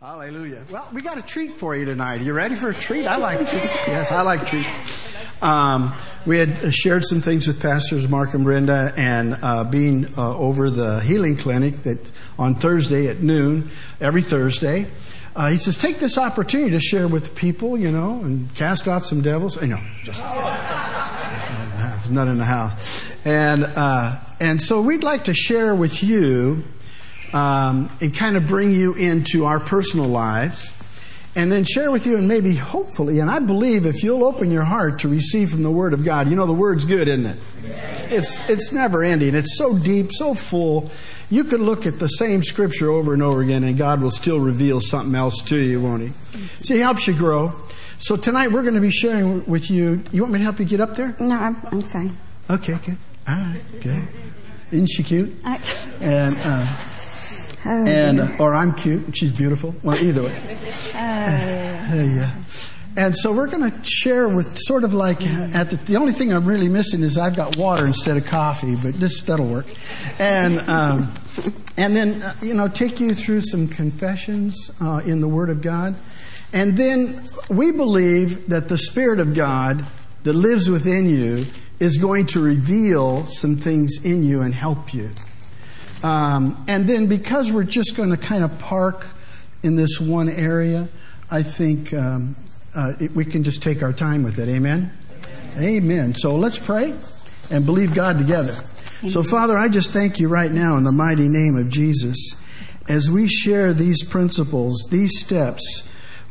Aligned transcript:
Hallelujah. 0.00 0.64
Well, 0.70 0.88
we 0.92 1.02
got 1.02 1.18
a 1.18 1.22
treat 1.22 1.54
for 1.54 1.74
you 1.74 1.84
tonight. 1.84 2.20
Are 2.20 2.22
you 2.22 2.32
ready 2.32 2.54
for 2.54 2.70
a 2.70 2.74
treat? 2.74 3.04
I 3.04 3.16
like 3.16 3.38
treat. 3.38 3.64
Yes, 3.64 4.12
I 4.12 4.22
like 4.22 4.46
treat. 4.46 4.64
Um, 5.42 5.92
we 6.24 6.38
had 6.38 6.72
shared 6.72 7.04
some 7.04 7.20
things 7.20 7.48
with 7.48 7.60
Pastors 7.60 8.08
Mark 8.08 8.32
and 8.32 8.44
Brenda, 8.44 8.92
and 8.96 9.36
uh, 9.42 9.64
being 9.64 10.06
uh, 10.16 10.36
over 10.36 10.70
the 10.70 11.00
healing 11.00 11.36
clinic 11.36 11.82
that 11.82 12.12
on 12.38 12.54
Thursday 12.54 13.08
at 13.08 13.22
noon, 13.22 13.72
every 14.00 14.22
Thursday. 14.22 14.86
Uh, 15.34 15.48
he 15.48 15.58
says, 15.58 15.76
take 15.76 15.98
this 15.98 16.16
opportunity 16.16 16.70
to 16.70 16.80
share 16.80 17.08
with 17.08 17.34
people, 17.34 17.76
you 17.76 17.90
know, 17.90 18.20
and 18.20 18.54
cast 18.54 18.86
out 18.86 19.04
some 19.04 19.20
devils. 19.20 19.60
You 19.60 19.66
know, 19.66 19.80
just 20.04 20.20
none 22.08 22.28
in 22.28 22.38
the 22.38 22.44
house, 22.44 23.04
and 23.24 23.64
uh, 23.64 24.16
and 24.38 24.62
so 24.62 24.80
we'd 24.80 25.02
like 25.02 25.24
to 25.24 25.34
share 25.34 25.74
with 25.74 26.04
you 26.04 26.62
um, 27.32 27.90
and 28.00 28.14
kind 28.14 28.36
of 28.36 28.46
bring 28.46 28.70
you 28.70 28.94
into 28.94 29.44
our 29.44 29.60
personal 29.60 30.06
lives 30.06 30.74
and 31.36 31.52
then 31.52 31.64
share 31.64 31.90
with 31.90 32.06
you 32.06 32.16
and 32.16 32.26
maybe 32.26 32.54
hopefully 32.54 33.18
and 33.20 33.30
i 33.30 33.38
believe 33.38 33.84
if 33.84 34.02
you'll 34.02 34.24
open 34.24 34.50
your 34.50 34.64
heart 34.64 35.00
to 35.00 35.08
receive 35.08 35.50
from 35.50 35.62
the 35.62 35.70
word 35.70 35.92
of 35.92 36.04
god 36.04 36.28
you 36.28 36.34
know 36.34 36.46
the 36.46 36.52
word's 36.52 36.84
good 36.84 37.06
isn't 37.06 37.26
it? 37.26 37.38
It's 38.10 38.48
it's 38.48 38.72
never 38.72 39.04
ending. 39.04 39.34
It's 39.34 39.58
so 39.58 39.78
deep 39.78 40.12
so 40.12 40.32
full. 40.34 40.90
You 41.30 41.44
could 41.44 41.60
look 41.60 41.84
at 41.86 41.98
the 41.98 42.08
same 42.08 42.42
scripture 42.42 42.90
over 42.90 43.12
and 43.12 43.22
over 43.22 43.42
again 43.42 43.64
and 43.64 43.76
god 43.76 44.00
will 44.00 44.10
still 44.10 44.40
reveal 44.40 44.80
something 44.80 45.14
else 45.14 45.42
to 45.42 45.58
you 45.58 45.80
won't 45.80 46.02
he? 46.02 46.08
See 46.60 46.74
he 46.74 46.80
helps 46.80 47.06
you 47.06 47.14
grow. 47.14 47.52
So 47.98 48.16
tonight 48.16 48.48
we're 48.52 48.62
going 48.62 48.74
to 48.74 48.80
be 48.80 48.92
sharing 48.92 49.44
with 49.46 49.70
you. 49.70 50.02
You 50.12 50.22
want 50.22 50.32
me 50.32 50.38
to 50.38 50.44
help 50.44 50.60
you 50.60 50.64
get 50.64 50.80
up 50.80 50.94
there? 50.94 51.16
No, 51.18 51.36
I'm, 51.36 51.56
I'm 51.70 51.82
fine. 51.82 52.16
okay 52.48 52.78
good 52.84 52.96
all 53.28 53.34
right 53.34 53.62
good. 53.80 54.08
Isn't 54.70 54.86
she 54.86 55.02
cute? 55.02 55.34
I, 55.44 55.60
and 56.00 56.34
uh, 56.38 56.66
oh, 57.64 57.86
and 57.86 58.20
uh, 58.20 58.28
or 58.38 58.54
I'm 58.54 58.74
cute 58.74 59.04
and 59.04 59.16
she's 59.16 59.36
beautiful. 59.36 59.74
Well, 59.82 59.96
either 59.96 60.22
way. 60.22 60.58
Uh, 60.94 60.98
yeah. 61.94 62.34
And 62.96 63.14
so 63.14 63.32
we're 63.32 63.46
going 63.46 63.70
to 63.70 63.84
share 63.84 64.28
with 64.28 64.58
sort 64.58 64.82
of 64.82 64.92
like 64.92 65.24
at 65.24 65.70
the, 65.70 65.76
the 65.76 65.96
only 65.96 66.12
thing 66.12 66.32
I'm 66.32 66.44
really 66.44 66.68
missing 66.68 67.02
is 67.02 67.16
I've 67.16 67.36
got 67.36 67.56
water 67.56 67.86
instead 67.86 68.16
of 68.16 68.26
coffee, 68.26 68.74
but 68.74 68.94
this 68.94 69.22
that'll 69.22 69.46
work. 69.46 69.66
And 70.18 70.58
um, 70.68 71.12
and 71.76 71.94
then 71.94 72.20
uh, 72.20 72.34
you 72.42 72.54
know 72.54 72.66
take 72.66 72.98
you 72.98 73.10
through 73.10 73.42
some 73.42 73.68
confessions 73.68 74.70
uh, 74.80 75.00
in 75.04 75.20
the 75.20 75.28
Word 75.28 75.48
of 75.48 75.62
God, 75.62 75.94
and 76.52 76.76
then 76.76 77.22
we 77.48 77.70
believe 77.70 78.48
that 78.48 78.68
the 78.68 78.78
Spirit 78.78 79.20
of 79.20 79.32
God 79.32 79.86
that 80.24 80.32
lives 80.32 80.68
within 80.68 81.08
you 81.08 81.46
is 81.78 81.98
going 81.98 82.26
to 82.26 82.40
reveal 82.40 83.26
some 83.26 83.56
things 83.56 84.04
in 84.04 84.24
you 84.24 84.40
and 84.40 84.54
help 84.54 84.92
you. 84.92 85.10
Um, 86.02 86.64
and 86.68 86.86
then 86.86 87.06
because 87.06 87.50
we're 87.50 87.64
just 87.64 87.96
going 87.96 88.10
to 88.10 88.16
kind 88.16 88.44
of 88.44 88.58
park 88.58 89.06
in 89.62 89.76
this 89.76 90.00
one 90.00 90.28
area, 90.28 90.88
I 91.30 91.42
think 91.42 91.92
um, 91.92 92.36
uh, 92.74 92.92
it, 93.00 93.12
we 93.12 93.24
can 93.24 93.42
just 93.42 93.62
take 93.62 93.82
our 93.82 93.92
time 93.92 94.22
with 94.22 94.38
it. 94.38 94.48
Amen? 94.48 94.96
Amen. 95.56 96.14
So 96.14 96.36
let's 96.36 96.58
pray 96.58 96.94
and 97.50 97.66
believe 97.66 97.94
God 97.94 98.18
together. 98.18 98.54
So, 99.08 99.22
Father, 99.22 99.56
I 99.56 99.68
just 99.68 99.92
thank 99.92 100.18
you 100.18 100.28
right 100.28 100.50
now 100.50 100.76
in 100.76 100.84
the 100.84 100.92
mighty 100.92 101.28
name 101.28 101.56
of 101.56 101.68
Jesus 101.70 102.34
as 102.88 103.10
we 103.10 103.28
share 103.28 103.72
these 103.72 104.02
principles, 104.02 104.86
these 104.90 105.20
steps 105.20 105.82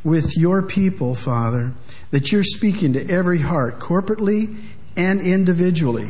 with 0.04 0.36
your 0.38 0.62
people, 0.64 1.16
Father, 1.16 1.74
that 2.12 2.32
you're 2.32 2.44
speaking 2.44 2.94
to 2.94 3.10
every 3.10 3.40
heart, 3.40 3.80
corporately 3.80 4.58
and 4.96 5.22
individually, 5.22 6.10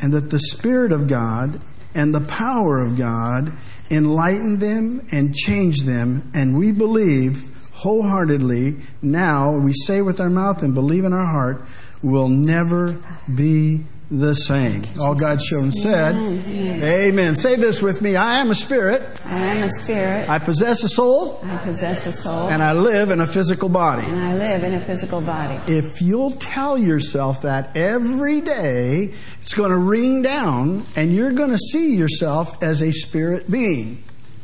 and 0.00 0.12
that 0.12 0.30
the 0.30 0.38
Spirit 0.38 0.92
of 0.92 1.08
God 1.08 1.60
and 1.94 2.14
the 2.14 2.20
power 2.20 2.80
of 2.80 2.96
God 2.96 3.52
enlighten 3.90 4.58
them 4.58 5.06
and 5.12 5.34
change 5.34 5.82
them. 5.82 6.30
And 6.34 6.58
we 6.58 6.72
believe 6.72 7.50
wholeheartedly 7.72 8.76
now, 9.02 9.56
we 9.58 9.72
say 9.72 10.00
with 10.00 10.20
our 10.20 10.30
mouth 10.30 10.62
and 10.62 10.74
believe 10.74 11.04
in 11.04 11.12
our 11.12 11.26
heart, 11.26 11.64
will 12.02 12.28
never 12.28 12.96
be 13.34 13.84
the 14.10 14.34
same. 14.34 14.82
All 15.00 15.14
God's 15.14 15.44
shown 15.44 15.72
said, 15.72 16.14
Amen. 16.14 17.34
Say 17.34 17.56
this 17.56 17.80
with 17.82 18.02
me 18.02 18.16
I 18.16 18.40
am 18.40 18.50
a 18.50 18.54
spirit, 18.54 19.20
I 19.24 19.38
am 19.38 19.62
a 19.64 19.68
spirit. 19.68 20.28
I 20.28 20.38
possess 20.38 20.84
a 20.84 20.88
soul, 20.88 21.40
I 21.44 21.56
possess 21.58 22.06
a 22.06 22.12
soul. 22.12 22.48
and 22.48 22.62
I 22.62 22.72
live 22.72 23.10
in 23.10 23.20
a 23.20 23.26
physical 23.26 23.68
body. 23.68 24.06
and 24.06 24.20
I 24.20 24.34
live 24.36 24.62
in 24.62 24.74
a 24.74 24.84
physical 24.84 25.20
body. 25.20 25.60
If 25.72 26.02
you'll 26.02 26.32
tell 26.32 26.76
yourself 26.78 27.42
that 27.42 27.76
every 27.76 28.40
day, 28.40 29.14
it's 29.40 29.54
going 29.54 29.70
to 29.70 29.78
ring 29.78 30.22
down 30.22 30.84
and 30.96 31.14
you're 31.14 31.32
going 31.32 31.50
to 31.50 31.58
see 31.58 31.96
yourself 31.96 32.62
as 32.62 32.82
a 32.82 32.92
spirit 32.92 33.50
being. 33.50 34.02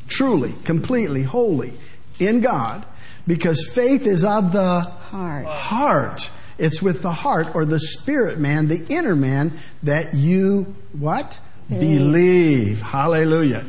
Truly, 0.08 0.54
completely, 0.64 1.22
wholly 1.22 1.74
in 2.18 2.40
God. 2.40 2.84
Because 3.26 3.68
faith 3.72 4.06
is 4.06 4.24
of 4.24 4.50
the 4.52 4.80
Heart. 4.80 5.46
heart. 5.46 6.30
It's 6.60 6.82
with 6.82 7.00
the 7.00 7.12
heart 7.12 7.54
or 7.54 7.64
the 7.64 7.80
spirit 7.80 8.38
man, 8.38 8.68
the 8.68 8.84
inner 8.88 9.16
man 9.16 9.52
that 9.82 10.14
you 10.14 10.76
what? 10.92 11.40
Believe. 11.70 12.82
Hallelujah. 12.82 13.64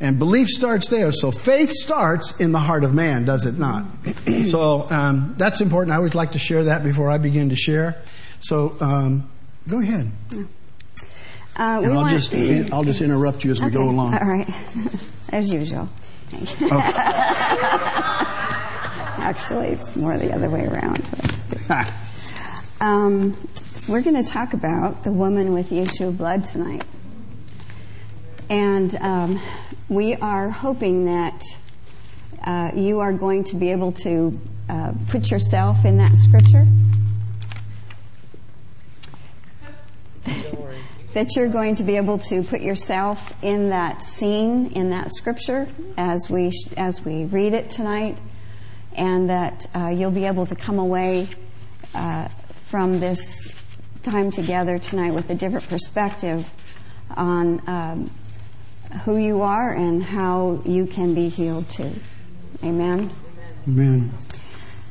And 0.00 0.18
belief 0.18 0.48
starts 0.48 0.88
there. 0.88 1.10
So 1.12 1.30
faith 1.30 1.70
starts 1.70 2.36
in 2.38 2.52
the 2.52 2.58
heart 2.58 2.84
of 2.84 2.92
man, 2.92 3.24
does 3.24 3.46
it 3.46 3.58
not? 3.58 3.86
so 4.46 4.90
um, 4.90 5.34
that's 5.38 5.60
important. 5.62 5.94
I 5.94 5.96
always 5.96 6.14
like 6.14 6.32
to 6.32 6.38
share 6.38 6.64
that 6.64 6.82
before 6.82 7.10
I 7.10 7.16
begin 7.18 7.48
to 7.48 7.56
share. 7.56 8.02
So 8.40 8.76
um, 8.80 9.30
go 9.66 9.80
ahead. 9.80 10.10
Uh, 11.56 11.78
we 11.80 11.86
And 11.86 11.94
I'll 11.94 12.02
want, 12.02 12.10
just 12.10 12.34
I'll 12.72 12.84
just 12.84 13.00
interrupt 13.00 13.44
you 13.44 13.52
as 13.52 13.62
we 13.62 13.70
go 13.70 13.88
along. 13.88 14.12
All 14.14 14.28
right. 14.28 14.48
As 15.32 15.52
usual. 15.52 15.88
Actually, 19.18 19.68
it's 19.68 19.96
more 19.96 20.18
the 20.18 20.32
other 20.32 20.50
way 20.50 20.66
around. 20.66 21.02
Um, 22.84 23.32
so 23.54 23.90
we're 23.90 24.02
going 24.02 24.22
to 24.22 24.30
talk 24.30 24.52
about 24.52 25.04
the 25.04 25.10
woman 25.10 25.54
with 25.54 25.70
the 25.70 25.78
issue 25.78 26.08
of 26.08 26.18
blood 26.18 26.44
tonight. 26.44 26.84
And 28.50 28.94
um, 28.96 29.40
we 29.88 30.16
are 30.16 30.50
hoping 30.50 31.06
that 31.06 31.42
uh, 32.44 32.72
you 32.74 33.00
are 33.00 33.14
going 33.14 33.44
to 33.44 33.56
be 33.56 33.70
able 33.70 33.92
to 33.92 34.38
uh, 34.68 34.92
put 35.08 35.30
yourself 35.30 35.86
in 35.86 35.96
that 35.96 36.14
scripture. 36.16 36.66
that 41.14 41.34
you're 41.36 41.48
going 41.48 41.76
to 41.76 41.84
be 41.84 41.96
able 41.96 42.18
to 42.18 42.42
put 42.42 42.60
yourself 42.60 43.32
in 43.42 43.70
that 43.70 44.02
scene, 44.02 44.66
in 44.72 44.90
that 44.90 45.10
scripture, 45.10 45.66
as 45.96 46.28
we 46.28 46.52
as 46.76 47.02
we 47.02 47.24
read 47.24 47.54
it 47.54 47.70
tonight, 47.70 48.18
and 48.92 49.30
that 49.30 49.66
uh, 49.74 49.86
you'll 49.88 50.10
be 50.10 50.26
able 50.26 50.44
to 50.44 50.54
come 50.54 50.78
away 50.78 51.28
uh, 51.94 52.28
from 52.66 53.00
this 53.00 53.64
time 54.02 54.30
together 54.30 54.78
tonight 54.78 55.12
with 55.12 55.30
a 55.30 55.34
different 55.34 55.68
perspective 55.68 56.46
on 57.10 57.62
um, 57.68 58.10
who 59.04 59.16
you 59.16 59.42
are 59.42 59.72
and 59.72 60.02
how 60.02 60.60
you 60.64 60.86
can 60.86 61.14
be 61.14 61.28
healed 61.28 61.68
too. 61.68 61.92
Amen. 62.62 63.10
Amen. 63.66 64.12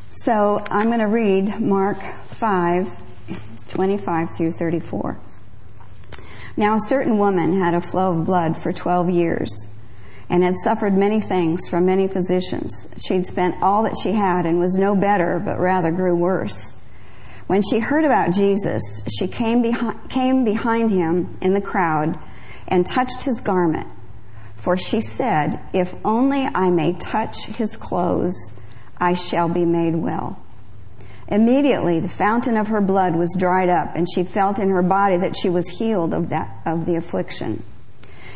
So 0.10 0.64
I'm 0.70 0.88
going 0.88 1.00
to 1.00 1.08
read 1.08 1.60
Mark 1.60 2.02
5, 2.02 2.88
25 3.70 4.38
through 4.38 4.52
34. 4.52 5.20
Now 6.56 6.76
a 6.76 6.80
certain 6.80 7.18
woman 7.18 7.60
had 7.60 7.74
a 7.74 7.82
flow 7.82 8.20
of 8.20 8.26
blood 8.26 8.58
for 8.58 8.72
12 8.72 9.10
years 9.10 9.68
and 10.30 10.44
had 10.44 10.56
suffered 10.56 10.94
many 10.94 11.20
things 11.20 11.68
from 11.68 11.86
many 11.86 12.08
physicians. 12.08 12.90
She'd 12.98 13.26
spent 13.26 13.62
all 13.62 13.84
that 13.84 13.98
she 14.02 14.14
had 14.14 14.46
and 14.46 14.60
was 14.60 14.78
no 14.78 14.96
better, 14.96 15.40
but 15.40 15.60
rather 15.60 15.92
grew 15.92 16.16
worse. 16.16 16.74
When 17.48 17.62
she 17.62 17.80
heard 17.80 18.04
about 18.04 18.32
Jesus, 18.32 19.04
she 19.18 19.28
came 19.28 19.62
behind, 19.62 20.10
came 20.10 20.44
behind 20.46 20.92
him 20.92 21.38
in 21.42 21.54
the 21.54 21.62
crowd 21.62 22.18
and 22.68 22.86
touched 22.86 23.24
his 23.24 23.42
garment. 23.42 23.88
For 24.56 24.78
she 24.78 25.02
said, 25.02 25.60
If 25.74 25.94
only 26.06 26.48
I 26.56 26.70
may 26.70 26.94
touch 26.94 27.48
his 27.48 27.76
clothes, 27.76 28.54
I 28.98 29.14
shall 29.14 29.50
be 29.50 29.66
made 29.66 29.98
well. 29.98 30.40
Immediately 31.28 32.00
the 32.00 32.10
fountain 32.10 32.56
of 32.56 32.70
her 32.70 32.80
blood 32.80 33.16
was 33.16 33.36
dried 33.38 33.68
up, 33.68 33.96
and 33.96 34.08
she 34.10 34.24
felt 34.24 34.60
in 34.60 34.70
her 34.70 34.82
body 34.82 35.18
that 35.18 35.36
she 35.36 35.50
was 35.50 35.68
healed 35.80 36.14
of 36.14 36.30
that 36.30 36.62
of 36.66 36.86
the 36.86 36.96
affliction. 36.96 37.64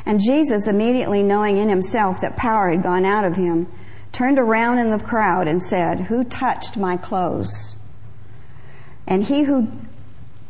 And 0.06 0.20
Jesus, 0.20 0.68
immediately 0.68 1.24
knowing 1.24 1.58
in 1.58 1.70
himself 1.70 2.20
that 2.22 2.36
power 2.36 2.70
had 2.72 2.84
gone 2.84 3.06
out 3.06 3.24
of 3.24 3.36
him, 3.38 3.68
turned 4.12 4.40
around 4.40 4.80
in 4.80 4.90
the 4.90 5.04
crowd 5.04 5.48
and 5.48 5.62
said, 5.62 6.02
Who 6.02 6.24
touched 6.26 6.76
my 6.76 6.98
clothes? 6.98 7.77
And 9.08 9.24
he 9.24 9.44
who 9.44 9.68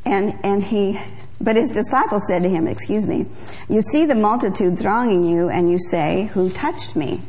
and 0.06 0.38
and 0.44 0.64
he 0.64 1.00
but 1.40 1.56
his 1.56 1.72
disciples 1.72 2.28
said 2.28 2.44
to 2.44 2.50
him, 2.50 2.68
excuse 2.68 3.08
me, 3.08 3.28
you 3.70 3.82
see 3.82 4.06
the 4.06 4.16
multitude 4.16 4.80
thronging 4.80 5.24
you, 5.24 5.50
and 5.50 5.70
you 5.70 5.78
say, 5.80 6.30
Who 6.34 6.50
touched 6.50 6.96
me? 6.96 7.22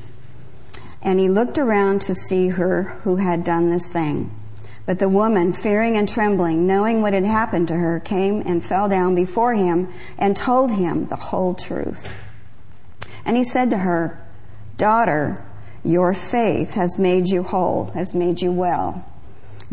And 1.03 1.21
he 1.21 1.29
looked 1.29 1.59
around 1.59 2.03
to 2.03 2.15
see 2.15 2.49
her 2.49 2.85
who 3.03 3.17
had 3.17 3.45
done 3.45 3.71
this 3.71 3.89
thing. 3.89 4.35
But 4.87 4.99
the 4.99 5.09
woman, 5.09 5.53
fearing 5.53 5.97
and 5.97 6.09
trembling, 6.09 6.67
knowing 6.67 7.03
what 7.03 7.13
had 7.13 7.27
happened 7.27 7.69
to 7.69 7.75
her, 7.75 8.01
came 8.01 8.43
and 8.47 8.65
fell 8.65 8.89
down 8.89 9.15
before 9.15 9.55
him 9.55 9.93
and 10.19 10.35
told 10.35 10.73
him 10.73 11.07
the 11.07 11.17
whole 11.17 11.55
truth. 11.55 12.17
And 13.27 13.37
he 13.37 13.45
said 13.45 13.69
to 13.71 13.79
her, 13.79 14.27
Daughter, 14.79 15.45
Your 15.85 16.15
faith 16.15 16.73
has 16.75 16.99
made 16.99 17.29
you 17.29 17.43
whole, 17.43 17.87
has 17.93 18.15
made 18.15 18.41
you 18.41 18.51
well. 18.51 19.05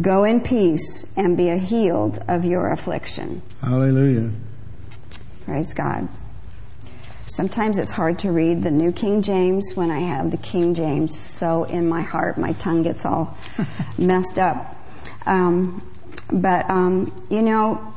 Go 0.01 0.25
in 0.25 0.42
peace 0.42 1.06
and 1.15 1.38
be 1.38 1.57
healed 1.57 2.19
of 2.27 2.44
your 2.44 2.71
affliction. 2.71 3.42
Hallelujah. 3.62 4.31
Praise 5.45 5.74
God. 5.74 6.09
Sometimes 7.27 7.80
it's 7.80 7.92
hard 7.92 8.19
to 8.19 8.31
read 8.31 8.62
the 8.62 8.71
New 8.71 8.92
King 8.92 9.21
James 9.21 9.74
when 9.74 9.92
I 9.92 10.00
have 10.00 10.31
the 10.31 10.38
King 10.38 10.74
James 10.74 11.18
so 11.18 11.63
in 11.63 11.88
my 11.88 12.01
heart, 12.01 12.38
my 12.38 12.53
tongue 12.53 12.83
gets 12.83 13.06
all 13.06 13.38
messed 13.97 14.38
up. 14.38 14.75
Um, 15.25 15.81
but, 16.31 16.69
um, 16.69 17.13
you 17.30 17.42
know, 17.42 17.94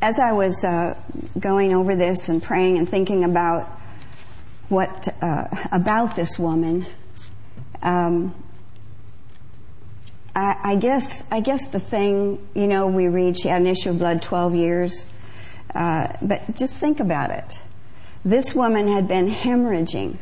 as 0.00 0.18
I 0.18 0.32
was 0.32 0.64
uh, 0.64 0.96
going 1.38 1.72
over 1.72 1.94
this 1.94 2.28
and 2.28 2.42
praying 2.42 2.78
and 2.78 2.88
thinking 2.88 3.24
about 3.24 3.66
what 4.68 5.08
uh, 5.22 5.46
about 5.70 6.16
this 6.16 6.38
woman, 6.38 6.86
um, 7.82 8.34
I, 10.34 10.56
I, 10.62 10.76
guess 10.76 11.24
I 11.30 11.40
guess 11.40 11.68
the 11.68 11.80
thing 11.80 12.46
you 12.54 12.66
know 12.66 12.86
we 12.86 13.08
read 13.08 13.38
she 13.38 13.48
had 13.48 13.60
an 13.60 13.66
issue 13.66 13.90
of 13.90 13.98
blood 13.98 14.22
twelve 14.22 14.54
years, 14.54 15.04
uh, 15.74 16.08
but 16.22 16.56
just 16.56 16.72
think 16.74 17.00
about 17.00 17.30
it. 17.30 17.58
This 18.24 18.54
woman 18.54 18.88
had 18.88 19.08
been 19.08 19.28
hemorrhaging 19.28 20.18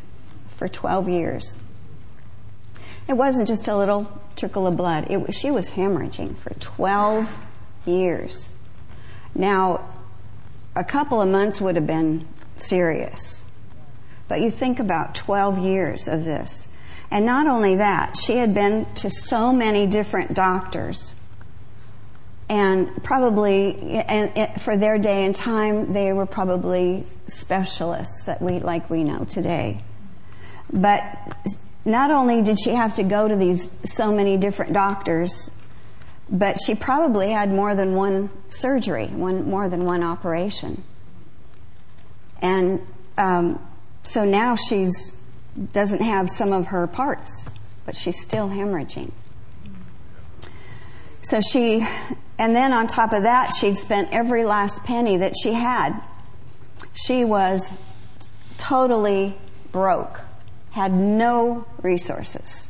for 0.57 0.69
twelve 0.69 1.09
years. 1.09 1.57
It 3.07 3.15
wasn't 3.15 3.49
just 3.49 3.69
a 3.69 3.77
little 3.77 4.21
trickle 4.37 4.67
of 4.67 4.77
blood. 4.77 5.11
It, 5.11 5.35
she 5.35 5.51
was 5.51 5.71
hemorrhaging 5.71 6.37
for 6.39 6.55
twelve 6.55 7.29
years. 7.87 8.53
Now, 9.35 9.89
a 10.75 10.85
couple 10.85 11.21
of 11.23 11.29
months 11.29 11.61
would 11.61 11.77
have 11.77 11.87
been 11.87 12.27
serious. 12.57 13.43
But 14.29 14.41
you 14.41 14.51
think 14.51 14.79
about 14.79 15.15
12 15.15 15.59
years 15.59 16.07
of 16.07 16.25
this. 16.25 16.69
And 17.11 17.27
not 17.27 17.47
only 17.47 17.77
that, 17.77 18.17
she 18.17 18.37
had 18.37 18.55
been 18.55 18.87
to 18.97 19.11
so 19.11 19.53
many 19.53 19.87
different 19.87 20.35
doctors. 20.35 21.15
And 22.49 23.03
probably, 23.03 23.77
and 23.99 24.61
for 24.61 24.77
their 24.77 24.99
day 24.99 25.25
and 25.25 25.35
time, 25.35 25.93
they 25.93 26.13
were 26.13 26.27
probably 26.27 27.07
specialists 27.27 28.25
that 28.25 28.41
we, 28.43 28.59
like 28.59 28.91
we 28.91 29.05
know 29.05 29.25
today. 29.25 29.83
But 30.73 31.03
not 31.85 32.11
only 32.11 32.43
did 32.43 32.59
she 32.63 32.71
have 32.71 32.97
to 32.97 33.03
go 33.03 33.27
to 33.27 33.37
these 33.37 33.69
so 33.85 34.13
many 34.13 34.37
different 34.37 34.73
doctors 34.73 35.51
but 36.31 36.59
she 36.65 36.75
probably 36.75 37.31
had 37.31 37.51
more 37.51 37.75
than 37.75 37.95
one 37.95 38.31
surgery, 38.51 39.09
one 39.09 39.51
more 39.51 39.69
than 39.69 39.85
one 39.85 40.05
operation. 40.05 40.85
And 42.41 42.87
um, 43.19 43.61
so 44.05 44.25
now 44.25 44.55
she's 44.55 45.13
doesn't 45.73 46.03
have 46.03 46.29
some 46.31 46.53
of 46.53 46.67
her 46.67 46.87
parts, 46.87 47.47
but 47.85 47.97
she's 47.97 48.21
still 48.21 48.49
hemorrhaging. 48.49 49.13
So 51.23 51.41
she, 51.41 51.87
and 52.39 52.57
then 52.57 52.73
on 52.73 52.87
top 52.87 53.13
of 53.13 53.23
that, 53.23 53.53
she'd 53.55 53.77
spent 53.77 54.09
every 54.13 54.45
last 54.45 54.83
penny 54.85 55.17
that 55.19 55.35
she 55.43 55.53
had. 55.53 56.01
She 56.95 57.25
was 57.25 57.71
totally 58.59 59.37
broke, 59.71 60.21
had 60.71 60.93
no 60.93 61.67
resources. 61.83 62.69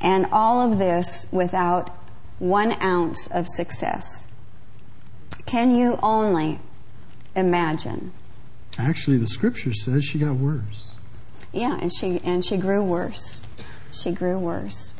And 0.00 0.26
all 0.32 0.70
of 0.70 0.78
this 0.78 1.26
without 1.30 1.90
one 2.38 2.72
ounce 2.82 3.28
of 3.28 3.46
success. 3.48 4.24
Can 5.46 5.74
you 5.74 5.98
only 6.02 6.58
imagine? 7.36 8.12
Actually, 8.78 9.18
the 9.18 9.26
scripture 9.26 9.72
says 9.72 10.04
she 10.04 10.18
got 10.18 10.36
worse. 10.36 10.89
Yeah, 11.52 11.78
and 11.80 11.92
she 11.92 12.20
and 12.22 12.44
she 12.44 12.56
grew 12.56 12.82
worse. 12.82 13.40
She 13.92 14.12
grew 14.12 14.38
worse. 14.38 14.92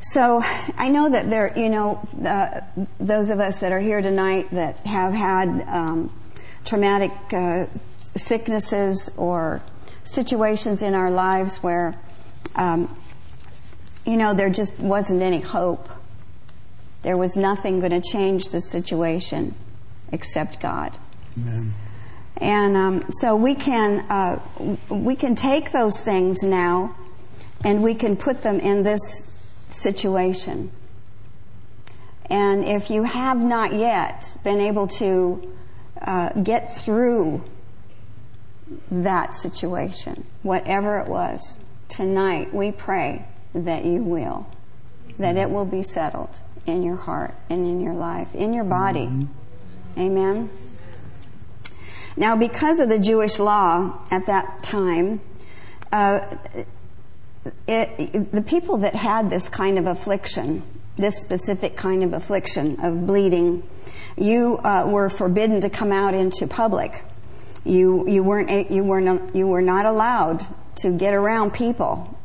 So 0.00 0.40
I 0.76 0.88
know 0.88 1.10
that 1.10 1.28
there, 1.28 1.52
you 1.58 1.68
know, 1.68 2.00
uh, 2.24 2.60
those 3.00 3.30
of 3.30 3.40
us 3.40 3.58
that 3.58 3.72
are 3.72 3.80
here 3.80 4.00
tonight 4.00 4.48
that 4.52 4.78
have 4.86 5.12
had 5.12 5.64
um, 5.68 6.12
traumatic 6.64 7.10
uh, 7.32 7.66
sicknesses 8.16 9.10
or 9.16 9.60
situations 10.04 10.82
in 10.82 10.94
our 10.94 11.10
lives 11.10 11.56
where, 11.58 11.98
um, 12.54 12.96
you 14.06 14.16
know, 14.16 14.34
there 14.34 14.50
just 14.50 14.78
wasn't 14.78 15.20
any 15.20 15.40
hope. 15.40 15.88
There 17.02 17.16
was 17.16 17.36
nothing 17.36 17.80
going 17.80 18.00
to 18.00 18.00
change 18.00 18.50
the 18.50 18.60
situation 18.60 19.56
except 20.12 20.60
God. 20.60 20.96
Amen. 21.36 21.72
And 22.40 22.76
um, 22.76 23.04
so 23.10 23.34
we 23.34 23.54
can 23.54 24.00
uh, 24.08 24.40
we 24.88 25.16
can 25.16 25.34
take 25.34 25.72
those 25.72 26.00
things 26.00 26.42
now, 26.42 26.94
and 27.64 27.82
we 27.82 27.94
can 27.94 28.16
put 28.16 28.42
them 28.42 28.60
in 28.60 28.84
this 28.84 29.28
situation. 29.70 30.70
And 32.30 32.64
if 32.64 32.90
you 32.90 33.04
have 33.04 33.42
not 33.42 33.72
yet 33.72 34.36
been 34.44 34.60
able 34.60 34.86
to 34.88 35.52
uh, 36.00 36.32
get 36.34 36.76
through 36.76 37.42
that 38.90 39.34
situation, 39.34 40.26
whatever 40.42 40.98
it 40.98 41.08
was, 41.08 41.56
tonight 41.88 42.54
we 42.54 42.70
pray 42.70 43.24
that 43.54 43.84
you 43.84 44.02
will, 44.02 44.46
that 45.18 45.36
it 45.36 45.50
will 45.50 45.64
be 45.64 45.82
settled 45.82 46.30
in 46.66 46.82
your 46.82 46.96
heart 46.96 47.34
and 47.48 47.66
in 47.66 47.80
your 47.80 47.94
life, 47.94 48.34
in 48.34 48.52
your 48.52 48.64
body. 48.64 49.06
Mm-hmm. 49.06 50.00
Amen. 50.00 50.50
Now, 52.18 52.34
because 52.34 52.80
of 52.80 52.88
the 52.88 52.98
Jewish 52.98 53.38
law 53.38 53.96
at 54.10 54.26
that 54.26 54.64
time, 54.64 55.20
uh, 55.92 56.36
it, 57.68 58.32
the 58.32 58.42
people 58.42 58.78
that 58.78 58.96
had 58.96 59.30
this 59.30 59.48
kind 59.48 59.78
of 59.78 59.86
affliction, 59.86 60.64
this 60.96 61.20
specific 61.20 61.76
kind 61.76 62.02
of 62.02 62.12
affliction 62.12 62.80
of 62.80 63.06
bleeding, 63.06 63.62
you 64.16 64.58
uh, 64.64 64.84
were 64.88 65.08
forbidden 65.08 65.60
to 65.60 65.70
come 65.70 65.92
out 65.92 66.12
into 66.12 66.48
public. 66.48 67.04
You 67.64 68.08
you 68.08 68.24
weren't 68.24 68.70
you 68.70 68.82
were 68.82 69.00
not, 69.00 69.36
you 69.36 69.46
were 69.46 69.62
not 69.62 69.86
allowed 69.86 70.44
to 70.78 70.90
get 70.90 71.14
around 71.14 71.52
people 71.52 72.18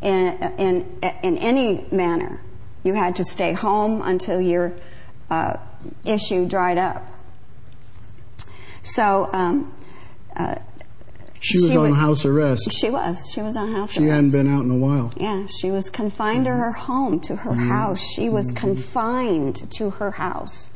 in 0.00 0.42
in 0.58 1.00
in 1.22 1.36
any 1.36 1.86
manner. 1.92 2.40
You 2.82 2.94
had 2.94 3.16
to 3.16 3.24
stay 3.24 3.52
home 3.52 4.00
until 4.00 4.40
your 4.40 4.72
uh, 5.28 5.58
issue 6.06 6.46
dried 6.48 6.78
up. 6.78 7.06
So, 8.84 9.28
um, 9.32 9.74
uh, 10.36 10.56
she 11.40 11.58
was 11.58 11.70
she 11.70 11.76
on 11.76 11.92
house 11.92 12.24
arrest. 12.24 12.70
She 12.72 12.88
was. 12.88 13.30
She 13.30 13.42
was 13.42 13.54
on 13.54 13.72
house 13.72 13.92
she 13.92 14.00
arrest. 14.00 14.06
She 14.06 14.06
hadn't 14.06 14.30
been 14.30 14.46
out 14.46 14.64
in 14.64 14.70
a 14.70 14.78
while. 14.78 15.12
Yeah, 15.16 15.46
she 15.60 15.70
was 15.70 15.90
confined 15.90 16.46
mm-hmm. 16.46 16.56
to 16.56 16.64
her 16.64 16.72
home, 16.72 17.20
to 17.20 17.36
her 17.36 17.50
mm-hmm. 17.50 17.68
house. 17.68 18.00
She 18.00 18.30
was 18.30 18.46
mm-hmm. 18.46 18.56
confined 18.56 19.70
to 19.72 19.90
her 19.90 20.12
house. 20.12 20.70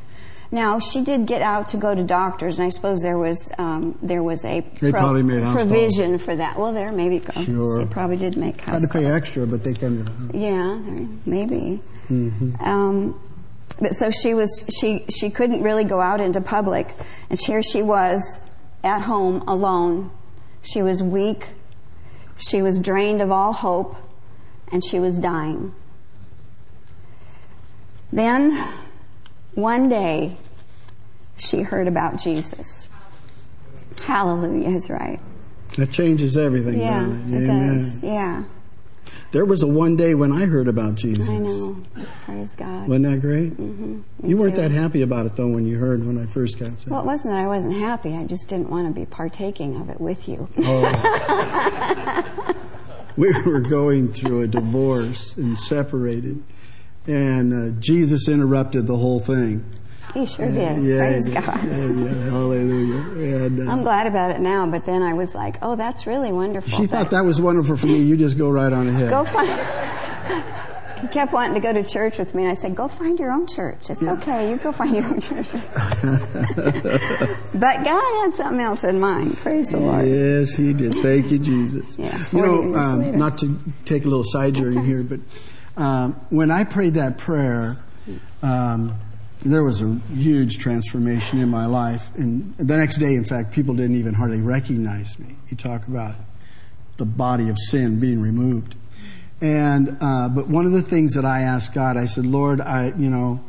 Now 0.51 0.79
she 0.79 1.03
did 1.03 1.27
get 1.27 1.43
out 1.43 1.69
to 1.71 1.77
go 1.77 1.95
to 1.95 2.03
doctors, 2.03 2.59
and 2.59 2.67
I 2.67 2.71
suppose 2.71 3.01
there 3.03 3.19
was 3.19 3.51
um, 3.59 3.99
there 4.03 4.23
was 4.23 4.45
a 4.45 4.63
pro- 4.63 4.91
provision 4.91 6.11
calls. 6.13 6.23
for 6.23 6.37
that. 6.37 6.59
Well, 6.59 6.73
there 6.73 6.91
maybe 6.93 7.23
sure. 7.45 7.81
she 7.81 7.87
probably 7.87 8.17
did 8.17 8.37
make 8.37 8.61
house. 8.61 8.81
Had 8.81 8.91
to 8.91 8.99
pay 8.99 9.07
extra, 9.07 9.47
but 9.47 9.65
they 9.65 9.75
can. 9.75 10.31
Yeah, 10.33 10.79
maybe. 11.27 11.83
Mm-hmm. 12.09 12.63
Um, 12.63 13.21
but 13.81 13.95
so 13.95 14.11
she 14.11 14.35
was 14.35 14.65
she 14.81 15.05
she 15.09 15.31
couldn't 15.31 15.63
really 15.63 15.85
go 15.85 16.01
out 16.01 16.21
into 16.21 16.41
public, 16.41 16.89
and 17.31 17.39
here 17.39 17.63
she 17.63 17.83
was 17.83 18.41
at 18.83 19.03
home 19.03 19.43
alone. 19.47 20.11
She 20.63 20.83
was 20.83 21.03
weak. 21.03 21.55
She 22.37 22.63
was 22.63 22.79
drained 22.79 23.21
of 23.21 23.31
all 23.31 23.53
hope, 23.53 23.97
and 24.71 24.85
she 24.85 25.01
was 25.01 25.19
dying. 25.19 25.75
Then, 28.13 28.57
one 29.55 29.89
day, 29.89 30.37
she 31.37 31.63
heard 31.63 31.89
about 31.89 32.21
Jesus. 32.21 32.89
Hallelujah 34.03 34.71
is 34.71 34.89
right. 34.89 35.21
That 35.77 35.91
changes 35.93 36.39
everything. 36.39 36.81
Yeah, 36.81 37.07
it, 37.07 37.43
it 37.43 37.47
does. 37.47 38.03
Yeah. 38.03 38.45
There 39.31 39.45
was 39.45 39.63
a 39.63 39.67
one 39.67 39.97
day 39.97 40.15
when 40.15 40.33
I 40.33 40.47
heard 40.47 40.69
about 40.69 40.95
Jesus. 40.95 41.29
I 41.29 41.37
know. 41.37 41.77
Praise 42.25 42.57
God. 42.57 42.89
Wasn't 42.89 43.05
that 43.05 43.21
great? 43.21 43.53
Mm-hmm. 43.53 44.01
You 44.27 44.39
weren't 44.39 44.55
too. 44.55 44.63
that 44.63 44.71
happy 44.71 45.03
about 45.03 45.27
it 45.27 45.37
though 45.37 45.49
when 45.49 45.67
you 45.67 45.79
heard 45.79 46.07
when 46.07 46.17
I 46.17 46.25
first 46.27 46.59
got 46.59 46.69
saved. 46.69 46.89
Well, 46.89 47.01
it 47.01 47.07
wasn't 47.07 47.35
that 47.35 47.41
I 47.41 47.47
wasn't 47.47 47.75
happy. 47.75 48.15
I 48.17 48.25
just 48.25 48.49
didn't 48.49 48.71
want 48.71 48.89
to 48.89 48.99
be 48.99 49.05
partaking 49.05 49.79
of 49.79 49.91
it 49.91 50.01
with 50.01 50.29
you. 50.29 50.49
Oh. 50.65 52.25
we 53.17 53.31
were 53.45 53.61
going 53.61 54.13
through 54.13 54.43
a 54.43 54.47
divorce 54.47 55.37
and 55.37 55.59
separated, 55.59 56.43
and 57.07 57.53
uh, 57.53 57.81
Jesus 57.81 58.29
interrupted 58.29 58.87
the 58.87 58.97
whole 58.97 59.19
thing. 59.19 59.63
He 60.15 60.27
sure 60.27 60.47
did. 60.47 60.83
Yeah, 60.83 60.99
Praise 60.99 61.29
God. 61.29 61.65
Yeah, 61.65 61.77
yeah, 61.77 62.31
hallelujah. 62.31 63.45
And, 63.45 63.69
uh, 63.69 63.73
I'm 63.73 63.83
glad 63.83 64.07
about 64.07 64.31
it 64.31 64.41
now, 64.41 64.67
but 64.67 64.87
then 64.87 65.03
I 65.03 65.13
was 65.13 65.35
like, 65.35 65.57
oh, 65.63 65.77
that's 65.77 66.07
really 66.07 66.33
wonderful. 66.33 66.79
She 66.79 66.87
thought 66.87 67.11
that 67.11 67.25
was 67.25 67.41
wonderful 67.41 67.77
for 67.77 67.87
me. 67.87 68.03
You 68.03 68.17
just 68.17 68.39
go 68.39 68.51
right 68.51 68.73
on 68.73 68.89
ahead. 68.89 69.11
Go 69.11 69.25
find. 69.25 69.49
he 71.01 71.09
kept 71.09 71.33
wanting 71.33 71.55
to 71.55 71.61
go 71.61 71.73
to 71.73 71.85
church 71.85 72.19
with 72.19 72.35
me, 72.35 72.45
and 72.45 72.51
I 72.51 72.55
said, 72.55 72.75
"Go 72.75 72.89
find 72.89 73.19
your 73.19 73.31
own 73.31 73.47
church. 73.47 73.91
It's 73.91 74.01
yeah. 74.01 74.13
okay. 74.13 74.51
You 74.51 74.57
go 74.57 74.73
find 74.73 74.97
your 74.97 75.05
own 75.05 75.21
church." 75.21 75.47
but 75.53 75.63
God 77.85 78.23
had 78.23 78.35
something 78.35 78.61
else 78.61 78.85
in 78.85 78.99
mind. 78.99 79.37
Praise 79.37 79.71
the 79.71 79.79
Lord. 79.79 80.09
Yes, 80.09 80.55
He 80.55 80.73
did. 80.73 80.95
Thank 80.97 81.31
you, 81.31 81.39
Jesus. 81.39 81.99
Yeah, 81.99 82.25
you 82.33 82.43
know, 82.43 82.75
um, 82.75 83.19
not 83.19 83.39
to 83.39 83.59
take 83.85 84.05
a 84.05 84.09
little 84.09 84.25
side 84.25 84.55
journey 84.55 84.85
here, 84.85 85.03
but 85.03 85.21
um, 85.77 86.15
when 86.31 86.51
I 86.51 86.65
prayed 86.65 86.95
that 86.95 87.19
prayer. 87.19 87.77
Um, 88.41 88.95
there 89.43 89.63
was 89.63 89.83
a 89.83 89.95
huge 90.13 90.59
transformation 90.59 91.41
in 91.41 91.49
my 91.49 91.67
life. 91.67 92.11
And 92.17 92.57
the 92.57 92.77
next 92.77 92.99
day, 92.99 93.15
in 93.15 93.25
fact, 93.25 93.53
people 93.53 93.75
didn't 93.75 93.97
even 93.97 94.15
hardly 94.15 94.41
recognize 94.41 95.19
me. 95.19 95.37
You 95.49 95.57
talk 95.57 95.87
about 95.87 96.17
the 96.97 97.05
body 97.05 97.49
of 97.49 97.57
sin 97.59 98.01
being 98.01 98.21
removed. 98.21 98.75
And, 99.41 99.97
uh, 100.01 100.29
but 100.29 100.49
one 100.49 100.67
of 100.67 100.73
the 100.73 100.83
things 100.83 101.15
that 101.15 101.25
I 101.25 101.43
asked 101.43 101.73
God, 101.73 101.97
I 101.97 102.07
said, 102.07 102.27
Lord, 102.27 102.61
I, 102.61 102.93
you 102.97 103.11
know, 103.11 103.45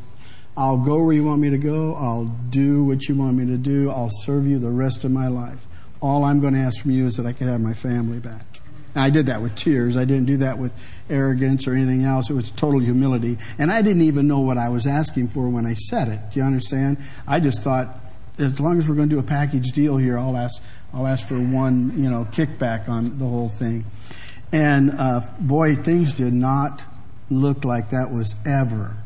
I'll 0.55 0.77
go 0.77 1.03
where 1.03 1.13
you 1.13 1.23
want 1.23 1.41
me 1.41 1.49
to 1.49 1.57
go. 1.57 1.95
I'll 1.95 2.25
do 2.25 2.83
what 2.83 3.07
you 3.07 3.15
want 3.15 3.37
me 3.37 3.45
to 3.47 3.57
do. 3.57 3.89
I'll 3.89 4.11
serve 4.11 4.45
you 4.45 4.59
the 4.59 4.69
rest 4.69 5.03
of 5.03 5.11
my 5.11 5.27
life. 5.27 5.65
All 6.01 6.23
I'm 6.23 6.39
going 6.39 6.53
to 6.53 6.59
ask 6.59 6.81
from 6.81 6.91
you 6.91 7.07
is 7.07 7.17
that 7.17 7.25
I 7.25 7.33
can 7.33 7.47
have 7.47 7.61
my 7.61 7.73
family 7.73 8.19
back. 8.19 8.48
And 8.95 9.03
I 9.03 9.09
did 9.09 9.27
that 9.27 9.41
with 9.41 9.55
tears. 9.55 9.97
I 9.97 10.05
didn't 10.05 10.25
do 10.25 10.37
that 10.37 10.57
with 10.57 10.73
arrogance 11.09 11.67
or 11.67 11.73
anything 11.73 12.03
else. 12.03 12.29
It 12.29 12.33
was 12.33 12.51
total 12.51 12.79
humility. 12.79 13.37
And 13.57 13.71
I 13.71 13.81
didn't 13.81 14.03
even 14.03 14.27
know 14.27 14.39
what 14.39 14.57
I 14.57 14.69
was 14.69 14.87
asking 14.87 15.29
for 15.29 15.49
when 15.49 15.65
I 15.65 15.73
said 15.73 16.07
it. 16.07 16.19
Do 16.31 16.39
you 16.39 16.45
understand? 16.45 16.97
I 17.27 17.39
just 17.39 17.61
thought, 17.61 17.99
as 18.37 18.59
long 18.59 18.77
as 18.77 18.87
we're 18.87 18.95
going 18.95 19.09
to 19.09 19.15
do 19.15 19.19
a 19.19 19.23
package 19.23 19.71
deal 19.71 19.97
here, 19.97 20.17
I'll 20.17 20.37
ask, 20.37 20.61
I'll 20.93 21.07
ask 21.07 21.27
for 21.27 21.39
one, 21.39 22.01
you 22.01 22.09
know, 22.09 22.27
kickback 22.31 22.89
on 22.89 23.19
the 23.19 23.25
whole 23.25 23.49
thing. 23.49 23.85
And 24.51 24.91
uh, 24.91 25.21
boy, 25.39 25.75
things 25.75 26.13
did 26.13 26.33
not 26.33 26.83
look 27.29 27.63
like 27.63 27.91
that 27.91 28.11
was 28.11 28.35
ever 28.45 28.97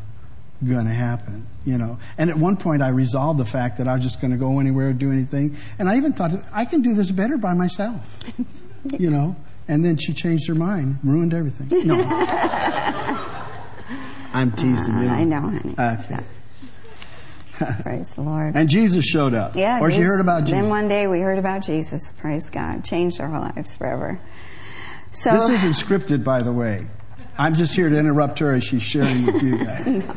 going 0.66 0.86
to 0.86 0.94
happen, 0.94 1.46
you 1.66 1.78
know. 1.78 2.00
And 2.18 2.30
at 2.30 2.38
one 2.38 2.56
point, 2.56 2.82
I 2.82 2.90
resolved 2.90 3.40
the 3.40 3.46
fact 3.46 3.78
that 3.80 3.88
I 3.88 3.96
was 3.96 4.04
just 4.04 4.22
going 4.22 4.32
to 4.32 4.38
go 4.38 4.60
anywhere, 4.60 4.94
do 4.94 5.12
anything. 5.12 5.58
And 5.78 5.90
I 5.90 5.98
even 5.98 6.14
thought, 6.14 6.32
I 6.54 6.66
can 6.66 6.82
do 6.82 6.94
this 6.94 7.12
better 7.12 7.38
by 7.38 7.54
myself, 7.54 8.20
you 8.98 9.10
know. 9.10 9.36
And 9.68 9.84
then 9.84 9.98
she 9.98 10.14
changed 10.14 10.48
her 10.48 10.56
mind, 10.56 11.00
ruined 11.04 11.34
everything. 11.34 11.88
No. 11.88 12.04
I'm 14.34 14.52
teasing 14.52 15.00
you. 15.00 15.08
I 15.08 15.24
know, 15.24 15.42
honey. 15.42 15.76
Okay. 15.78 16.20
Praise 17.84 18.14
the 18.16 18.22
Lord. 18.22 18.56
And 18.56 18.68
Jesus 18.68 19.06
showed 19.06 19.34
up. 19.34 19.56
Yeah. 19.56 19.80
Or 19.80 19.92
she 19.92 20.02
heard 20.02 20.20
about 20.20 20.46
Jesus. 20.46 20.60
Then 20.60 20.70
one 20.70 20.88
day 20.88 21.08
we 21.08 21.20
heard 21.20 21.38
about 21.40 21.64
Jesus. 21.64 22.14
Praise 22.18 22.50
God. 22.50 22.84
Changed 22.84 23.22
our 23.22 23.30
lives 23.30 23.76
forever. 23.76 24.20
So 25.12 25.32
This 25.32 25.64
isn't 25.64 25.74
scripted, 25.74 26.24
by 26.24 26.40
the 26.40 26.52
way. 26.52 26.88
I'm 27.38 27.54
just 27.54 27.76
here 27.76 27.90
to 27.90 27.98
interrupt 27.98 28.40
her 28.40 28.54
as 28.54 28.64
she's 28.64 28.82
sharing 28.82 29.26
with 29.26 29.42
you 29.42 29.64
guys. 29.64 29.88
no. 29.88 30.16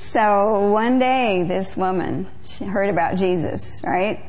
So 0.00 0.70
one 0.70 0.98
day 0.98 1.42
this 1.42 1.76
woman 1.76 2.28
she 2.42 2.64
heard 2.64 2.90
about 2.90 3.16
Jesus, 3.16 3.82
right? 3.82 4.24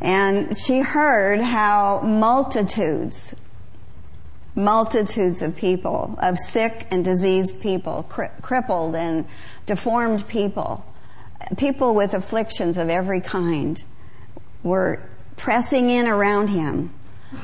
And 0.00 0.56
she 0.56 0.80
heard 0.80 1.40
how 1.40 2.00
multitudes, 2.00 3.34
multitudes 4.54 5.42
of 5.42 5.56
people, 5.56 6.16
of 6.20 6.38
sick 6.38 6.86
and 6.90 7.04
diseased 7.04 7.60
people, 7.60 8.04
cri- 8.08 8.28
crippled 8.40 8.94
and 8.94 9.26
deformed 9.66 10.26
people, 10.28 10.84
people 11.56 11.94
with 11.94 12.14
afflictions 12.14 12.78
of 12.78 12.88
every 12.88 13.20
kind 13.20 13.82
were 14.62 15.00
pressing 15.36 15.90
in 15.90 16.06
around 16.06 16.48
him. 16.48 16.90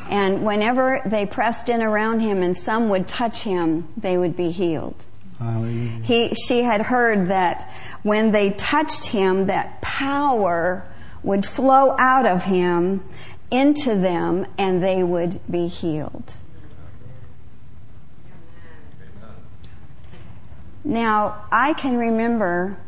And 0.08 0.44
whenever 0.44 1.02
they 1.04 1.26
pressed 1.26 1.68
in 1.68 1.82
around 1.82 2.20
him 2.20 2.42
and 2.42 2.56
some 2.56 2.88
would 2.90 3.08
touch 3.08 3.42
him, 3.42 3.88
they 3.96 4.16
would 4.16 4.36
be 4.36 4.50
healed. 4.50 4.94
He, 6.02 6.34
she 6.34 6.62
had 6.62 6.82
heard 6.82 7.28
that 7.28 7.68
when 8.02 8.30
they 8.30 8.50
touched 8.50 9.06
him, 9.06 9.46
that 9.46 9.80
power 9.80 10.84
would 11.22 11.44
flow 11.44 11.96
out 11.98 12.26
of 12.26 12.44
him 12.44 13.02
into 13.50 13.96
them 13.96 14.46
and 14.58 14.82
they 14.82 15.02
would 15.02 15.40
be 15.50 15.66
healed. 15.66 16.34
Now, 20.84 21.44
I 21.52 21.74
can 21.74 21.96
remember 21.96 22.78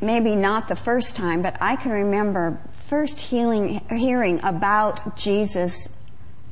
maybe 0.00 0.34
not 0.34 0.68
the 0.68 0.76
first 0.76 1.14
time, 1.14 1.42
but 1.42 1.56
I 1.60 1.76
can 1.76 1.92
remember 1.92 2.58
first 2.88 3.20
healing, 3.20 3.80
hearing 3.90 4.40
about 4.42 5.16
Jesus 5.16 5.88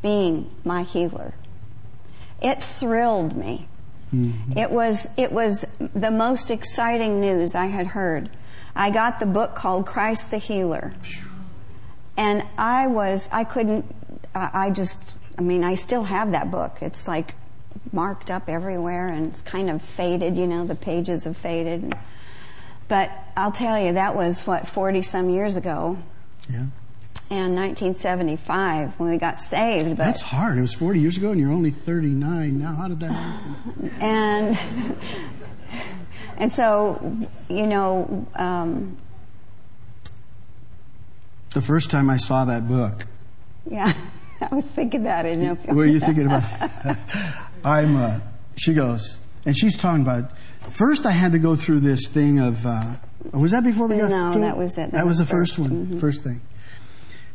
being 0.02 0.50
my 0.64 0.82
healer. 0.82 1.34
It 2.40 2.62
thrilled 2.62 3.36
me. 3.36 3.68
Mm-hmm. 4.14 4.58
It 4.58 4.70
was, 4.70 5.06
it 5.16 5.32
was 5.32 5.64
the 5.78 6.10
most 6.10 6.50
exciting 6.50 7.20
news 7.20 7.54
I 7.54 7.66
had 7.66 7.88
heard. 7.88 8.30
I 8.74 8.90
got 8.90 9.20
the 9.20 9.26
book 9.26 9.54
called 9.54 9.86
Christ 9.86 10.30
the 10.30 10.38
Healer. 10.38 10.92
And 12.16 12.44
I 12.56 12.86
was, 12.86 13.28
I 13.32 13.44
couldn't, 13.44 13.84
I 14.34 14.70
just, 14.70 15.14
I 15.38 15.42
mean, 15.42 15.64
I 15.64 15.74
still 15.74 16.04
have 16.04 16.32
that 16.32 16.50
book. 16.50 16.78
It's 16.80 17.06
like 17.08 17.34
marked 17.92 18.30
up 18.30 18.48
everywhere 18.48 19.08
and 19.08 19.32
it's 19.32 19.42
kind 19.42 19.70
of 19.70 19.82
faded, 19.82 20.36
you 20.36 20.46
know, 20.46 20.64
the 20.64 20.74
pages 20.74 21.24
have 21.24 21.36
faded. 21.36 21.94
But 22.88 23.10
I'll 23.36 23.52
tell 23.52 23.78
you, 23.78 23.92
that 23.94 24.14
was 24.14 24.46
what, 24.46 24.68
40 24.68 25.02
some 25.02 25.30
years 25.30 25.56
ago. 25.56 25.98
Yeah. 26.48 26.66
And 27.30 27.54
1975 27.54 28.98
when 28.98 29.10
we 29.10 29.16
got 29.16 29.38
saved. 29.38 29.90
But 29.90 29.98
That's 29.98 30.20
hard. 30.20 30.58
It 30.58 30.62
was 30.62 30.74
40 30.74 30.98
years 30.98 31.16
ago 31.16 31.30
and 31.30 31.40
you're 31.40 31.52
only 31.52 31.70
39 31.70 32.58
now. 32.58 32.74
How 32.74 32.88
did 32.88 33.00
that 33.00 33.12
happen? 33.12 33.90
And, 34.00 34.58
and 36.36 36.52
so, 36.52 37.28
you 37.48 37.66
know, 37.68 38.26
um, 38.34 38.96
the 41.50 41.62
first 41.62 41.90
time 41.90 42.08
I 42.10 42.16
saw 42.16 42.44
that 42.44 42.68
book. 42.68 43.06
Yeah, 43.68 43.92
I 44.40 44.54
was 44.54 44.64
thinking 44.64 45.04
that. 45.04 45.26
I 45.26 45.34
know. 45.34 45.54
What 45.54 45.82
are 45.82 45.86
you 45.86 46.00
thinking 46.00 46.26
about? 46.26 46.44
I'm. 47.64 47.96
Uh, 47.96 48.20
she 48.56 48.74
goes, 48.74 49.20
and 49.44 49.56
she's 49.56 49.76
talking 49.76 50.02
about 50.02 50.30
First, 50.68 51.06
I 51.06 51.10
had 51.10 51.32
to 51.32 51.38
go 51.38 51.56
through 51.56 51.80
this 51.80 52.06
thing 52.08 52.38
of. 52.38 52.66
Uh, 52.66 52.94
was 53.32 53.50
that 53.50 53.64
before 53.64 53.86
we 53.86 53.96
got? 53.96 54.10
No, 54.10 54.32
through? 54.32 54.42
that 54.42 54.56
was 54.56 54.72
it. 54.72 54.76
That, 54.76 54.92
that 54.92 55.06
was, 55.06 55.18
was, 55.18 55.26
the 55.28 55.32
first, 55.32 55.56
first 55.56 55.70
one, 55.70 55.86
mm-hmm. 55.86 55.98
first 55.98 56.22
thing. 56.22 56.40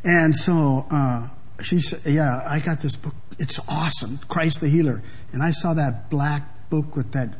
And 0.04 0.34
so 0.36 0.86
uh, 0.90 1.28
she 1.62 1.80
said, 1.80 2.00
"Yeah, 2.06 2.42
I 2.46 2.60
got 2.60 2.80
this 2.80 2.96
book. 2.96 3.14
It's 3.38 3.58
awesome, 3.68 4.18
Christ 4.28 4.60
the 4.60 4.68
Healer." 4.68 5.02
And 5.32 5.42
I 5.42 5.50
saw 5.50 5.74
that 5.74 6.08
black 6.08 6.70
book 6.70 6.96
with 6.96 7.12
that 7.12 7.34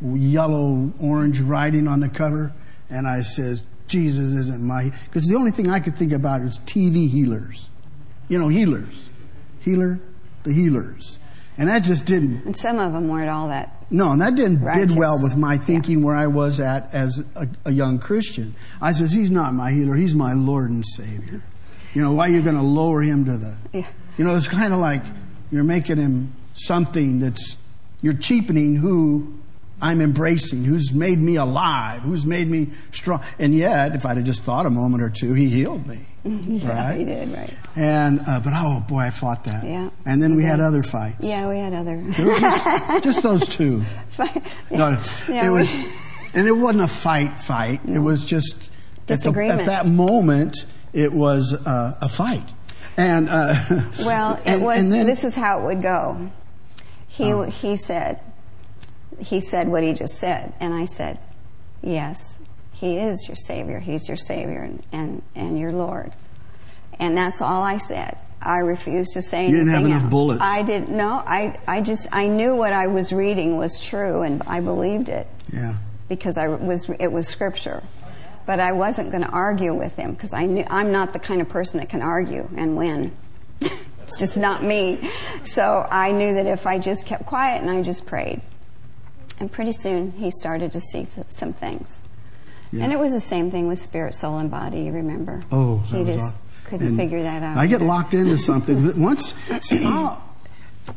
yellow 0.00 0.92
orange 1.00 1.40
writing 1.40 1.88
on 1.88 2.00
the 2.00 2.08
cover, 2.08 2.52
and 2.90 3.08
I 3.08 3.22
says, 3.22 3.66
"Jesus 3.88 4.34
isn't 4.34 4.62
my." 4.62 4.92
Because 5.06 5.26
the 5.26 5.34
only 5.34 5.50
thing 5.50 5.70
I 5.70 5.80
could 5.80 5.96
think 5.96 6.12
about 6.12 6.42
is 6.42 6.58
TV 6.66 7.10
healers, 7.10 7.68
you 8.28 8.38
know, 8.38 8.48
healers, 8.48 9.08
healer, 9.60 9.98
the 10.44 10.52
healers, 10.52 11.17
and 11.58 11.68
that 11.68 11.82
just 11.82 12.06
didn't. 12.06 12.44
And 12.46 12.56
some 12.56 12.78
of 12.78 12.92
them 12.92 13.08
weren't 13.08 13.28
all 13.28 13.48
that 13.48 13.78
no, 13.90 14.12
and 14.12 14.20
that 14.20 14.34
didn't 14.34 14.60
Righteous. 14.60 14.88
did 14.88 14.98
well 14.98 15.22
with 15.22 15.36
my 15.36 15.56
thinking 15.56 16.00
yeah. 16.00 16.04
where 16.04 16.16
I 16.16 16.26
was 16.26 16.60
at 16.60 16.92
as 16.94 17.22
a, 17.34 17.48
a, 17.64 17.72
young 17.72 17.98
Christian. 17.98 18.54
I 18.82 18.92
says, 18.92 19.12
He's 19.12 19.30
not 19.30 19.54
my 19.54 19.72
healer, 19.72 19.94
He's 19.94 20.14
my 20.14 20.34
Lord 20.34 20.70
and 20.70 20.84
Savior. 20.86 21.42
You 21.94 22.02
know, 22.02 22.12
why 22.12 22.28
are 22.28 22.32
you 22.32 22.42
going 22.42 22.56
to 22.56 22.62
lower 22.62 23.00
him 23.00 23.24
to 23.24 23.38
the. 23.38 23.56
Yeah. 23.72 23.86
You 24.18 24.24
know, 24.24 24.36
it's 24.36 24.48
kind 24.48 24.74
of 24.74 24.80
like 24.80 25.02
you're 25.50 25.64
making 25.64 25.96
him 25.96 26.34
something 26.54 27.20
that's. 27.20 27.56
You're 28.00 28.14
cheapening 28.14 28.76
who 28.76 29.37
I'm 29.80 30.00
embracing, 30.00 30.64
who's 30.64 30.92
made 30.92 31.18
me 31.18 31.36
alive, 31.36 32.02
who's 32.02 32.26
made 32.26 32.48
me 32.48 32.70
strong. 32.90 33.22
And 33.38 33.54
yet, 33.54 33.94
if 33.94 34.04
I'd 34.04 34.16
have 34.16 34.26
just 34.26 34.42
thought 34.42 34.66
a 34.66 34.70
moment 34.70 35.02
or 35.02 35.10
two, 35.10 35.34
he 35.34 35.48
healed 35.48 35.86
me. 35.86 36.00
yeah, 36.24 36.68
right? 36.68 36.98
he 36.98 37.04
did, 37.04 37.28
right. 37.28 37.54
And, 37.76 38.20
uh, 38.26 38.40
but 38.40 38.52
oh 38.56 38.84
boy, 38.88 39.00
I 39.00 39.10
fought 39.10 39.44
that. 39.44 39.64
Yeah. 39.64 39.90
And 40.04 40.20
then 40.20 40.34
we 40.34 40.42
had 40.42 40.60
other 40.60 40.82
fights. 40.82 41.24
Yeah, 41.24 41.48
we 41.48 41.58
had 41.58 41.72
other. 41.72 42.00
just, 42.10 43.04
just, 43.04 43.22
those 43.22 43.48
two. 43.48 43.82
Fight. 44.08 44.42
No, 44.70 45.00
yeah, 45.28 45.46
it 45.46 45.50
was, 45.50 45.72
and 46.34 46.48
it 46.48 46.52
wasn't 46.52 46.82
a 46.82 46.88
fight 46.88 47.38
fight. 47.38 47.84
No. 47.84 47.96
It 47.96 48.00
was 48.00 48.24
just, 48.24 48.70
at, 49.08 49.22
the, 49.22 49.46
at, 49.46 49.66
that 49.66 49.86
moment, 49.86 50.56
it 50.92 51.12
was 51.12 51.54
uh, 51.54 51.98
a 52.00 52.08
fight. 52.08 52.48
And, 52.96 53.28
uh, 53.28 53.54
well, 54.00 54.34
it 54.34 54.42
and, 54.46 54.64
was, 54.64 54.78
and 54.78 54.92
then, 54.92 55.06
this 55.06 55.22
is 55.22 55.36
how 55.36 55.60
it 55.60 55.64
would 55.66 55.82
go. 55.82 56.30
He, 57.06 57.32
oh. 57.32 57.44
he 57.44 57.76
said, 57.76 58.20
he 59.20 59.40
said 59.40 59.68
what 59.68 59.82
he 59.82 59.92
just 59.92 60.18
said. 60.18 60.52
And 60.60 60.74
I 60.74 60.84
said, 60.84 61.18
Yes, 61.82 62.38
he 62.72 62.96
is 62.96 63.26
your 63.28 63.36
Savior. 63.36 63.78
He's 63.78 64.08
your 64.08 64.16
Savior 64.16 64.60
and, 64.60 64.82
and, 64.92 65.22
and 65.34 65.58
your 65.58 65.72
Lord. 65.72 66.12
And 66.98 67.16
that's 67.16 67.40
all 67.40 67.62
I 67.62 67.78
said. 67.78 68.18
I 68.40 68.58
refused 68.58 69.14
to 69.14 69.22
say 69.22 69.46
anything. 69.46 69.52
You 69.52 69.64
didn't 69.64 69.74
have 69.74 69.84
enough 69.84 70.02
else. 70.04 70.10
bullets. 70.10 70.40
I 70.42 70.62
didn't. 70.62 70.90
No, 70.90 71.22
I, 71.26 71.58
I 71.66 71.80
just, 71.80 72.06
I 72.12 72.28
knew 72.28 72.54
what 72.54 72.72
I 72.72 72.86
was 72.86 73.12
reading 73.12 73.56
was 73.56 73.80
true 73.80 74.22
and 74.22 74.42
I 74.46 74.60
believed 74.60 75.08
it. 75.08 75.26
Yeah. 75.52 75.76
Because 76.08 76.36
I 76.36 76.48
was, 76.48 76.88
it 76.98 77.10
was 77.10 77.26
scripture. 77.28 77.82
But 78.46 78.60
I 78.60 78.72
wasn't 78.72 79.10
going 79.10 79.22
to 79.22 79.28
argue 79.28 79.74
with 79.74 79.96
him 79.96 80.12
because 80.12 80.32
I 80.32 80.46
knew, 80.46 80.64
I'm 80.68 80.90
not 80.90 81.12
the 81.12 81.18
kind 81.18 81.40
of 81.40 81.48
person 81.48 81.80
that 81.80 81.88
can 81.88 82.00
argue 82.00 82.48
and 82.56 82.76
win. 82.76 83.16
It's 84.08 84.18
just 84.18 84.38
not 84.38 84.62
me. 84.62 85.10
So 85.44 85.86
I 85.90 86.12
knew 86.12 86.32
that 86.32 86.46
if 86.46 86.66
I 86.66 86.78
just 86.78 87.04
kept 87.04 87.26
quiet 87.26 87.60
and 87.60 87.70
I 87.70 87.82
just 87.82 88.06
prayed, 88.06 88.40
and 89.40 89.50
pretty 89.50 89.72
soon 89.72 90.12
he 90.12 90.30
started 90.30 90.72
to 90.72 90.80
see 90.80 91.04
th- 91.04 91.26
some 91.28 91.52
things. 91.52 92.02
Yeah. 92.72 92.84
And 92.84 92.92
it 92.92 92.98
was 92.98 93.12
the 93.12 93.20
same 93.20 93.50
thing 93.50 93.66
with 93.66 93.78
spirit, 93.78 94.14
soul, 94.14 94.38
and 94.38 94.50
body. 94.50 94.82
You 94.82 94.92
remember? 94.92 95.42
Oh, 95.50 95.78
he 95.78 96.04
just 96.04 96.22
awesome. 96.22 96.38
couldn't 96.64 96.86
and 96.88 96.96
figure 96.96 97.22
that 97.22 97.42
out. 97.42 97.56
I 97.56 97.66
get 97.66 97.80
locked 97.80 98.14
into 98.14 98.36
something. 98.36 99.00
Once, 99.00 99.34
see, 99.62 99.84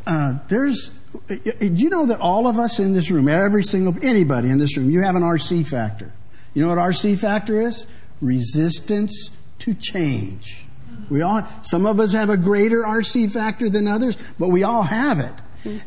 uh, 0.08 0.40
there's. 0.48 0.92
Do 1.28 1.52
you 1.60 1.90
know 1.90 2.06
that 2.06 2.20
all 2.20 2.48
of 2.48 2.58
us 2.58 2.80
in 2.80 2.94
this 2.94 3.12
room, 3.12 3.28
every 3.28 3.64
single 3.64 3.96
anybody 4.02 4.50
in 4.50 4.60
this 4.60 4.78
room, 4.78 4.90
you 4.90 5.02
have 5.02 5.16
an 5.16 5.24
RC 5.24 5.68
factor. 5.68 6.14
You 6.54 6.64
know 6.64 6.70
what 6.70 6.78
RC 6.78 7.20
factor 7.20 7.60
is? 7.62 7.86
Resistance 8.22 9.30
to 9.60 9.74
change. 9.74 10.66
We 11.10 11.22
all, 11.22 11.46
some 11.64 11.86
of 11.86 12.00
us 12.00 12.14
have 12.14 12.30
a 12.30 12.38
greater 12.38 12.84
RC 12.84 13.32
factor 13.32 13.70
than 13.70 13.88
others, 13.88 14.18
but 14.40 14.50
we 14.50 14.64
all 14.64 14.84
have 14.84 15.20
it. 15.20 15.34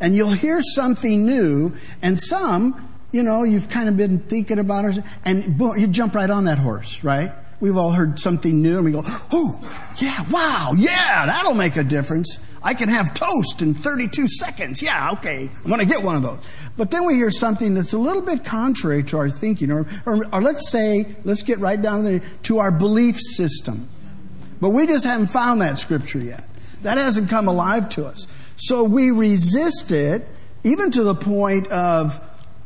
And 0.01 0.17
you'll 0.17 0.33
hear 0.33 0.61
something 0.61 1.27
new, 1.27 1.75
and 2.03 2.19
some, 2.19 2.97
you 3.13 3.23
know, 3.23 3.43
you've 3.45 3.69
kind 3.69 3.89
of 3.89 3.97
been 3.97 4.21
thinking 4.21 4.59
about 4.59 4.85
it, 4.85 5.05
and 5.25 5.57
boom, 5.57 5.79
you 5.79 5.87
jump 5.87 6.15
right 6.15 6.31
on 6.31 6.45
that 6.45 6.59
horse, 6.59 7.03
right? 7.05 7.33
We've 7.61 7.77
all 7.77 7.93
heard 7.93 8.19
something 8.19 8.61
new, 8.61 8.77
and 8.77 8.85
we 8.85 8.93
go, 8.93 9.03
oh, 9.05 9.61
yeah, 9.99 10.25
wow, 10.31 10.73
yeah, 10.77 11.27
that'll 11.27 11.55
make 11.55 11.77
a 11.77 11.85
difference. 11.85 12.39
I 12.63 12.75
can 12.75 12.89
have 12.89 13.15
toast 13.15 13.63
in 13.63 13.75
32 13.75 14.27
seconds. 14.27 14.83
Yeah, 14.83 15.13
okay, 15.13 15.51
I'm 15.63 15.69
going 15.69 15.81
to 15.81 15.87
get 15.87 16.03
one 16.03 16.17
of 16.17 16.23
those. 16.23 16.41
But 16.77 16.91
then 16.91 17.05
we 17.05 17.15
hear 17.15 17.31
something 17.31 17.75
that's 17.75 17.93
a 17.93 17.99
little 17.99 18.23
bit 18.23 18.45
contrary 18.45 19.05
to 19.05 19.19
our 19.19 19.31
thinking, 19.31 19.71
or, 19.71 19.87
or, 20.07 20.27
or 20.33 20.43
let's 20.43 20.71
say, 20.71 21.15
let's 21.25 21.43
get 21.43 21.59
right 21.59 21.81
down 21.81 22.05
there 22.05 22.23
to 22.45 22.59
our 22.59 22.71
belief 22.71 23.21
system. 23.21 23.89
But 24.61 24.71
we 24.71 24.87
just 24.87 25.05
haven't 25.05 25.29
found 25.29 25.61
that 25.61 25.79
scripture 25.79 26.21
yet. 26.21 26.49
That 26.83 26.99
hasn't 26.99 27.31
come 27.31 27.49
alive 27.49 27.89
to 27.91 28.07
us. 28.07 28.27
So 28.57 28.85
we 28.85 29.11
resist 29.11 29.91
it, 29.91 30.27
even 30.63 30.91
to 30.93 31.03
the 31.03 31.15
point 31.15 31.67
of 31.69 32.21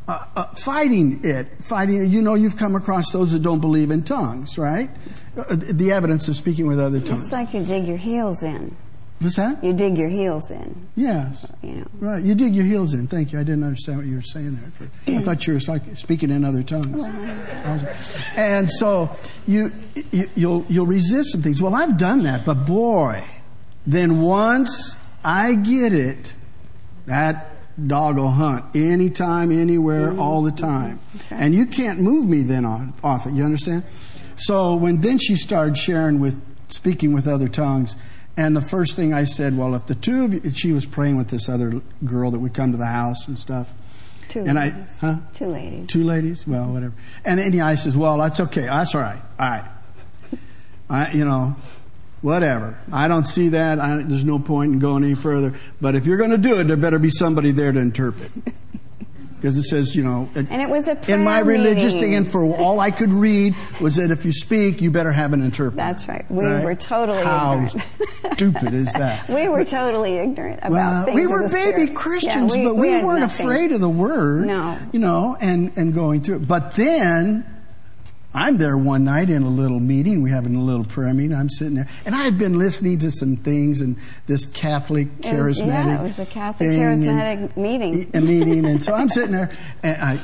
uh, 0.06 0.24
uh, 0.36 0.44
fighting 0.54 1.20
it. 1.24 1.46
Fighting, 1.62 2.10
you 2.10 2.22
know, 2.22 2.34
you've 2.34 2.56
come 2.56 2.74
across 2.74 3.10
those 3.10 3.32
that 3.32 3.42
don't 3.42 3.60
believe 3.60 3.90
in 3.90 4.02
tongues, 4.02 4.56
right? 4.56 4.90
Uh, 5.36 5.44
the 5.50 5.92
evidence 5.92 6.28
of 6.28 6.36
speaking 6.36 6.66
with 6.66 6.80
other 6.80 7.00
tongues. 7.00 7.24
It's 7.24 7.32
like 7.32 7.52
you 7.52 7.64
dig 7.64 7.86
your 7.86 7.98
heels 7.98 8.42
in. 8.42 8.74
What's 9.20 9.36
that? 9.36 9.62
You 9.64 9.72
dig 9.72 9.98
your 9.98 10.08
heels 10.08 10.50
in. 10.50 10.88
Yes. 10.94 11.44
You 11.62 11.72
know. 11.72 11.86
Right. 11.98 12.22
You 12.22 12.36
dig 12.36 12.54
your 12.54 12.64
heels 12.64 12.94
in. 12.94 13.08
Thank 13.08 13.32
you. 13.32 13.40
I 13.40 13.42
didn't 13.42 13.64
understand 13.64 13.98
what 13.98 14.06
you 14.06 14.14
were 14.14 14.22
saying 14.22 14.56
there. 14.56 15.16
I 15.18 15.22
thought 15.22 15.44
you 15.44 15.54
were 15.54 15.60
speaking 15.96 16.30
in 16.30 16.44
other 16.44 16.62
tongues. 16.62 17.04
And 18.36 18.70
so 18.70 19.10
you, 19.46 19.72
you 20.12 20.30
you'll 20.36 20.64
you'll 20.68 20.86
resist 20.86 21.32
some 21.32 21.42
things. 21.42 21.60
Well, 21.60 21.74
I've 21.74 21.98
done 21.98 22.22
that, 22.22 22.44
but 22.44 22.64
boy, 22.64 23.28
then 23.86 24.20
once 24.20 24.96
I 25.28 25.56
get 25.56 25.92
it. 25.92 26.32
That 27.04 27.54
dog 27.86 28.16
will 28.16 28.30
hunt 28.30 28.74
anytime, 28.74 29.52
anywhere, 29.52 30.08
mm-hmm. 30.08 30.20
all 30.20 30.42
the 30.42 30.52
time. 30.52 31.00
Okay. 31.16 31.36
And 31.38 31.54
you 31.54 31.66
can't 31.66 32.00
move 32.00 32.26
me 32.26 32.42
then 32.42 32.64
on, 32.64 32.94
off 33.04 33.26
it. 33.26 33.34
You 33.34 33.44
understand? 33.44 33.84
So 34.36 34.74
when 34.74 35.02
then 35.02 35.18
she 35.18 35.36
started 35.36 35.76
sharing 35.76 36.18
with, 36.18 36.42
speaking 36.68 37.12
with 37.12 37.28
other 37.28 37.46
tongues, 37.46 37.94
and 38.38 38.56
the 38.56 38.62
first 38.62 38.96
thing 38.96 39.12
I 39.12 39.24
said, 39.24 39.54
well, 39.58 39.74
if 39.74 39.84
the 39.84 39.94
two 39.94 40.24
of 40.24 40.32
you, 40.32 40.50
she 40.52 40.72
was 40.72 40.86
praying 40.86 41.18
with 41.18 41.28
this 41.28 41.46
other 41.46 41.82
girl 42.04 42.30
that 42.30 42.38
would 42.38 42.54
come 42.54 42.72
to 42.72 42.78
the 42.78 42.86
house 42.86 43.28
and 43.28 43.38
stuff. 43.38 43.70
Two 44.30 44.40
and 44.40 44.54
ladies. 44.54 44.80
I, 45.02 45.06
huh? 45.06 45.16
Two 45.34 45.46
ladies. 45.48 45.88
Two 45.88 46.04
ladies? 46.04 46.46
Well, 46.46 46.72
whatever. 46.72 46.94
And 47.26 47.38
then 47.38 47.60
I 47.60 47.74
says, 47.74 47.98
well, 47.98 48.16
that's 48.16 48.40
okay. 48.40 48.62
That's 48.62 48.94
all 48.94 49.02
right. 49.02 49.20
All 49.38 49.48
right. 49.48 49.64
I, 50.88 51.12
you 51.12 51.24
know, 51.26 51.54
whatever. 52.22 52.78
I 52.92 53.08
don't 53.08 53.26
see 53.26 53.50
that. 53.50 53.78
I, 53.78 54.02
there's 54.02 54.24
no 54.24 54.38
point 54.38 54.72
in 54.72 54.78
going 54.78 55.04
any 55.04 55.14
further. 55.14 55.54
But 55.80 55.94
if 55.94 56.06
you're 56.06 56.18
going 56.18 56.30
to 56.30 56.38
do 56.38 56.60
it, 56.60 56.64
there 56.64 56.76
better 56.76 56.98
be 56.98 57.10
somebody 57.10 57.52
there 57.52 57.72
to 57.72 57.80
interpret. 57.80 58.30
Because 59.40 59.56
it 59.56 59.66
says, 59.66 59.94
you 59.94 60.02
know, 60.02 60.28
and 60.34 60.50
it 60.50 60.68
was 60.68 60.88
a 60.88 60.98
in 61.12 61.22
my 61.22 61.38
religious 61.38 61.94
meeting. 61.94 62.00
thing, 62.00 62.14
and 62.16 62.28
for 62.32 62.44
all 62.44 62.80
I 62.80 62.90
could 62.90 63.12
read 63.12 63.54
was 63.80 63.94
that 63.94 64.10
if 64.10 64.24
you 64.24 64.32
speak, 64.32 64.80
you 64.80 64.90
better 64.90 65.12
have 65.12 65.32
an 65.32 65.42
interpreter. 65.42 65.76
That's 65.76 66.08
right. 66.08 66.28
We 66.28 66.44
right? 66.44 66.64
were 66.64 66.74
totally 66.74 67.22
How 67.22 67.52
ignorant. 67.52 68.34
stupid 68.34 68.74
is 68.74 68.92
that? 68.94 69.28
we 69.28 69.48
were 69.48 69.64
totally 69.64 70.16
ignorant 70.16 70.58
about 70.58 70.72
well, 70.72 71.04
things. 71.04 71.14
We 71.14 71.26
were 71.28 71.42
baby 71.48 71.52
spirit. 71.52 71.94
Christians, 71.94 72.52
yeah, 72.52 72.62
we, 72.62 72.64
but 72.66 72.74
we, 72.74 72.90
we 72.90 73.04
weren't 73.04 73.20
nothing. 73.20 73.46
afraid 73.46 73.70
of 73.70 73.80
the 73.80 73.88
word. 73.88 74.46
No. 74.48 74.76
You 74.90 74.98
know, 74.98 75.36
and 75.40 75.70
and 75.76 75.94
going 75.94 76.22
through 76.22 76.38
it. 76.38 76.48
But 76.48 76.74
then 76.74 77.57
I'm 78.34 78.58
there 78.58 78.76
one 78.76 79.04
night 79.04 79.30
in 79.30 79.42
a 79.42 79.48
little 79.48 79.80
meeting. 79.80 80.22
We're 80.22 80.34
having 80.34 80.54
a 80.54 80.62
little 80.62 80.84
prayer 80.84 81.14
meeting. 81.14 81.34
I'm 81.34 81.48
sitting 81.48 81.74
there, 81.76 81.88
and 82.04 82.14
I 82.14 82.24
had 82.24 82.38
been 82.38 82.58
listening 82.58 82.98
to 82.98 83.10
some 83.10 83.36
things 83.36 83.80
and 83.80 83.96
this 84.26 84.44
Catholic 84.44 85.08
charismatic. 85.22 85.32
It 85.32 85.42
was, 85.42 85.60
yeah, 85.60 86.00
it 86.00 86.02
was 86.02 86.18
a 86.18 86.26
Catholic 86.26 86.68
charismatic 86.68 87.56
and, 87.56 87.56
meeting. 87.56 88.10
A 88.14 88.20
meeting, 88.20 88.66
and 88.66 88.82
so 88.82 88.92
I'm 88.94 89.08
sitting 89.08 89.32
there, 89.32 89.56
and 89.82 90.02
I, 90.02 90.16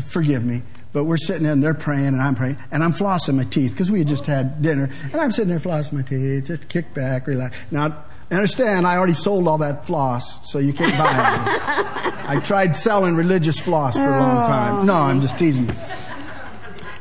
forgive 0.00 0.44
me, 0.44 0.62
but 0.92 1.04
we're 1.04 1.18
sitting 1.18 1.42
there 1.42 1.52
and 1.52 1.62
they're 1.62 1.74
praying 1.74 2.06
and 2.06 2.20
I'm 2.20 2.34
praying 2.34 2.58
and 2.70 2.82
I'm 2.82 2.92
flossing 2.92 3.36
my 3.36 3.44
teeth 3.44 3.72
because 3.72 3.90
we 3.90 4.00
had 4.00 4.08
just 4.08 4.26
had 4.26 4.60
dinner 4.62 4.90
and 5.04 5.16
I'm 5.16 5.30
sitting 5.30 5.48
there 5.48 5.58
flossing 5.58 5.92
my 5.94 6.02
teeth, 6.02 6.46
just 6.46 6.68
kick 6.68 6.92
back, 6.94 7.26
relax. 7.26 7.56
Now, 7.70 8.04
understand, 8.30 8.86
I 8.86 8.96
already 8.96 9.14
sold 9.14 9.48
all 9.48 9.58
that 9.58 9.86
floss, 9.86 10.50
so 10.50 10.58
you 10.58 10.72
can't 10.72 10.96
buy 10.96 11.10
it. 11.10 12.14
I 12.28 12.40
tried 12.40 12.76
selling 12.76 13.14
religious 13.14 13.58
floss 13.60 13.94
for 13.94 14.04
a 14.04 14.10
long 14.10 14.46
time. 14.46 14.74
Oh. 14.76 14.82
No, 14.82 14.94
I'm 14.94 15.20
just 15.20 15.38
teasing 15.38 15.68
you. 15.68 15.74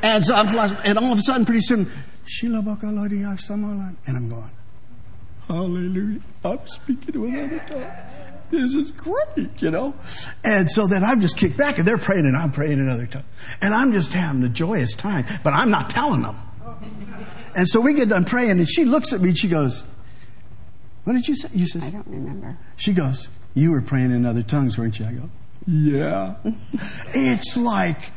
And 0.02 0.24
so 0.24 0.36
I'm, 0.36 0.48
and 0.84 0.98
all 0.98 1.12
of 1.12 1.20
a 1.20 1.22
sudden, 1.22 1.46
pretty 1.46 1.62
soon, 1.62 1.92
Shila 2.26 2.60
and 2.60 4.18
I'm 4.18 4.30
going, 4.30 4.52
Hallelujah. 5.48 6.22
I'm 6.46 6.60
speaking 6.68 7.22
with 7.22 7.34
other 7.34 7.60
tongues. 7.68 8.10
This 8.52 8.74
is 8.76 8.92
great, 8.92 9.62
you 9.62 9.72
know? 9.72 9.96
And 10.44 10.70
so 10.70 10.88
then 10.88 11.04
I'm 11.04 11.22
just 11.22 11.38
kicked 11.38 11.58
back 11.58 11.78
and 11.78 11.88
they're 11.88 11.98
praying 11.98 12.26
and 12.26 12.36
I'm 12.36 12.52
praying 12.52 12.80
in 12.80 12.90
other 12.90 13.06
tongues. 13.06 13.26
And 13.62 13.74
I'm 13.74 13.92
just 13.94 14.14
having 14.14 14.44
a 14.44 14.50
joyous 14.50 14.96
time, 14.96 15.26
but 15.44 15.54
I'm 15.54 15.70
not 15.70 15.90
telling 15.90 16.22
them. 16.22 16.38
And 17.56 17.68
so 17.68 17.80
we 17.80 17.94
get 17.94 18.10
done 18.10 18.26
praying 18.26 18.52
and 18.52 18.70
she 18.70 18.86
looks 18.86 19.12
at 19.12 19.22
me 19.22 19.30
and 19.30 19.38
she 19.38 19.48
goes, 19.48 19.86
What 21.04 21.14
did 21.14 21.28
you 21.28 21.36
say? 21.36 21.50
You 21.54 21.68
says, 21.68 21.84
I 21.84 21.90
don't 21.90 22.08
remember. 22.08 22.58
She 22.76 22.94
goes, 22.94 23.28
You 23.54 23.72
were 23.72 23.82
praying 23.82 24.12
in 24.12 24.26
other 24.26 24.44
tongues, 24.44 24.78
weren't 24.78 25.00
you? 25.00 25.06
I 25.06 25.12
go, 25.14 25.30
Yeah. 25.66 26.36
it's 27.14 27.58
like, 27.58 28.12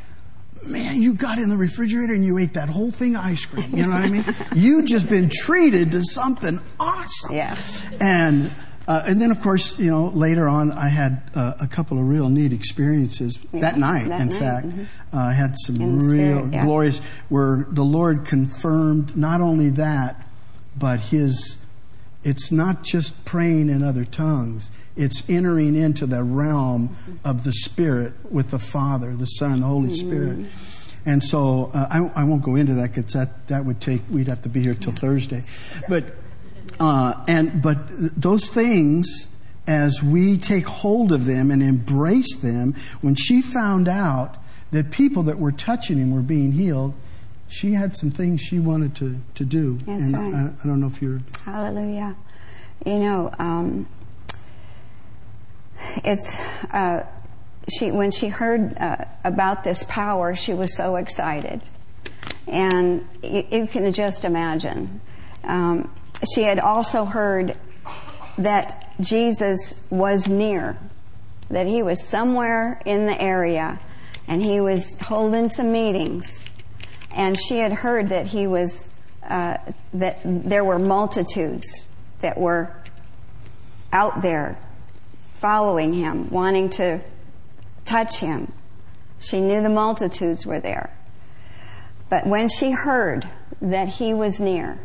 man, 0.64 1.00
you 1.00 1.14
got 1.14 1.38
in 1.38 1.48
the 1.48 1.56
refrigerator 1.56 2.14
and 2.14 2.24
you 2.24 2.38
ate 2.38 2.54
that 2.54 2.68
whole 2.68 2.90
thing 2.90 3.16
ice 3.16 3.44
cream. 3.44 3.74
You 3.74 3.86
know 3.86 3.92
what 3.92 4.02
I 4.02 4.08
mean? 4.08 4.24
you 4.54 4.84
just 4.84 5.08
been 5.08 5.30
treated 5.30 5.92
to 5.92 6.02
something 6.04 6.60
awesome. 6.78 7.34
Yeah. 7.34 7.60
And 8.00 8.50
uh, 8.88 9.02
and 9.06 9.20
then, 9.20 9.30
of 9.30 9.40
course, 9.40 9.78
you 9.78 9.90
know, 9.90 10.08
later 10.08 10.48
on, 10.48 10.72
I 10.72 10.88
had 10.88 11.30
uh, 11.34 11.54
a 11.60 11.68
couple 11.68 11.98
of 11.98 12.08
real 12.08 12.28
neat 12.28 12.52
experiences 12.52 13.38
yeah, 13.52 13.60
that 13.60 13.78
night. 13.78 14.08
That 14.08 14.20
in 14.20 14.28
night. 14.28 14.38
fact, 14.38 14.66
mm-hmm. 14.66 15.16
uh, 15.16 15.20
I 15.20 15.32
had 15.32 15.54
some 15.56 16.00
real 16.00 16.40
spirit, 16.40 16.52
yeah. 16.52 16.64
glorious 16.64 16.98
where 17.28 17.66
the 17.70 17.84
Lord 17.84 18.24
confirmed 18.26 19.16
not 19.16 19.40
only 19.40 19.70
that, 19.70 20.26
but 20.76 21.00
His. 21.00 21.58
It's 22.24 22.52
not 22.52 22.84
just 22.84 23.24
praying 23.24 23.68
in 23.68 23.82
other 23.82 24.04
tongues 24.04 24.70
it's 24.96 25.28
entering 25.28 25.74
into 25.74 26.06
the 26.06 26.22
realm 26.22 26.96
of 27.24 27.44
the 27.44 27.52
Spirit 27.52 28.12
with 28.30 28.50
the 28.50 28.58
Father, 28.58 29.16
the 29.16 29.26
Son, 29.26 29.60
the 29.60 29.66
Holy 29.66 29.94
Spirit. 29.94 30.46
And 31.04 31.22
so 31.22 31.70
uh, 31.74 31.86
I, 31.90 32.20
I, 32.20 32.24
won't 32.24 32.42
go 32.42 32.54
into 32.54 32.74
that 32.74 32.94
because 32.94 33.12
that, 33.14 33.48
that 33.48 33.64
would 33.64 33.80
take, 33.80 34.02
we'd 34.08 34.28
have 34.28 34.42
to 34.42 34.48
be 34.48 34.60
here 34.60 34.74
till 34.74 34.92
Thursday. 34.92 35.44
But, 35.88 36.04
uh, 36.78 37.24
and, 37.26 37.60
but 37.60 37.76
those 38.20 38.48
things, 38.48 39.26
as 39.66 40.00
we 40.02 40.38
take 40.38 40.66
hold 40.66 41.10
of 41.10 41.24
them 41.24 41.50
and 41.50 41.60
embrace 41.60 42.36
them, 42.36 42.74
when 43.00 43.16
she 43.16 43.42
found 43.42 43.88
out 43.88 44.36
that 44.70 44.92
people 44.92 45.24
that 45.24 45.38
were 45.38 45.52
touching 45.52 45.98
him 45.98 46.12
were 46.12 46.22
being 46.22 46.52
healed, 46.52 46.94
she 47.52 47.74
had 47.74 47.94
some 47.94 48.10
things 48.10 48.40
she 48.40 48.58
wanted 48.58 48.96
to, 48.96 49.20
to 49.34 49.44
do. 49.44 49.76
That's 49.78 50.08
and 50.08 50.12
right. 50.12 50.34
I, 50.34 50.64
I, 50.64 50.66
don't 50.66 50.80
know 50.80 50.86
if 50.86 51.02
you're. 51.02 51.20
Hallelujah. 51.44 52.16
You 52.86 52.98
know, 52.98 53.34
um, 53.38 53.86
it's 56.02 56.38
uh, 56.70 57.04
she 57.70 57.90
when 57.90 58.10
she 58.10 58.28
heard 58.28 58.74
uh, 58.78 59.04
about 59.22 59.64
this 59.64 59.84
power, 59.84 60.34
she 60.34 60.54
was 60.54 60.74
so 60.74 60.96
excited, 60.96 61.68
and 62.48 63.06
you, 63.22 63.44
you 63.50 63.66
can 63.66 63.92
just 63.92 64.24
imagine. 64.24 65.02
Um, 65.44 65.92
she 66.34 66.44
had 66.44 66.58
also 66.58 67.04
heard 67.04 67.58
that 68.38 68.94
Jesus 68.98 69.74
was 69.90 70.26
near, 70.26 70.78
that 71.50 71.66
he 71.66 71.82
was 71.82 72.02
somewhere 72.02 72.80
in 72.86 73.04
the 73.06 73.20
area, 73.20 73.78
and 74.26 74.42
he 74.42 74.58
was 74.58 74.96
holding 75.02 75.50
some 75.50 75.70
meetings, 75.70 76.41
and 77.14 77.38
she 77.38 77.58
had 77.58 77.72
heard 77.72 78.08
that 78.10 78.26
he 78.28 78.46
was 78.46 78.86
uh, 79.22 79.56
that 79.94 80.20
there 80.24 80.64
were 80.64 80.78
multitudes 80.78 81.84
that 82.20 82.38
were 82.38 82.74
out 83.92 84.22
there 84.22 84.58
following 85.38 85.92
him, 85.92 86.28
wanting 86.30 86.70
to 86.70 87.00
touch 87.84 88.16
him. 88.16 88.52
She 89.18 89.40
knew 89.40 89.62
the 89.62 89.68
multitudes 89.68 90.44
were 90.44 90.60
there. 90.60 90.96
But 92.10 92.26
when 92.26 92.48
she 92.48 92.72
heard 92.72 93.28
that 93.60 93.88
he 93.88 94.12
was 94.12 94.40
near, 94.40 94.80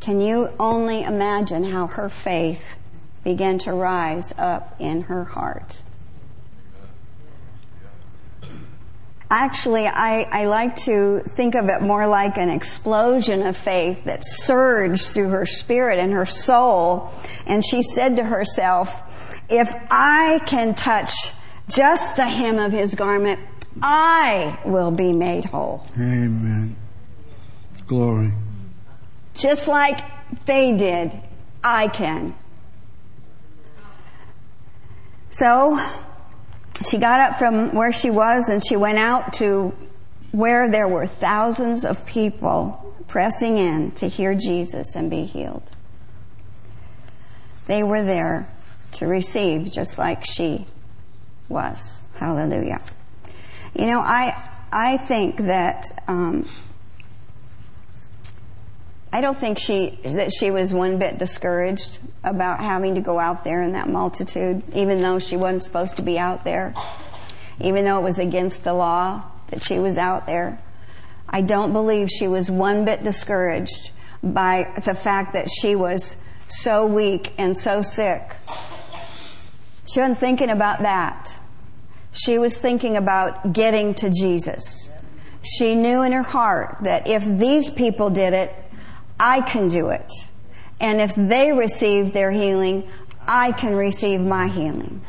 can 0.00 0.20
you 0.20 0.50
only 0.58 1.02
imagine 1.02 1.64
how 1.64 1.86
her 1.86 2.08
faith 2.08 2.76
began 3.24 3.58
to 3.58 3.72
rise 3.72 4.34
up 4.36 4.74
in 4.78 5.02
her 5.02 5.24
heart. 5.24 5.82
Actually, 9.34 9.86
I, 9.86 10.24
I 10.30 10.44
like 10.44 10.76
to 10.84 11.20
think 11.20 11.54
of 11.54 11.70
it 11.70 11.80
more 11.80 12.06
like 12.06 12.36
an 12.36 12.50
explosion 12.50 13.46
of 13.46 13.56
faith 13.56 14.04
that 14.04 14.20
surged 14.22 15.06
through 15.06 15.30
her 15.30 15.46
spirit 15.46 15.98
and 15.98 16.12
her 16.12 16.26
soul. 16.26 17.10
And 17.46 17.64
she 17.64 17.82
said 17.82 18.16
to 18.16 18.24
herself, 18.24 18.90
if 19.48 19.72
I 19.90 20.40
can 20.46 20.74
touch 20.74 21.14
just 21.66 22.14
the 22.16 22.28
hem 22.28 22.58
of 22.58 22.72
his 22.72 22.94
garment, 22.94 23.40
I 23.82 24.60
will 24.66 24.90
be 24.90 25.14
made 25.14 25.46
whole. 25.46 25.86
Amen. 25.96 26.76
Glory. 27.86 28.34
Just 29.32 29.66
like 29.66 30.00
they 30.44 30.76
did, 30.76 31.18
I 31.64 31.88
can. 31.88 32.34
So 35.30 35.80
she 36.88 36.98
got 36.98 37.20
up 37.20 37.38
from 37.38 37.74
where 37.74 37.92
she 37.92 38.10
was 38.10 38.48
and 38.48 38.64
she 38.64 38.76
went 38.76 38.98
out 38.98 39.34
to 39.34 39.74
where 40.32 40.70
there 40.70 40.88
were 40.88 41.06
thousands 41.06 41.84
of 41.84 42.06
people 42.06 42.94
pressing 43.06 43.58
in 43.58 43.90
to 43.92 44.08
hear 44.08 44.34
Jesus 44.34 44.96
and 44.96 45.10
be 45.10 45.24
healed. 45.24 45.70
They 47.66 47.82
were 47.82 48.02
there 48.02 48.48
to 48.92 49.06
receive 49.06 49.70
just 49.70 49.98
like 49.98 50.24
she 50.24 50.66
was. 51.48 52.02
Hallelujah. 52.14 52.80
You 53.74 53.86
know, 53.86 54.00
I 54.00 54.50
I 54.72 54.96
think 54.96 55.36
that 55.36 55.84
um, 56.08 56.48
I 59.14 59.20
don't 59.20 59.38
think 59.38 59.58
she 59.58 59.98
that 60.04 60.32
she 60.32 60.50
was 60.50 60.72
one 60.72 60.98
bit 60.98 61.18
discouraged 61.18 61.98
about 62.24 62.60
having 62.60 62.94
to 62.94 63.02
go 63.02 63.18
out 63.18 63.44
there 63.44 63.62
in 63.62 63.72
that 63.72 63.88
multitude, 63.88 64.62
even 64.74 65.02
though 65.02 65.18
she 65.18 65.36
wasn't 65.36 65.62
supposed 65.64 65.96
to 65.96 66.02
be 66.02 66.18
out 66.18 66.44
there, 66.44 66.74
even 67.60 67.84
though 67.84 67.98
it 67.98 68.02
was 68.02 68.18
against 68.18 68.64
the 68.64 68.72
law 68.72 69.22
that 69.50 69.62
she 69.62 69.78
was 69.78 69.98
out 69.98 70.26
there. 70.26 70.58
I 71.28 71.42
don't 71.42 71.74
believe 71.74 72.08
she 72.08 72.26
was 72.26 72.50
one 72.50 72.86
bit 72.86 73.04
discouraged 73.04 73.90
by 74.22 74.72
the 74.84 74.94
fact 74.94 75.34
that 75.34 75.48
she 75.50 75.76
was 75.76 76.16
so 76.48 76.86
weak 76.86 77.34
and 77.36 77.56
so 77.56 77.82
sick. 77.82 78.22
She 79.92 80.00
wasn't 80.00 80.18
thinking 80.18 80.48
about 80.48 80.80
that. 80.80 81.38
She 82.12 82.38
was 82.38 82.56
thinking 82.56 82.96
about 82.96 83.52
getting 83.52 83.94
to 83.94 84.10
Jesus. 84.10 84.88
She 85.42 85.74
knew 85.74 86.02
in 86.02 86.12
her 86.12 86.22
heart 86.22 86.78
that 86.82 87.06
if 87.06 87.24
these 87.24 87.70
people 87.70 88.10
did 88.10 88.32
it, 88.32 88.54
I 89.22 89.40
can 89.40 89.68
do 89.68 89.90
it. 89.90 90.10
And 90.80 91.00
if 91.00 91.14
they 91.14 91.52
receive 91.52 92.12
their 92.12 92.32
healing, 92.32 92.90
I 93.24 93.52
can 93.52 93.76
receive 93.76 94.20
my 94.20 94.48
healing. 94.48 95.00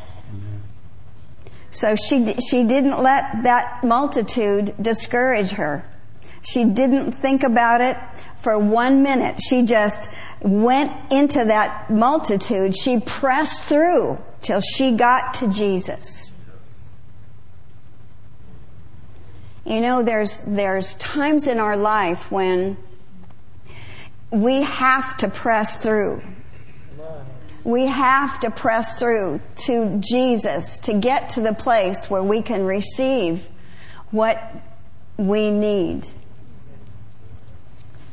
So 1.70 1.96
she, 1.96 2.24
she 2.48 2.62
didn't 2.62 3.02
let 3.02 3.42
that 3.42 3.82
multitude 3.82 4.72
discourage 4.80 5.50
her. 5.50 5.84
She 6.42 6.64
didn't 6.64 7.10
think 7.10 7.42
about 7.42 7.80
it 7.80 7.96
for 8.40 8.56
one 8.56 9.02
minute. 9.02 9.40
She 9.42 9.62
just 9.62 10.08
went 10.40 10.92
into 11.10 11.44
that 11.46 11.90
multitude. 11.90 12.76
She 12.76 13.00
pressed 13.00 13.64
through 13.64 14.18
till 14.42 14.60
she 14.60 14.92
got 14.92 15.34
to 15.34 15.48
Jesus. 15.48 16.30
You 19.64 19.80
know, 19.80 20.04
there's, 20.04 20.38
there's 20.46 20.94
times 20.96 21.48
in 21.48 21.58
our 21.58 21.76
life 21.76 22.30
when 22.30 22.76
we 24.34 24.62
have 24.62 25.16
to 25.18 25.28
press 25.28 25.76
through. 25.76 26.22
We 27.62 27.86
have 27.86 28.40
to 28.40 28.50
press 28.50 28.98
through 28.98 29.40
to 29.66 29.98
Jesus 29.98 30.78
to 30.80 30.92
get 30.92 31.30
to 31.30 31.40
the 31.40 31.54
place 31.54 32.10
where 32.10 32.22
we 32.22 32.42
can 32.42 32.66
receive 32.66 33.48
what 34.10 34.42
we 35.16 35.50
need. 35.50 36.06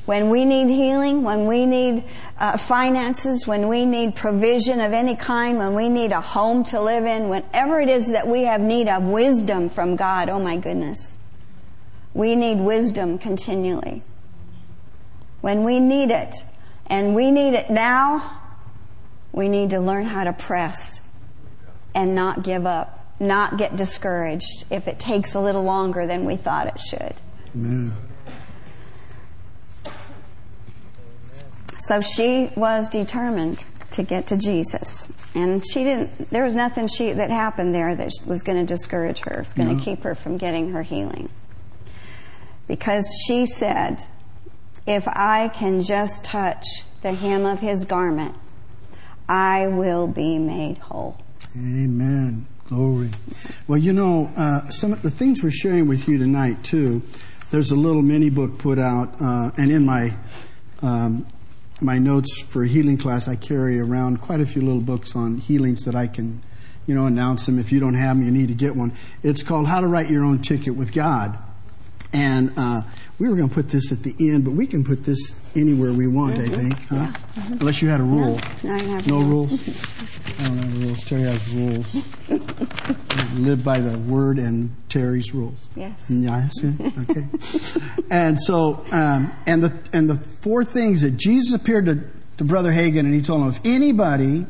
When 0.06 0.30
we 0.30 0.46
need 0.46 0.70
healing, 0.70 1.24
when 1.24 1.48
we 1.48 1.66
need 1.66 2.06
uh, 2.40 2.58
finances, 2.58 3.46
when 3.46 3.68
we 3.68 3.86
need 3.86 4.16
provision 4.16 4.80
of 4.80 4.94
any 4.94 5.16
kind, 5.16 5.58
when 5.58 5.74
we 5.74 5.90
need 5.90 6.12
a 6.12 6.22
home 6.22 6.64
to 6.66 6.82
live 6.82 7.06
in, 7.06 7.30
whenever 7.30 7.82
it 7.82 7.90
is 7.90 8.10
that 8.12 8.28
we 8.28 8.44
have 8.44 8.62
need 8.62 8.88
of 8.88 9.04
wisdom 9.04 9.70
from 9.70 9.96
God, 9.96 10.30
oh 10.30 10.40
my 10.40 10.58
goodness, 10.58 11.18
we 12.14 12.36
need 12.36 12.60
wisdom 12.60 13.18
continually 13.18 14.02
when 15.42 15.64
we 15.64 15.80
need 15.80 16.12
it, 16.12 16.36
and 16.88 17.16
we 17.16 17.32
need 17.32 17.54
it 17.54 17.70
now, 17.70 18.40
we 19.32 19.48
need 19.50 19.70
to 19.72 19.80
learn 19.80 20.06
how 20.06 20.24
to 20.24 20.34
press 20.34 21.02
and 21.94 22.16
not 22.16 22.44
give 22.44 22.66
up, 22.66 23.14
not 23.20 23.58
get 23.58 23.76
discouraged 23.76 24.66
if 24.70 24.88
it 24.88 25.00
takes 25.00 25.34
a 25.34 25.40
little 25.40 25.64
longer 25.64 26.06
than 26.06 26.26
we 26.26 26.36
thought 26.36 26.68
it 26.68 26.80
should. 26.80 27.16
Amen. 27.56 27.94
So 31.78 32.00
she 32.02 32.52
was 32.56 32.90
determined 32.90 33.64
to 33.92 34.04
get 34.04 34.28
to 34.28 34.38
Jesus. 34.38 35.12
And 35.34 35.64
she 35.66 35.84
didn't, 35.84 36.30
there 36.30 36.44
was 36.44 36.56
nothing 36.56 36.88
she, 36.88 37.12
that 37.14 37.30
happened 37.30 37.74
there 37.74 37.96
that 37.96 38.12
was 38.26 38.44
going 38.44 38.58
to 38.60 38.66
discourage 38.66 39.20
her. 39.20 39.32
It 39.32 39.40
was 39.40 39.54
going 39.54 39.70
to 39.70 39.76
no. 39.76 39.82
keep 39.82 40.04
her 40.04 40.14
from 40.14 40.38
getting 40.38 40.72
her 40.72 40.84
healing. 40.84 41.30
Because 42.68 43.06
she 43.28 43.46
said, 43.46 44.06
if 44.92 45.08
I 45.08 45.48
can 45.48 45.82
just 45.82 46.24
touch 46.24 46.66
the 47.02 47.14
hem 47.14 47.46
of 47.46 47.60
his 47.60 47.86
garment, 47.86 48.36
I 49.28 49.68
will 49.68 50.08
be 50.08 50.38
made 50.38 50.78
whole. 50.80 51.18
Amen. 51.56 52.46
Glory. 52.68 53.10
Well, 53.68 53.80
you 53.80 53.94
know, 53.94 54.32
uh, 54.38 54.70
some 54.70 54.94
of 54.94 55.02
the 55.02 55.12
things 55.12 55.44
we're 55.44 55.52
sharing 55.52 55.88
with 55.88 56.08
you 56.08 56.18
tonight, 56.18 56.64
too, 56.64 57.02
there's 57.52 57.72
a 57.72 57.76
little 57.76 58.02
mini 58.02 58.30
book 58.30 58.58
put 58.58 58.80
out, 58.80 59.22
uh, 59.22 59.52
and 59.58 59.72
in 59.72 59.86
my 59.86 60.16
um, 60.82 61.28
my 61.82 61.98
notes 61.98 62.42
for 62.44 62.64
healing 62.64 62.98
class, 62.98 63.28
I 63.28 63.36
carry 63.36 63.80
around 63.80 64.22
quite 64.22 64.40
a 64.40 64.46
few 64.46 64.62
little 64.62 64.82
books 64.82 65.16
on 65.16 65.38
healings 65.38 65.84
that 65.86 65.96
I 65.96 66.08
can, 66.08 66.44
you 66.86 66.94
know, 66.94 67.08
announce 67.08 67.46
them. 67.46 67.58
If 67.60 67.72
you 67.72 67.80
don't 67.80 67.96
have 67.96 68.18
them, 68.18 68.26
you 68.26 68.32
need 68.32 68.48
to 68.50 68.54
get 68.54 68.76
one. 68.76 68.94
It's 69.24 69.42
called 69.42 69.68
How 69.68 69.82
to 69.82 69.88
Write 69.88 70.10
Your 70.10 70.24
Own 70.24 70.42
Ticket 70.42 70.76
with 70.76 70.94
God. 70.94 71.38
And 72.14 72.54
uh, 72.58 72.82
we 73.22 73.30
were 73.30 73.36
going 73.36 73.50
to 73.50 73.54
put 73.54 73.70
this 73.70 73.92
at 73.92 74.02
the 74.02 74.16
end, 74.20 74.44
but 74.44 74.50
we 74.50 74.66
can 74.66 74.84
put 74.84 75.06
this 75.06 75.20
anywhere 75.56 75.94
we 75.94 76.08
want, 76.08 76.38
mm-hmm. 76.38 76.54
I 76.54 76.58
think, 76.58 76.88
huh? 76.88 76.96
Yeah. 76.96 77.12
Mm-hmm. 77.12 77.54
Unless 77.54 77.82
you 77.84 77.90
had 77.90 78.00
a 78.00 78.04
rule. 78.04 78.40
No, 78.64 78.78
no, 78.78 78.98
no 78.98 79.20
rules. 79.20 79.52
I 80.40 80.44
don't 80.48 80.58
have 80.58 80.84
rules. 80.84 81.06
Terry 81.06 81.22
has 81.22 81.54
rules. 81.54 81.96
live 83.36 83.64
by 83.64 83.80
the 83.80 83.96
word 84.00 84.40
and 84.40 84.76
Terry's 84.90 85.36
rules. 85.36 85.70
Yes. 85.76 86.08
Yes. 86.10 86.52
Okay. 86.64 87.28
and 88.10 88.42
so, 88.42 88.84
um, 88.92 89.32
and 89.46 89.64
the 89.66 89.78
and 89.94 90.10
the 90.10 90.16
four 90.16 90.66
things 90.66 91.02
that 91.02 91.12
Jesus 91.12 91.54
appeared 91.54 91.86
to, 91.86 92.02
to 92.40 92.44
Brother 92.44 92.72
Hagin, 92.72 93.02
and 93.02 93.14
he 93.14 93.22
told 93.22 93.44
him, 93.44 93.50
if 93.50 93.60
anybody, 93.64 94.48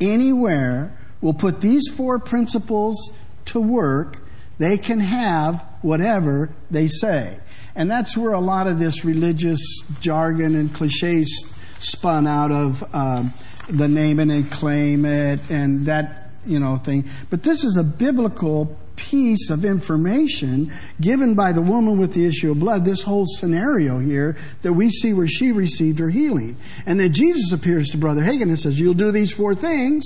anywhere, 0.00 0.98
will 1.20 1.34
put 1.34 1.60
these 1.60 1.86
four 1.86 2.18
principles 2.18 3.12
to 3.44 3.60
work, 3.60 4.16
they 4.58 4.76
can 4.76 4.98
have 4.98 5.64
whatever 5.82 6.52
they 6.68 6.88
say. 6.88 7.38
And 7.78 7.88
that's 7.88 8.16
where 8.16 8.32
a 8.32 8.40
lot 8.40 8.66
of 8.66 8.80
this 8.80 9.04
religious 9.04 9.60
jargon 10.00 10.56
and 10.56 10.74
cliches 10.74 11.54
spun 11.78 12.26
out 12.26 12.50
of 12.50 12.82
um, 12.92 13.32
the 13.68 13.86
name 13.86 14.18
and 14.18 14.50
claim 14.50 15.04
it 15.04 15.48
and 15.48 15.86
that, 15.86 16.32
you 16.44 16.58
know, 16.58 16.76
thing. 16.76 17.08
But 17.30 17.44
this 17.44 17.62
is 17.62 17.76
a 17.76 17.84
biblical 17.84 18.76
piece 18.96 19.48
of 19.48 19.64
information 19.64 20.72
given 21.00 21.36
by 21.36 21.52
the 21.52 21.62
woman 21.62 22.00
with 22.00 22.14
the 22.14 22.26
issue 22.26 22.50
of 22.50 22.58
blood, 22.58 22.84
this 22.84 23.04
whole 23.04 23.26
scenario 23.26 24.00
here 24.00 24.36
that 24.62 24.72
we 24.72 24.90
see 24.90 25.12
where 25.12 25.28
she 25.28 25.52
received 25.52 26.00
her 26.00 26.10
healing. 26.10 26.56
And 26.84 26.98
then 26.98 27.12
Jesus 27.12 27.52
appears 27.52 27.90
to 27.90 27.96
Brother 27.96 28.22
Hagin 28.22 28.48
and 28.48 28.58
says, 28.58 28.80
You'll 28.80 28.94
do 28.94 29.12
these 29.12 29.30
four 29.30 29.54
things. 29.54 30.04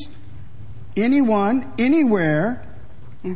Anyone, 0.95 1.73
anywhere, 1.79 2.67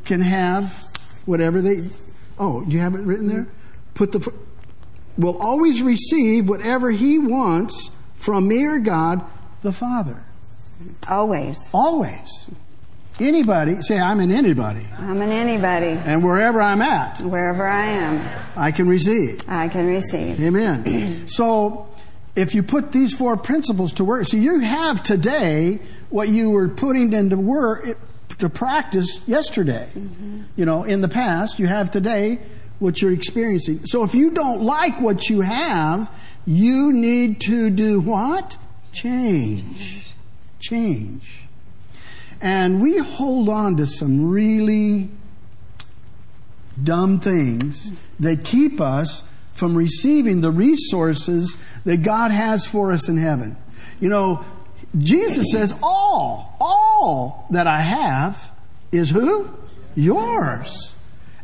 can 0.04 0.20
have 0.20 0.84
whatever 1.24 1.62
they. 1.62 1.88
Oh, 2.38 2.62
you 2.66 2.80
have 2.80 2.94
it 2.94 3.00
written 3.00 3.28
there? 3.28 3.46
Put 3.96 4.12
the. 4.12 4.32
Will 5.18 5.38
always 5.38 5.82
receive 5.82 6.48
whatever 6.48 6.90
he 6.90 7.18
wants 7.18 7.90
from 8.14 8.46
me 8.46 8.66
or 8.66 8.78
God, 8.78 9.22
the 9.62 9.72
Father. 9.72 10.22
Always. 11.08 11.58
Always. 11.72 12.50
Anybody, 13.18 13.80
say, 13.80 13.98
I'm 13.98 14.20
an 14.20 14.30
anybody. 14.30 14.86
I'm 14.98 15.22
an 15.22 15.32
anybody. 15.32 15.86
And 15.86 16.22
wherever 16.22 16.60
I'm 16.60 16.82
at. 16.82 17.22
Wherever 17.22 17.66
I 17.66 17.86
am. 17.86 18.42
I 18.54 18.72
can 18.72 18.86
receive. 18.86 19.40
I 19.48 19.68
can 19.68 19.86
receive. 19.86 20.38
Amen. 20.38 21.26
so, 21.28 21.88
if 22.34 22.54
you 22.54 22.62
put 22.62 22.92
these 22.92 23.14
four 23.14 23.38
principles 23.38 23.94
to 23.94 24.04
work, 24.04 24.26
so 24.26 24.36
you 24.36 24.60
have 24.60 25.02
today 25.02 25.80
what 26.10 26.28
you 26.28 26.50
were 26.50 26.68
putting 26.68 27.14
into 27.14 27.38
work, 27.38 27.96
to 28.38 28.50
practice 28.50 29.26
yesterday. 29.26 29.90
Mm-hmm. 29.94 30.42
You 30.56 30.66
know, 30.66 30.84
in 30.84 31.00
the 31.00 31.08
past, 31.08 31.58
you 31.58 31.68
have 31.68 31.90
today 31.90 32.40
what 32.78 33.00
you're 33.00 33.12
experiencing. 33.12 33.84
So 33.86 34.04
if 34.04 34.14
you 34.14 34.30
don't 34.30 34.62
like 34.62 35.00
what 35.00 35.28
you 35.28 35.40
have, 35.40 36.10
you 36.46 36.92
need 36.92 37.40
to 37.42 37.70
do 37.70 38.00
what? 38.00 38.58
Change. 38.92 40.06
Change. 40.60 41.42
And 42.40 42.82
we 42.82 42.98
hold 42.98 43.48
on 43.48 43.76
to 43.78 43.86
some 43.86 44.28
really 44.28 45.08
dumb 46.82 47.18
things 47.20 47.90
that 48.20 48.44
keep 48.44 48.80
us 48.80 49.24
from 49.54 49.74
receiving 49.74 50.42
the 50.42 50.50
resources 50.50 51.56
that 51.84 52.02
God 52.02 52.30
has 52.30 52.66
for 52.66 52.92
us 52.92 53.08
in 53.08 53.16
heaven. 53.16 53.56
You 54.00 54.10
know, 54.10 54.44
Jesus 54.98 55.46
says, 55.50 55.74
all, 55.82 56.56
all 56.60 57.46
that 57.50 57.66
I 57.66 57.80
have 57.80 58.52
is 58.92 59.10
who? 59.10 59.50
Yours. 59.94 60.94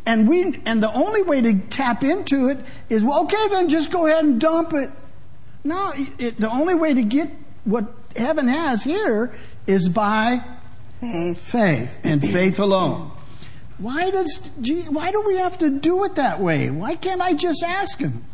And 0.05 0.29
we, 0.29 0.61
and 0.67 0.83
the 0.83 0.93
only 0.93 1.23
way 1.23 1.41
to 1.41 1.55
tap 1.55 2.03
into 2.03 2.49
it 2.49 2.59
is, 2.89 3.05
well, 3.05 3.23
okay, 3.25 3.49
then 3.49 3.69
just 3.69 3.91
go 3.91 4.07
ahead 4.07 4.25
and 4.25 4.41
dump 4.41 4.73
it. 4.73 4.91
No, 5.65 5.93
it, 6.19 6.41
the 6.41 6.51
only 6.51 6.75
way 6.75 6.93
to 6.93 7.03
get 7.03 7.31
what 7.65 7.87
heaven 8.17 8.49
has 8.49 8.83
here 8.83 9.33
is 9.67 9.89
by 9.89 10.45
Faith. 11.01 11.41
faith 11.41 12.01
and 12.05 12.21
faith 12.21 12.59
alone. 12.59 13.11
Why 13.79 14.11
does 14.11 14.51
why 14.89 15.11
do 15.11 15.25
we 15.27 15.39
have 15.39 15.59
to 15.59 15.71
do 15.71 16.05
it 16.05 16.15
that 16.15 16.39
way? 16.39 16.71
Why 16.71 16.95
can't 16.95 17.21
I 17.21 17.33
just 17.33 17.63
ask 17.65 17.99
him? 17.99 18.25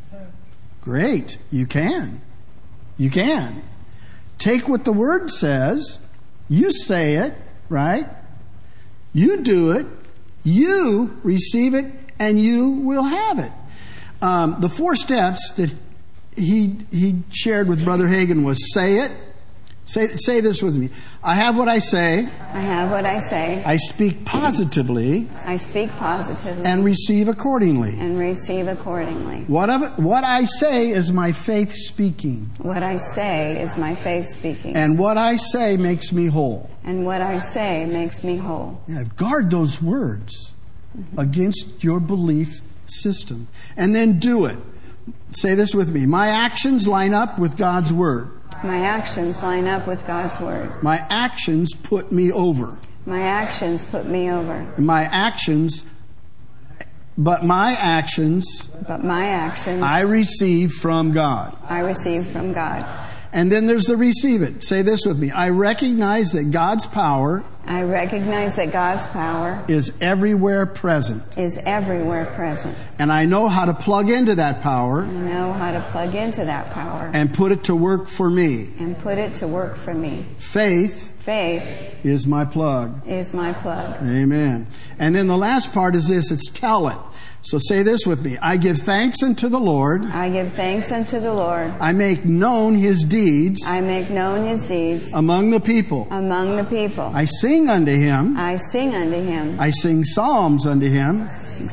Great, 0.82 1.38
you 1.50 1.66
can. 1.66 2.20
You 2.98 3.10
can. 3.10 3.62
Take 4.38 4.68
what 4.68 4.84
the 4.84 4.92
word 4.92 5.30
says, 5.30 5.98
you 6.48 6.70
say 6.70 7.16
it, 7.16 7.34
right? 7.68 8.06
You 9.14 9.38
do 9.42 9.72
it, 9.72 9.86
you 10.44 11.18
receive 11.22 11.74
it, 11.74 11.86
and 12.18 12.40
you 12.40 12.68
will 12.68 13.04
have 13.04 13.38
it. 13.38 13.52
Um, 14.20 14.56
the 14.60 14.68
four 14.68 14.96
steps 14.96 15.52
that 15.56 15.74
he 16.36 16.78
he 16.90 17.22
shared 17.30 17.68
with 17.68 17.84
Brother 17.84 18.06
Hagin 18.06 18.44
was 18.44 18.72
say 18.72 18.98
it, 18.98 19.12
Say, 19.88 20.16
say 20.16 20.42
this 20.42 20.62
with 20.62 20.76
me. 20.76 20.90
I 21.24 21.34
have 21.36 21.56
what 21.56 21.66
I 21.66 21.78
say. 21.78 22.28
I 22.52 22.60
have 22.60 22.90
what 22.90 23.06
I 23.06 23.20
say. 23.20 23.62
I 23.64 23.78
speak 23.78 24.26
positively. 24.26 25.30
I 25.46 25.56
speak 25.56 25.88
positively. 25.92 26.66
And 26.66 26.84
receive 26.84 27.26
accordingly. 27.26 27.98
And 27.98 28.18
receive 28.18 28.68
accordingly. 28.68 29.44
What, 29.46 29.70
of 29.70 29.98
what 29.98 30.24
I 30.24 30.44
say 30.44 30.90
is 30.90 31.10
my 31.10 31.32
faith 31.32 31.72
speaking. 31.72 32.50
What 32.58 32.82
I 32.82 32.98
say 32.98 33.62
is 33.62 33.78
my 33.78 33.94
faith 33.94 34.28
speaking. 34.28 34.76
And 34.76 34.98
what 34.98 35.16
I 35.16 35.36
say 35.36 35.78
makes 35.78 36.12
me 36.12 36.26
whole. 36.26 36.68
And 36.84 37.06
what 37.06 37.22
I 37.22 37.38
say 37.38 37.86
makes 37.86 38.22
me 38.22 38.36
whole. 38.36 38.82
Yeah, 38.88 39.04
guard 39.16 39.50
those 39.50 39.80
words 39.80 40.50
mm-hmm. 40.94 41.18
against 41.18 41.82
your 41.82 41.98
belief 41.98 42.60
system. 42.84 43.48
And 43.74 43.94
then 43.94 44.18
do 44.18 44.44
it. 44.44 44.58
Say 45.30 45.54
this 45.54 45.74
with 45.74 45.94
me. 45.94 46.04
My 46.04 46.28
actions 46.28 46.86
line 46.86 47.14
up 47.14 47.38
with 47.38 47.56
God's 47.56 47.90
word. 47.90 48.37
My 48.64 48.80
actions 48.80 49.40
line 49.42 49.68
up 49.68 49.86
with 49.86 50.04
God's 50.06 50.40
word. 50.40 50.82
My 50.82 51.04
actions 51.08 51.74
put 51.74 52.10
me 52.10 52.32
over. 52.32 52.76
My 53.06 53.22
actions 53.22 53.84
put 53.84 54.06
me 54.06 54.30
over. 54.30 54.74
My 54.76 55.04
actions, 55.04 55.84
but 57.16 57.44
my 57.44 57.74
actions, 57.74 58.68
but 58.86 59.04
my 59.04 59.26
actions, 59.26 59.82
I 59.82 60.00
receive 60.00 60.72
from 60.72 61.12
God. 61.12 61.56
I 61.62 61.80
receive 61.80 62.26
from 62.26 62.52
God. 62.52 62.84
And 63.32 63.52
then 63.52 63.66
there's 63.66 63.84
the 63.84 63.96
receive 63.96 64.42
it. 64.42 64.64
Say 64.64 64.82
this 64.82 65.04
with 65.04 65.18
me. 65.18 65.30
I 65.30 65.50
recognize 65.50 66.32
that 66.32 66.50
God's 66.50 66.86
power 66.86 67.44
I 67.68 67.82
recognize 67.82 68.56
that 68.56 68.72
God's 68.72 69.06
power 69.08 69.62
is 69.68 69.92
everywhere 70.00 70.64
present. 70.64 71.22
Is 71.36 71.58
everywhere 71.58 72.24
present. 72.24 72.74
And 72.98 73.12
I 73.12 73.26
know 73.26 73.46
how 73.46 73.66
to 73.66 73.74
plug 73.74 74.08
into 74.08 74.36
that 74.36 74.62
power. 74.62 75.02
I 75.02 75.10
know 75.10 75.52
how 75.52 75.72
to 75.72 75.82
plug 75.90 76.14
into 76.14 76.46
that 76.46 76.70
power. 76.70 77.10
And 77.12 77.32
put 77.34 77.52
it 77.52 77.64
to 77.64 77.76
work 77.76 78.08
for 78.08 78.30
me. 78.30 78.70
And 78.78 78.98
put 78.98 79.18
it 79.18 79.34
to 79.34 79.46
work 79.46 79.76
for 79.76 79.92
me. 79.92 80.24
Faith 80.38 81.17
Faith 81.28 82.06
is 82.06 82.26
my 82.26 82.46
plug. 82.46 83.06
Is 83.06 83.34
my 83.34 83.52
plug. 83.52 83.96
Amen. 84.02 84.66
And 84.98 85.14
then 85.14 85.26
the 85.26 85.36
last 85.36 85.74
part 85.74 85.94
is 85.94 86.08
this, 86.08 86.30
it's 86.30 86.48
tell 86.48 86.88
it. 86.88 86.96
So 87.42 87.58
say 87.58 87.82
this 87.82 88.06
with 88.06 88.24
me. 88.24 88.38
I 88.38 88.56
give 88.56 88.78
thanks 88.78 89.22
unto 89.22 89.50
the 89.50 89.60
Lord. 89.60 90.06
I 90.06 90.30
give 90.30 90.54
thanks 90.54 90.90
unto 90.90 91.20
the 91.20 91.34
Lord. 91.34 91.70
I 91.80 91.92
make 91.92 92.24
known 92.24 92.76
his 92.76 93.04
deeds. 93.04 93.60
I 93.66 93.82
make 93.82 94.08
known 94.08 94.46
his 94.46 94.66
deeds. 94.66 95.12
Among 95.12 95.50
the 95.50 95.60
people. 95.60 96.08
Among 96.10 96.56
the 96.56 96.64
people. 96.64 97.10
I 97.12 97.26
sing 97.26 97.68
unto 97.68 97.92
him. 97.92 98.38
I 98.38 98.56
sing 98.56 98.94
unto 98.94 99.20
him. 99.20 99.60
I 99.60 99.70
sing 99.70 100.04
psalms 100.06 100.66
unto 100.66 100.88
him. 100.88 101.28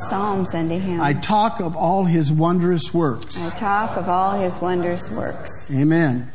Psalms 0.09 0.53
unto 0.53 0.77
him. 0.77 0.99
I 0.99 1.13
talk 1.13 1.61
of 1.61 1.77
all 1.77 2.03
his 2.03 2.29
wondrous 2.29 2.93
works. 2.93 3.37
I 3.37 3.51
talk 3.51 3.95
of 3.95 4.09
all 4.09 4.37
his 4.37 4.59
wondrous 4.59 5.09
works. 5.11 5.71
Amen. 5.71 6.29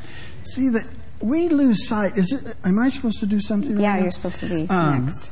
See 0.45 0.71
that 0.71 0.89
we 1.21 1.49
lose 1.49 1.87
sight. 1.87 2.17
Is 2.17 2.33
it? 2.33 2.57
Am 2.65 2.79
I 2.79 2.89
supposed 2.89 3.21
to 3.21 3.27
do 3.27 3.41
something? 3.41 3.79
Yeah, 3.79 4.01
you're 4.01 4.11
supposed 4.11 4.39
to 4.41 4.49
be 4.49 4.69
um, 4.69 5.05
next 5.05 5.31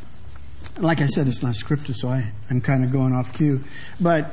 like 0.81 1.01
I 1.01 1.07
said, 1.07 1.27
it's 1.27 1.43
not 1.43 1.55
scripted, 1.55 1.97
so 1.97 2.09
I, 2.09 2.33
I'm 2.51 2.61
kind 2.61 2.85
of 2.85 2.93
going 2.93 3.13
off 3.13 3.33
cue. 3.33 3.63
But 4.01 4.31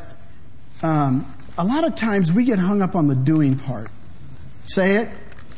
um, 0.84 1.34
a 1.58 1.64
lot 1.64 1.84
of 1.84 1.96
times 1.96 2.32
we 2.32 2.46
get 2.46 2.60
hung 2.60 2.82
up 2.82 2.96
on 2.96 3.08
the 3.08 3.16
doing 3.16 3.58
part. 3.58 3.90
Say 4.66 4.98
it. 4.98 5.10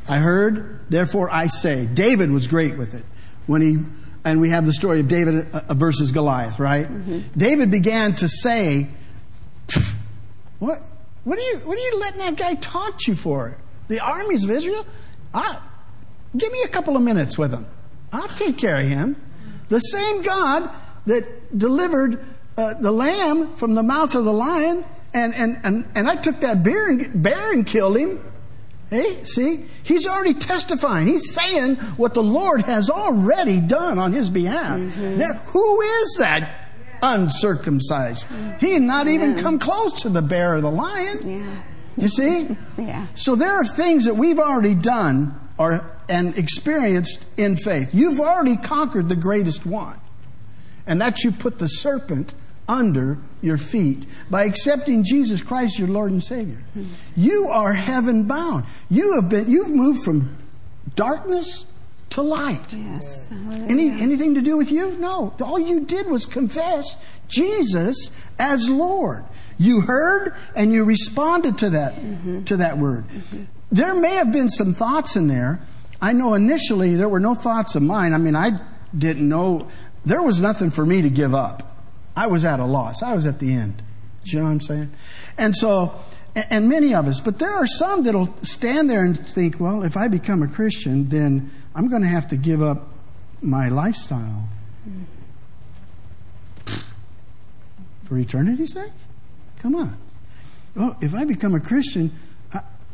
I 0.08 0.18
heard, 0.18 0.80
therefore 0.90 1.34
I 1.34 1.48
say. 1.48 1.86
David 1.86 2.32
was 2.32 2.48
great 2.48 2.78
with 2.78 2.94
it 2.94 3.04
when 3.46 3.62
he, 3.62 3.78
and 4.24 4.40
we 4.40 4.50
have 4.50 4.66
the 4.66 4.74
story 4.74 5.02
of 5.02 5.08
David 5.08 5.54
uh, 5.54 5.74
versus 5.74 6.12
Goliath, 6.12 6.60
right? 6.60 6.88
Mm-hmm. 6.88 7.38
David 7.38 7.72
began 7.72 8.16
to 8.16 8.30
say, 8.30 8.90
"What? 10.60 10.82
What 11.26 11.38
are 11.38 11.42
you? 11.42 11.58
What 11.60 11.78
are 11.78 11.82
you 11.82 12.00
letting 12.00 12.20
that 12.20 12.38
guy 12.38 12.56
taunt 12.56 13.06
you 13.08 13.16
for? 13.16 13.58
The 13.90 14.00
armies 14.00 14.44
of 14.44 14.50
Israel? 14.50 14.86
I, 15.34 15.60
give 16.38 16.52
me 16.52 16.62
a 16.64 16.68
couple 16.68 16.96
of 16.96 17.02
minutes 17.02 17.38
with 17.38 17.54
him. 17.54 17.66
I'll 18.12 18.28
take 18.30 18.58
care 18.58 18.80
of 18.80 18.88
him." 18.88 19.16
The 19.70 19.80
same 19.80 20.22
God 20.22 20.70
that 21.06 21.58
delivered 21.58 22.24
uh, 22.58 22.74
the 22.76 22.92
lamb 22.92 23.56
from 23.56 23.76
the 23.76 23.84
mouth 23.84 24.16
of 24.16 24.26
the 24.26 24.34
lion, 24.34 24.86
and, 25.14 25.36
and, 25.36 25.60
and, 25.64 25.86
and 25.96 26.10
I 26.10 26.16
took 26.16 26.40
that 26.42 26.64
bear 26.64 26.90
and, 26.90 27.22
bear 27.22 27.54
and 27.54 27.66
killed 27.66 27.98
him. 27.98 28.24
Hey, 28.90 29.26
see? 29.26 29.66
He's 29.84 30.08
already 30.08 30.34
testifying. 30.34 31.08
He's 31.08 31.34
saying 31.34 31.76
what 31.98 32.14
the 32.14 32.24
Lord 32.24 32.62
has 32.62 32.90
already 32.90 33.60
done 33.60 34.00
on 34.00 34.14
his 34.14 34.30
behalf. 34.30 34.80
Mm-hmm. 34.80 35.18
That, 35.18 35.42
who 35.48 35.82
is 35.82 36.16
that 36.20 36.70
uncircumcised? 37.02 38.26
He 38.60 38.74
had 38.74 38.82
not 38.82 39.08
even 39.08 39.36
yeah. 39.36 39.42
come 39.42 39.60
close 39.60 40.02
to 40.04 40.10
the 40.10 40.22
bear 40.22 40.56
or 40.56 40.62
the 40.62 40.72
lion. 40.72 41.20
Yeah. 41.28 41.62
You 41.98 42.08
see? 42.08 42.56
Yeah. 42.78 43.08
So 43.16 43.36
there 43.36 43.54
are 43.54 43.66
things 43.66 44.06
that 44.06 44.16
we've 44.16 44.40
already 44.40 44.76
done 44.76 45.38
or, 45.58 45.86
and 46.08 46.38
experienced 46.38 47.26
in 47.38 47.58
faith. 47.58 47.94
You've 47.94 48.20
already 48.20 48.58
conquered 48.58 49.10
the 49.10 49.16
greatest 49.16 49.66
one. 49.66 50.00
And 50.86 51.02
that 51.02 51.24
you 51.24 51.32
put 51.32 51.60
the 51.60 51.68
serpent 51.68 52.34
under 52.70 53.18
your 53.42 53.58
feet 53.58 54.06
by 54.30 54.44
accepting 54.44 55.04
Jesus 55.04 55.42
Christ 55.42 55.80
your 55.80 55.88
Lord 55.88 56.12
and 56.12 56.24
Savior. 56.24 56.62
You 57.16 57.48
are 57.50 57.74
heaven 57.74 58.24
bound. 58.24 58.66
You 58.90 59.16
have 59.16 59.30
been 59.30 59.50
you've 59.50 59.72
moved 59.72 60.04
from 60.04 60.38
darkness 60.96 61.66
to 62.12 62.22
light. 62.22 62.74
Yes. 62.74 63.30
Any, 63.32 63.90
anything 63.90 64.36
to 64.36 64.42
do 64.42 64.58
with 64.58 64.72
you? 64.72 64.92
No. 64.98 65.34
All 65.42 65.60
you 65.60 65.82
did 65.82 66.08
was 66.08 66.26
confess 66.26 66.96
Jesus 67.28 68.12
as 68.40 68.70
Lord. 68.70 69.24
You 69.58 69.82
heard 69.82 70.36
and 70.56 70.72
you 70.72 70.84
responded 70.84 71.58
to 71.60 71.72
that 71.72 71.96
mm-hmm. 71.96 72.44
to 72.44 72.58
that 72.58 72.78
word. 72.78 73.08
Mm-hmm. 73.08 73.44
There 73.72 74.00
may 74.00 74.16
have 74.16 74.32
been 74.32 74.50
some 74.50 74.74
thoughts 74.74 75.16
in 75.16 75.28
there. 75.28 75.62
I 76.02 76.14
know 76.14 76.36
initially 76.36 76.96
there 76.96 77.10
were 77.10 77.20
no 77.20 77.34
thoughts 77.34 77.76
of 77.76 77.82
mine. 77.82 78.14
I 78.14 78.18
mean, 78.18 78.36
I 78.36 78.60
didn't 78.98 79.28
know. 79.28 79.68
There 80.06 80.22
was 80.22 80.40
nothing 80.40 80.70
for 80.70 80.86
me 80.86 81.02
to 81.02 81.10
give 81.10 81.34
up. 81.34 81.76
I 82.16 82.28
was 82.28 82.46
at 82.46 82.60
a 82.60 82.66
loss. 82.66 83.04
I 83.04 83.14
was 83.14 83.26
at 83.26 83.40
the 83.40 83.54
end. 83.54 83.82
Do 84.24 84.32
you 84.32 84.40
know 84.40 84.46
what 84.46 84.52
I'm 84.52 84.62
saying? 84.62 84.92
And 85.38 85.56
so, 85.56 86.00
and 86.36 86.70
many 86.70 86.94
of 86.94 87.08
us, 87.08 87.20
but 87.20 87.40
there 87.40 87.54
are 87.54 87.68
some 87.68 88.04
that'll 88.04 88.34
stand 88.44 88.90
there 88.90 89.04
and 89.04 89.18
think, 89.28 89.60
well, 89.60 89.84
if 89.84 89.98
I 89.98 90.08
become 90.08 90.44
a 90.44 90.48
Christian, 90.48 91.10
then 91.10 91.52
I'm 91.76 91.90
going 91.90 92.02
to 92.02 92.08
have 92.08 92.28
to 92.30 92.38
give 92.38 92.62
up 92.62 92.90
my 93.42 93.70
lifestyle. 93.70 94.50
For 98.06 98.18
eternity's 98.18 98.74
sake? 98.74 98.92
Come 99.60 99.76
on. 99.76 99.98
Well, 100.76 100.98
if 101.02 101.16
I 101.16 101.26
become 101.26 101.56
a 101.56 101.60
Christian, 101.60 102.12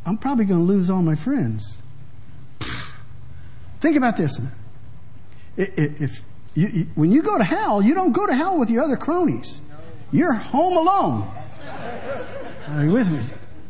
I'm 0.06 0.18
probably 0.18 0.46
going 0.46 0.66
to 0.66 0.66
lose 0.66 0.90
all 0.90 1.02
my 1.02 1.16
friends. 1.16 1.78
Think 3.82 3.96
about 3.96 4.18
this. 4.18 4.40
If 5.56 6.24
you, 6.56 6.88
when 6.96 7.12
you 7.12 7.22
go 7.22 7.38
to 7.38 7.44
hell, 7.44 7.82
you 7.82 7.94
don't 7.94 8.12
go 8.12 8.26
to 8.26 8.36
hell 8.36 8.58
with 8.58 8.70
your 8.70 8.84
other 8.84 8.98
cronies. 8.98 9.62
You're 10.12 10.34
home 10.34 10.78
alone. 10.78 11.30
Are 12.70 12.84
you 12.84 12.92
with 12.92 13.10
me? 13.10 13.26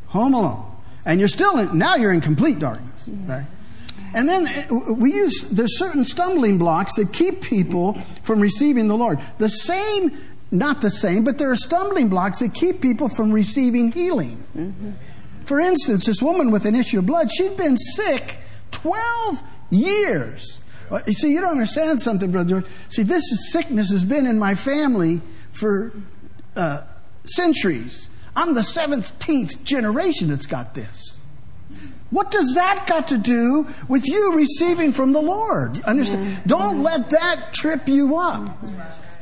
Home 0.07 0.33
alone. 0.33 0.69
And 1.05 1.19
you're 1.19 1.29
still 1.29 1.57
in, 1.57 1.77
now 1.77 1.95
you're 1.95 2.11
in 2.11 2.21
complete 2.21 2.59
darkness, 2.59 3.07
right? 3.25 3.45
And 4.13 4.29
then 4.29 4.47
uh, 4.47 4.93
we 4.93 5.13
use, 5.13 5.41
there's 5.49 5.77
certain 5.77 6.05
stumbling 6.05 6.57
blocks 6.57 6.93
that 6.95 7.11
keep 7.11 7.41
people 7.41 7.93
from 8.21 8.39
receiving 8.39 8.87
the 8.87 8.95
Lord. 8.95 9.19
The 9.39 9.49
same, 9.49 10.17
not 10.53 10.81
the 10.81 10.91
same, 10.91 11.23
but 11.23 11.37
there 11.37 11.51
are 11.51 11.55
stumbling 11.55 12.09
blocks 12.09 12.39
that 12.39 12.53
keep 12.53 12.79
people 12.79 13.09
from 13.09 13.31
receiving 13.31 13.91
healing. 13.91 14.43
Mm-hmm. 14.55 14.91
For 15.45 15.59
instance, 15.59 16.05
this 16.05 16.21
woman 16.21 16.51
with 16.51 16.65
an 16.65 16.75
issue 16.75 16.99
of 16.99 17.07
blood, 17.07 17.29
she'd 17.31 17.57
been 17.57 17.75
sick 17.75 18.39
12 18.71 19.41
years. 19.71 20.59
You 21.07 21.13
see, 21.13 21.33
you 21.33 21.41
don't 21.41 21.51
understand 21.51 22.01
something, 22.01 22.31
brother. 22.31 22.63
See, 22.89 23.01
this 23.01 23.23
sickness 23.51 23.89
has 23.89 24.05
been 24.05 24.27
in 24.27 24.37
my 24.37 24.53
family 24.53 25.21
for 25.51 25.91
uh, 26.55 26.81
centuries. 27.25 28.07
I'm 28.35 28.53
the 28.53 28.61
17th 28.61 29.63
generation 29.63 30.29
that's 30.29 30.45
got 30.45 30.75
this. 30.75 31.17
What 32.11 32.29
does 32.29 32.53
that 32.53 32.85
got 32.87 33.07
to 33.07 33.17
do 33.17 33.67
with 33.87 34.07
you 34.07 34.35
receiving 34.35 34.91
from 34.91 35.13
the 35.13 35.21
Lord? 35.21 35.81
Understand? 35.81 36.41
Don't 36.45 36.83
let 36.83 37.09
that 37.09 37.53
trip 37.53 37.87
you 37.87 38.17
up. 38.19 38.55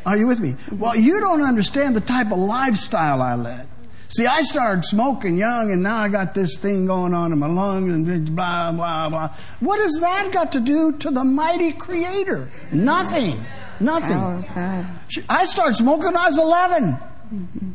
Are 0.05 0.17
you 0.17 0.27
with 0.27 0.39
me? 0.39 0.55
Well, 0.71 0.95
you 0.95 1.19
don't 1.19 1.41
understand 1.41 1.95
the 1.95 2.01
type 2.01 2.31
of 2.31 2.39
lifestyle 2.39 3.21
I 3.21 3.35
led. 3.35 3.67
See, 4.09 4.25
I 4.25 4.41
started 4.41 4.83
smoking 4.83 5.37
young 5.37 5.71
and 5.71 5.83
now 5.83 5.95
I 5.97 6.09
got 6.09 6.33
this 6.33 6.57
thing 6.57 6.85
going 6.85 7.13
on 7.13 7.31
in 7.31 7.39
my 7.39 7.47
lungs 7.47 7.93
and 7.93 8.35
blah, 8.35 8.71
blah, 8.73 9.07
blah. 9.07 9.33
What 9.61 9.79
has 9.79 9.99
that 10.01 10.31
got 10.33 10.51
to 10.51 10.59
do 10.59 10.97
to 10.97 11.11
the 11.11 11.23
mighty 11.23 11.71
creator? 11.71 12.51
Nothing. 12.73 13.45
Nothing. 13.79 14.17
Oh, 14.17 14.85
I 15.29 15.45
started 15.45 15.75
smoking 15.75 16.05
when 16.05 16.17
I 16.17 16.27
was 16.27 16.37
11. 16.37 16.83
Mm-hmm. 16.83 17.71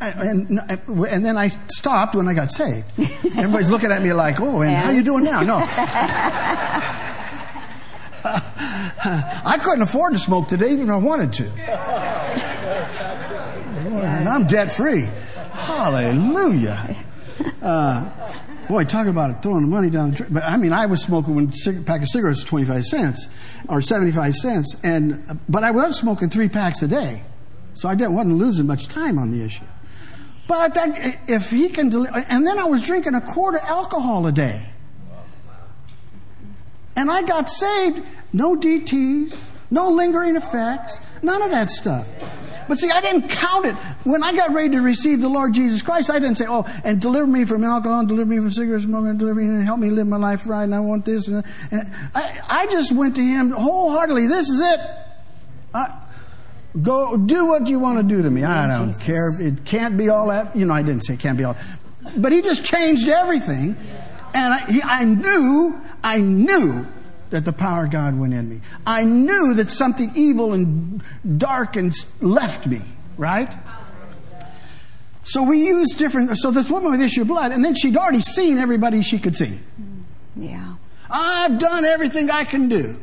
And, 0.00 0.60
and, 0.60 1.26
then 1.26 1.36
I 1.36 1.48
stopped 1.48 2.14
when 2.14 2.28
I 2.28 2.34
got 2.34 2.50
saved. 2.50 2.86
Everybody's 3.36 3.70
looking 3.70 3.90
at 3.90 4.00
me 4.00 4.12
like, 4.12 4.40
oh, 4.40 4.62
and 4.62 4.74
how 4.74 4.90
you 4.90 5.02
doing 5.02 5.24
now? 5.24 5.42
No. 5.42 5.58
I 8.24 9.58
couldn't 9.62 9.82
afford 9.82 10.12
to 10.14 10.18
smoke 10.18 10.48
today 10.48 10.72
even 10.72 10.84
if 10.84 10.90
I 10.90 10.96
wanted 10.96 11.32
to. 11.34 11.44
And 14.04 14.28
I'm 14.28 14.46
debt 14.46 14.72
free. 14.72 15.08
Hallelujah. 15.52 16.96
Uh, 17.62 18.08
boy, 18.68 18.84
talk 18.84 19.06
about 19.06 19.42
throwing 19.42 19.62
the 19.62 19.68
money 19.68 19.90
down 19.90 20.12
the 20.12 20.26
But 20.30 20.44
I 20.44 20.56
mean, 20.56 20.72
I 20.72 20.86
was 20.86 21.02
smoking 21.02 21.34
when 21.34 21.52
a 21.66 21.72
pack 21.84 22.02
of 22.02 22.08
cigarettes 22.08 22.40
was 22.40 22.44
25 22.44 22.84
cents 22.84 23.28
or 23.68 23.80
75 23.82 24.34
cents. 24.34 24.76
And, 24.82 25.40
but 25.48 25.64
I 25.64 25.70
was 25.70 25.96
smoking 25.96 26.30
three 26.30 26.48
packs 26.48 26.82
a 26.82 26.88
day. 26.88 27.24
So 27.74 27.88
I 27.88 27.94
didn't, 27.94 28.14
wasn't 28.14 28.36
losing 28.38 28.66
much 28.66 28.88
time 28.88 29.18
on 29.18 29.30
the 29.30 29.42
issue. 29.44 29.64
But 30.48 30.74
that, 30.74 31.20
if 31.28 31.50
he 31.50 31.68
can, 31.68 31.94
and 32.06 32.46
then 32.46 32.58
I 32.58 32.64
was 32.64 32.82
drinking 32.82 33.14
a 33.14 33.20
quart 33.20 33.54
of 33.54 33.60
alcohol 33.62 34.26
a 34.26 34.32
day. 34.32 34.70
And 36.98 37.12
I 37.12 37.22
got 37.22 37.48
saved, 37.48 38.04
no 38.32 38.56
DTs, 38.56 39.52
no 39.70 39.90
lingering 39.90 40.34
effects, 40.34 40.98
none 41.22 41.40
of 41.42 41.52
that 41.52 41.70
stuff. 41.70 42.08
But 42.66 42.76
see, 42.78 42.90
I 42.90 43.00
didn't 43.00 43.28
count 43.28 43.66
it. 43.66 43.76
When 44.02 44.24
I 44.24 44.34
got 44.34 44.52
ready 44.52 44.70
to 44.70 44.80
receive 44.80 45.20
the 45.20 45.28
Lord 45.28 45.54
Jesus 45.54 45.80
Christ, 45.80 46.10
I 46.10 46.18
didn't 46.18 46.38
say, 46.38 46.46
oh, 46.48 46.64
and 46.82 47.00
deliver 47.00 47.28
me 47.28 47.44
from 47.44 47.62
alcohol, 47.62 48.00
and 48.00 48.08
deliver 48.08 48.28
me 48.28 48.40
from 48.40 48.50
cigarette 48.50 48.80
smoking, 48.80 49.10
and 49.10 49.18
deliver 49.18 49.40
me, 49.40 49.46
and 49.46 49.64
help 49.64 49.78
me 49.78 49.90
live 49.90 50.08
my 50.08 50.16
life 50.16 50.48
right, 50.48 50.64
and 50.64 50.74
I 50.74 50.80
want 50.80 51.04
this. 51.04 51.28
And, 51.28 51.44
and 51.70 51.92
I, 52.16 52.40
I 52.48 52.66
just 52.66 52.90
went 52.90 53.14
to 53.14 53.22
Him 53.22 53.52
wholeheartedly. 53.52 54.26
This 54.26 54.48
is 54.48 54.58
it. 54.58 54.80
I, 55.72 56.02
go, 56.82 57.16
do 57.16 57.46
what 57.46 57.68
you 57.68 57.78
want 57.78 57.98
to 57.98 58.02
do 58.02 58.22
to 58.22 58.28
me. 58.28 58.42
I 58.42 58.66
don't 58.66 58.88
Jesus. 58.88 59.04
care. 59.04 59.40
It 59.40 59.64
can't 59.64 59.96
be 59.96 60.08
all 60.08 60.26
that. 60.30 60.56
You 60.56 60.66
know, 60.66 60.74
I 60.74 60.82
didn't 60.82 61.02
say 61.02 61.14
it 61.14 61.20
can't 61.20 61.38
be 61.38 61.44
all. 61.44 61.56
But 62.16 62.32
He 62.32 62.42
just 62.42 62.64
changed 62.64 63.08
everything. 63.08 63.76
And 64.34 64.54
I, 64.54 64.72
he, 64.72 64.82
I 64.82 65.04
knew, 65.04 65.80
I 66.02 66.18
knew 66.18 66.86
that 67.30 67.44
the 67.44 67.52
power 67.52 67.84
of 67.84 67.90
God 67.90 68.18
went 68.18 68.32
in 68.34 68.48
me. 68.48 68.60
I 68.86 69.04
knew 69.04 69.54
that 69.54 69.70
something 69.70 70.12
evil 70.14 70.52
and 70.52 71.02
dark 71.36 71.76
and 71.76 71.92
left 72.20 72.66
me, 72.66 72.82
right? 73.16 73.54
So 75.24 75.42
we 75.42 75.66
use 75.66 75.94
different, 75.94 76.38
so 76.38 76.50
this 76.50 76.70
woman 76.70 76.90
with 76.90 77.02
issue 77.02 77.22
of 77.22 77.28
blood, 77.28 77.52
and 77.52 77.62
then 77.64 77.74
she'd 77.74 77.96
already 77.96 78.22
seen 78.22 78.58
everybody 78.58 79.02
she 79.02 79.18
could 79.18 79.36
see. 79.36 79.58
Yeah. 80.34 80.76
I've 81.10 81.58
done 81.58 81.84
everything 81.84 82.30
I 82.30 82.44
can 82.44 82.68
do. 82.68 82.98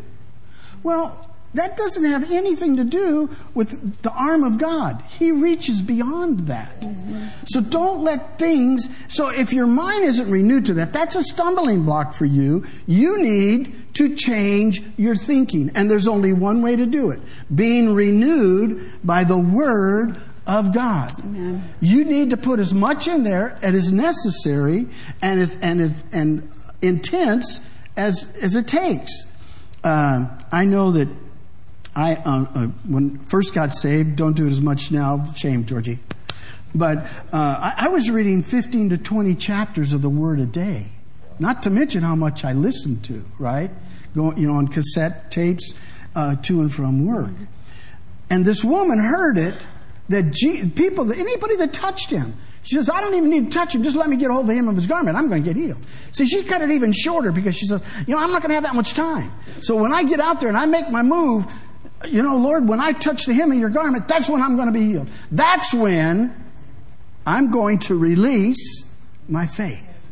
Well, 0.82 1.25
that 1.56 1.76
doesn't 1.78 2.04
have 2.06 2.32
anything 2.32 2.78
to 2.78 2.84
do 2.84 3.30
with 3.54 4.02
the 4.02 4.12
arm 4.12 4.44
of 4.44 4.58
God. 4.58 5.04
He 5.10 5.32
reaches 5.32 5.82
beyond 5.82 6.48
that. 6.48 6.82
Mm-hmm. 6.82 7.28
So 7.46 7.62
don't 7.62 8.04
let 8.04 8.38
things, 8.38 8.90
so 9.08 9.30
if 9.30 9.54
your 9.54 9.68
mind 9.68 10.06
isn't 10.06 10.30
renewed 10.30 10.66
to 10.66 10.74
that, 10.76 10.94
that's 10.94 11.16
a 11.16 11.24
stumbling 11.24 11.84
block 11.84 12.14
for 12.14 12.26
you. 12.26 12.66
You 12.86 13.22
need 13.22 13.94
to 13.96 14.16
change 14.16 14.84
your 14.98 15.16
thinking. 15.16 15.72
And 15.76 15.90
there's 15.90 16.08
only 16.08 16.34
one 16.34 16.62
way 16.62 16.76
to 16.76 16.86
do 16.86 17.12
it. 17.12 17.22
Being 17.54 17.94
renewed 17.94 18.92
by 19.04 19.24
the 19.24 19.38
Word 19.38 20.18
of 20.46 20.74
God. 20.74 21.12
Amen. 21.20 21.74
You 21.80 22.06
need 22.06 22.30
to 22.30 22.38
put 22.38 22.60
as 22.60 22.74
much 22.74 23.08
in 23.08 23.24
there 23.24 23.58
as 23.62 23.74
is 23.74 23.92
necessary 23.92 24.88
and, 25.22 25.40
as, 25.40 25.58
and, 25.62 25.82
as, 25.82 26.04
and 26.12 26.52
intense 26.82 27.62
as, 27.98 28.28
as 28.42 28.56
it 28.56 28.68
takes. 28.68 29.26
Uh, 29.84 30.28
I 30.52 30.66
know 30.66 30.92
that 30.92 31.08
I, 31.96 32.16
uh, 32.16 32.46
uh, 32.54 32.68
when 32.88 33.20
first 33.20 33.54
got 33.54 33.74
saved, 33.74 34.18
don't 34.18 34.36
do 34.36 34.48
it 34.48 34.52
as 34.52 34.62
much 34.62 34.92
now. 34.92 35.32
Shame, 35.34 35.66
Georgie. 35.66 36.00
But 36.74 37.06
uh, 37.32 37.38
I, 37.38 37.74
I, 37.78 37.88
was 37.88 38.10
reading 38.10 38.44
15 38.44 38.90
to 38.90 38.98
20 38.98 39.34
chapters 39.36 39.94
of 39.94 40.02
the 40.02 40.10
Word 40.10 40.42
a 40.42 40.46
day. 40.46 40.92
Not 41.40 41.64
to 41.64 41.70
mention 41.70 42.04
how 42.04 42.16
much 42.16 42.44
I 42.44 42.52
listened 42.52 43.06
to, 43.06 43.24
right? 43.40 43.72
Going, 44.14 44.38
you 44.38 44.48
know, 44.48 44.56
on 44.56 44.68
cassette 44.68 45.32
tapes 45.32 45.74
uh, 46.16 46.36
to 46.36 46.62
and 46.62 46.74
from 46.74 47.06
work. 47.06 47.34
And 48.30 48.44
this 48.44 48.64
woman 48.64 49.00
heard 49.00 49.38
it 49.38 49.56
that 50.10 50.32
G- 50.32 50.66
people, 50.68 51.12
anybody 51.14 51.56
that 51.58 51.74
touched 51.74 52.10
him, 52.10 52.36
she 52.64 52.76
says, 52.76 52.90
I 52.90 53.00
don't 53.00 53.14
even 53.14 53.30
need 53.30 53.52
to 53.52 53.58
touch 53.58 53.76
him. 53.76 53.84
Just 53.84 53.96
let 53.96 54.10
me 54.10 54.18
get 54.18 54.32
hold 54.32 54.50
of 54.50 54.56
him 54.56 54.68
of 54.68 54.76
his 54.76 54.88
garment. 54.88 55.16
I'm 55.16 55.30
going 55.30 55.44
to 55.44 55.54
get 55.54 55.56
healed. 55.56 55.78
See, 56.14 56.26
she 56.26 56.44
cut 56.44 56.62
it 56.62 56.72
even 56.72 56.94
shorter 56.94 57.32
because 57.32 57.56
she 57.56 57.68
says, 57.68 57.84
you 58.08 58.16
know, 58.16 58.20
I'm 58.20 58.32
not 58.32 58.42
going 58.42 58.50
to 58.50 58.56
have 58.56 58.64
that 58.64 58.74
much 58.74 58.96
time. 58.96 59.32
So 59.62 59.76
when 59.76 59.94
I 59.94 60.04
get 60.04 60.20
out 60.20 60.40
there 60.40 60.50
and 60.50 60.58
I 60.58 60.66
make 60.66 60.90
my 60.90 61.04
move, 61.04 61.46
you 62.10 62.24
know, 62.24 62.38
Lord, 62.38 62.68
when 62.68 62.80
I 62.80 62.92
touch 62.92 63.26
the 63.26 63.34
hem 63.34 63.52
of 63.52 63.58
your 63.58 63.70
garment, 63.70 64.08
that's 64.08 64.30
when 64.30 64.42
I'm 64.42 64.56
going 64.56 64.68
to 64.68 64.74
be 64.74 64.86
healed. 64.86 65.10
That's 65.32 65.74
when 65.74 66.36
I'm 67.26 67.52
going 67.52 67.80
to 67.80 67.98
release 67.98 68.86
my 69.28 69.46
faith. 69.46 70.10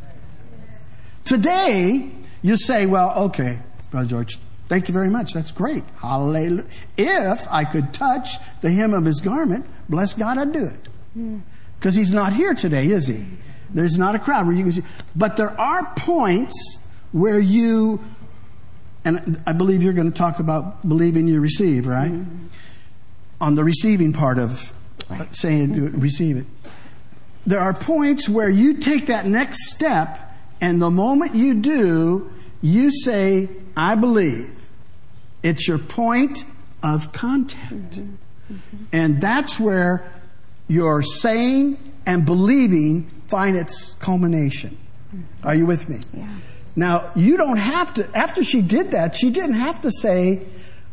Today, 1.24 2.10
you 2.42 2.56
say, 2.56 2.86
well, 2.86 3.14
okay, 3.26 3.60
Brother 3.90 4.08
George, 4.08 4.38
thank 4.68 4.88
you 4.88 4.94
very 4.94 5.08
much. 5.08 5.32
That's 5.32 5.52
great. 5.52 5.84
Hallelujah. 6.00 6.66
If 6.96 7.48
I 7.50 7.64
could 7.64 7.94
touch 7.94 8.36
the 8.60 8.70
hem 8.70 8.92
of 8.92 9.04
his 9.04 9.20
garment, 9.20 9.66
bless 9.88 10.14
God, 10.14 10.38
I'd 10.38 10.52
do 10.52 10.66
it. 10.66 10.88
Hmm. 11.14 11.38
Because 11.76 11.94
he's 11.94 12.12
not 12.12 12.32
here 12.32 12.54
today, 12.54 12.86
is 12.86 13.06
he? 13.06 13.26
There's 13.70 13.98
not 13.98 14.14
a 14.14 14.18
crowd 14.18 14.46
where 14.46 14.54
you 14.54 14.62
can 14.62 14.72
see. 14.72 14.82
But 15.16 15.36
there 15.36 15.58
are 15.60 15.94
points 15.96 16.78
where 17.12 17.38
you 17.38 18.02
and 19.04 19.42
I 19.46 19.52
believe 19.52 19.82
you're 19.82 19.92
going 19.92 20.10
to 20.10 20.16
talk 20.16 20.38
about 20.38 20.86
believing 20.88 21.28
you 21.28 21.40
receive, 21.40 21.86
right? 21.86 22.12
Mm-hmm. 22.12 22.46
On 23.40 23.54
the 23.54 23.64
receiving 23.64 24.12
part 24.12 24.38
of 24.38 24.72
right. 25.10 25.34
saying 25.34 25.98
receive 25.98 26.36
it. 26.36 26.46
There 27.46 27.60
are 27.60 27.74
points 27.74 28.28
where 28.28 28.48
you 28.48 28.74
take 28.78 29.06
that 29.06 29.26
next 29.26 29.68
step, 29.70 30.18
and 30.60 30.80
the 30.80 30.90
moment 30.90 31.34
you 31.34 31.54
do, 31.54 32.32
you 32.62 32.90
say, 32.90 33.50
I 33.76 33.94
believe. 33.96 34.50
It's 35.42 35.68
your 35.68 35.78
point 35.78 36.44
of 36.82 37.12
contact. 37.12 37.72
Mm-hmm. 37.72 38.54
Mm-hmm. 38.54 38.84
And 38.92 39.20
that's 39.20 39.60
where 39.60 40.10
your 40.68 41.02
saying 41.02 41.92
and 42.06 42.24
believing 42.24 43.10
find 43.26 43.56
its 43.56 43.94
culmination. 43.94 44.78
Mm-hmm. 45.14 45.46
Are 45.46 45.54
you 45.54 45.66
with 45.66 45.88
me? 45.88 46.00
Yeah. 46.14 46.28
Now, 46.76 47.12
you 47.14 47.36
don't 47.36 47.58
have 47.58 47.94
to, 47.94 48.16
after 48.16 48.42
she 48.42 48.60
did 48.62 48.90
that, 48.90 49.16
she 49.16 49.30
didn't 49.30 49.54
have 49.54 49.82
to 49.82 49.90
say 49.90 50.42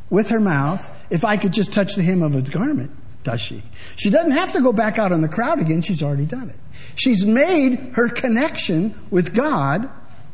with 0.10 0.30
her 0.30 0.40
mouth, 0.40 0.90
if 1.10 1.26
I 1.26 1.38
could 1.38 1.54
just 1.54 1.74
touch 1.74 1.96
the 1.96 2.04
hem 2.04 2.22
of 2.22 2.34
his 2.34 2.50
garment, 2.50 2.92
does 3.24 3.42
she? 3.42 3.64
She 3.96 4.10
doesn't 4.10 4.32
have 4.32 4.54
to 4.54 4.62
go 4.62 4.74
back 4.74 5.00
out 5.00 5.12
in 5.12 5.22
the 5.22 5.28
crowd 5.28 5.60
again. 5.60 5.82
She's 5.82 6.04
already 6.04 6.26
done 6.26 6.50
it. 6.50 6.58
She's 6.96 7.26
made 7.26 7.94
her 7.94 8.10
connection 8.10 8.96
with 9.10 9.34
God 9.34 9.90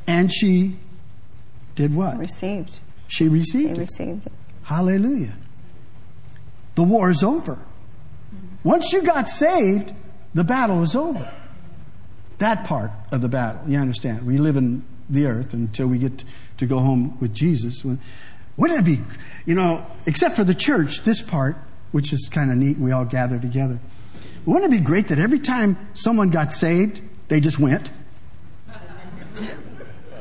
and 0.06 0.32
she 0.32 0.78
did 1.76 1.94
what? 1.94 2.18
Received. 2.18 2.80
She 3.08 3.28
received 3.28 3.76
she 3.76 3.80
received 3.80 4.26
it. 4.26 4.32
Hallelujah. 4.64 5.36
The 6.76 6.84
war 6.84 7.10
is 7.10 7.24
over. 7.24 7.60
Once 8.64 8.92
you 8.92 9.02
got 9.02 9.28
saved, 9.28 9.94
the 10.34 10.44
battle 10.44 10.84
is 10.84 10.96
over. 10.96 11.32
That 12.40 12.66
part 12.66 12.92
of 13.12 13.22
the 13.22 13.30
battle, 13.30 13.62
you 13.68 13.80
understand? 13.80 14.26
We 14.26 14.38
live 14.38 14.58
in 14.58 14.84
the 15.10 15.26
earth 15.26 15.54
until 15.54 15.88
we 15.88 15.98
get 15.98 16.24
to 16.58 16.66
go 16.66 16.80
home 16.80 17.18
with 17.20 17.34
Jesus. 17.34 17.84
Wouldn't 17.84 18.80
it 18.80 18.86
be, 18.86 19.02
you 19.46 19.56
know, 19.56 19.86
except 20.06 20.36
for 20.36 20.44
the 20.44 20.56
church, 20.56 21.02
this 21.04 21.22
part, 21.22 21.58
which 21.92 22.12
is 22.12 22.30
kind 22.32 22.52
of 22.52 22.58
neat, 22.58 22.78
we 22.78 22.92
all 22.92 23.06
gather 23.06 23.40
together. 23.40 23.80
Wouldn't 24.46 24.74
it 24.74 24.78
be 24.78 24.84
great 24.84 25.10
that 25.10 25.20
every 25.20 25.40
time 25.40 25.78
someone 25.94 26.30
got 26.30 26.54
saved, 26.54 27.02
they 27.28 27.40
just 27.40 27.60
went? 27.60 27.90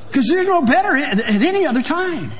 Because 0.06 0.28
there's 0.30 0.46
no 0.46 0.62
better 0.62 0.96
at 0.96 1.20
any 1.20 1.66
other 1.66 1.82
time. 1.82 2.32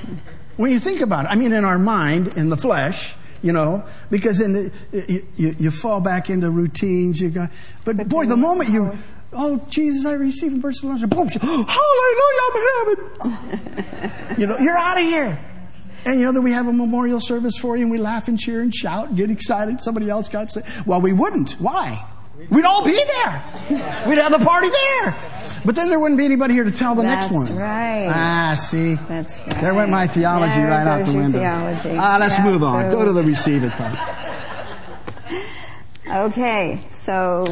When 0.55 0.71
you 0.71 0.79
think 0.79 1.01
about 1.01 1.25
it, 1.25 1.27
I 1.27 1.35
mean, 1.35 1.53
in 1.53 1.63
our 1.63 1.77
mind, 1.77 2.29
in 2.29 2.49
the 2.49 2.57
flesh, 2.57 3.15
you 3.43 3.51
know, 3.51 3.85
because 4.09 4.39
then 4.39 4.71
uh, 4.91 4.97
you, 5.07 5.27
you, 5.35 5.55
you, 5.59 5.71
fall 5.71 6.01
back 6.01 6.31
into 6.31 6.49
routines. 6.49 7.19
You 7.21 7.29
got, 7.29 7.51
but 7.85 8.07
boy, 8.09 8.25
the 8.25 8.37
moment 8.37 8.71
you 8.71 8.97
Oh, 9.33 9.65
Jesus, 9.69 10.05
I 10.05 10.13
receive 10.13 10.53
in 10.53 10.61
personal 10.61 10.95
knowledge. 10.97 11.09
Boom, 11.09 11.65
hallelujah, 11.67 12.41
I'm 12.47 12.55
in 12.57 12.63
heaven. 12.77 14.35
you 14.37 14.47
know, 14.47 14.57
you're 14.57 14.77
out 14.77 14.97
of 14.97 15.03
here. 15.03 15.39
And 16.05 16.19
you 16.21 16.25
know 16.27 16.31
that 16.31 16.41
we 16.41 16.51
have 16.53 16.67
a 16.67 16.73
memorial 16.73 17.19
service 17.19 17.57
for 17.57 17.75
you 17.75 17.83
and 17.83 17.91
we 17.91 17.97
laugh 17.97 18.29
and 18.29 18.39
cheer 18.39 18.61
and 18.61 18.73
shout 18.73 19.09
and 19.09 19.17
get 19.17 19.29
excited. 19.29 19.81
Somebody 19.81 20.09
else 20.09 20.29
got 20.29 20.49
sick. 20.51 20.63
Well, 20.85 21.01
we 21.01 21.11
wouldn't. 21.11 21.53
Why? 21.59 22.05
We'd 22.49 22.63
all 22.65 22.83
be 22.85 22.93
there. 22.93 23.43
We'd 24.07 24.19
have 24.19 24.31
the 24.31 24.39
party 24.45 24.69
there. 24.69 25.17
But 25.65 25.75
then 25.75 25.89
there 25.89 25.99
wouldn't 25.99 26.17
be 26.19 26.23
anybody 26.25 26.53
here 26.53 26.63
to 26.63 26.71
tell 26.71 26.95
the 26.95 27.01
That's 27.01 27.23
next 27.25 27.33
one. 27.33 27.45
That's 27.47 27.57
right. 27.57 28.07
Ah, 28.09 28.53
see? 28.55 28.93
That's 28.93 29.41
right. 29.41 29.59
There 29.59 29.73
went 29.73 29.89
my 29.89 30.07
theology 30.07 30.53
There 30.53 30.67
right 30.69 30.87
out 30.87 31.05
the 31.05 31.17
window. 31.17 31.39
theology. 31.39 31.97
Ah, 31.97 32.17
let's 32.19 32.37
Yeah, 32.37 32.43
move 32.45 32.63
on. 32.63 32.83
boom. 32.83 32.91
Go 32.93 33.05
to 33.05 33.11
the 33.11 33.23
receive 33.23 33.63
it 33.63 33.71
part. 33.73 33.97
Okay, 36.09 36.87
so 36.89 37.43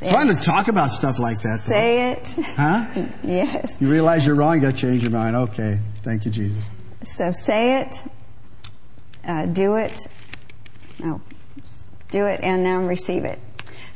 Fun 0.00 0.28
to 0.28 0.34
talk 0.36 0.68
about 0.68 0.90
stuff 0.90 1.18
like 1.18 1.36
that. 1.42 1.60
though. 1.66 1.72
say 1.72 2.12
it. 2.12 2.28
Huh? 2.56 2.86
Yes. 3.24 3.76
You 3.80 3.90
realize 3.90 4.24
you're 4.26 4.36
wrong, 4.36 4.54
you 4.54 4.60
got 4.60 4.74
to 4.74 4.80
change 4.80 5.02
your 5.02 5.10
mind. 5.12 5.34
Okay. 5.34 5.80
Thank 6.02 6.24
you, 6.24 6.30
Jesus. 6.30 6.68
So 7.02 7.30
say 7.30 7.80
it, 7.82 7.96
uh, 9.24 9.46
do 9.46 9.76
it, 9.76 9.98
no, 10.98 11.20
do 12.10 12.26
it, 12.26 12.40
and 12.42 12.62
now 12.64 12.78
receive 12.80 13.24
it. 13.24 13.38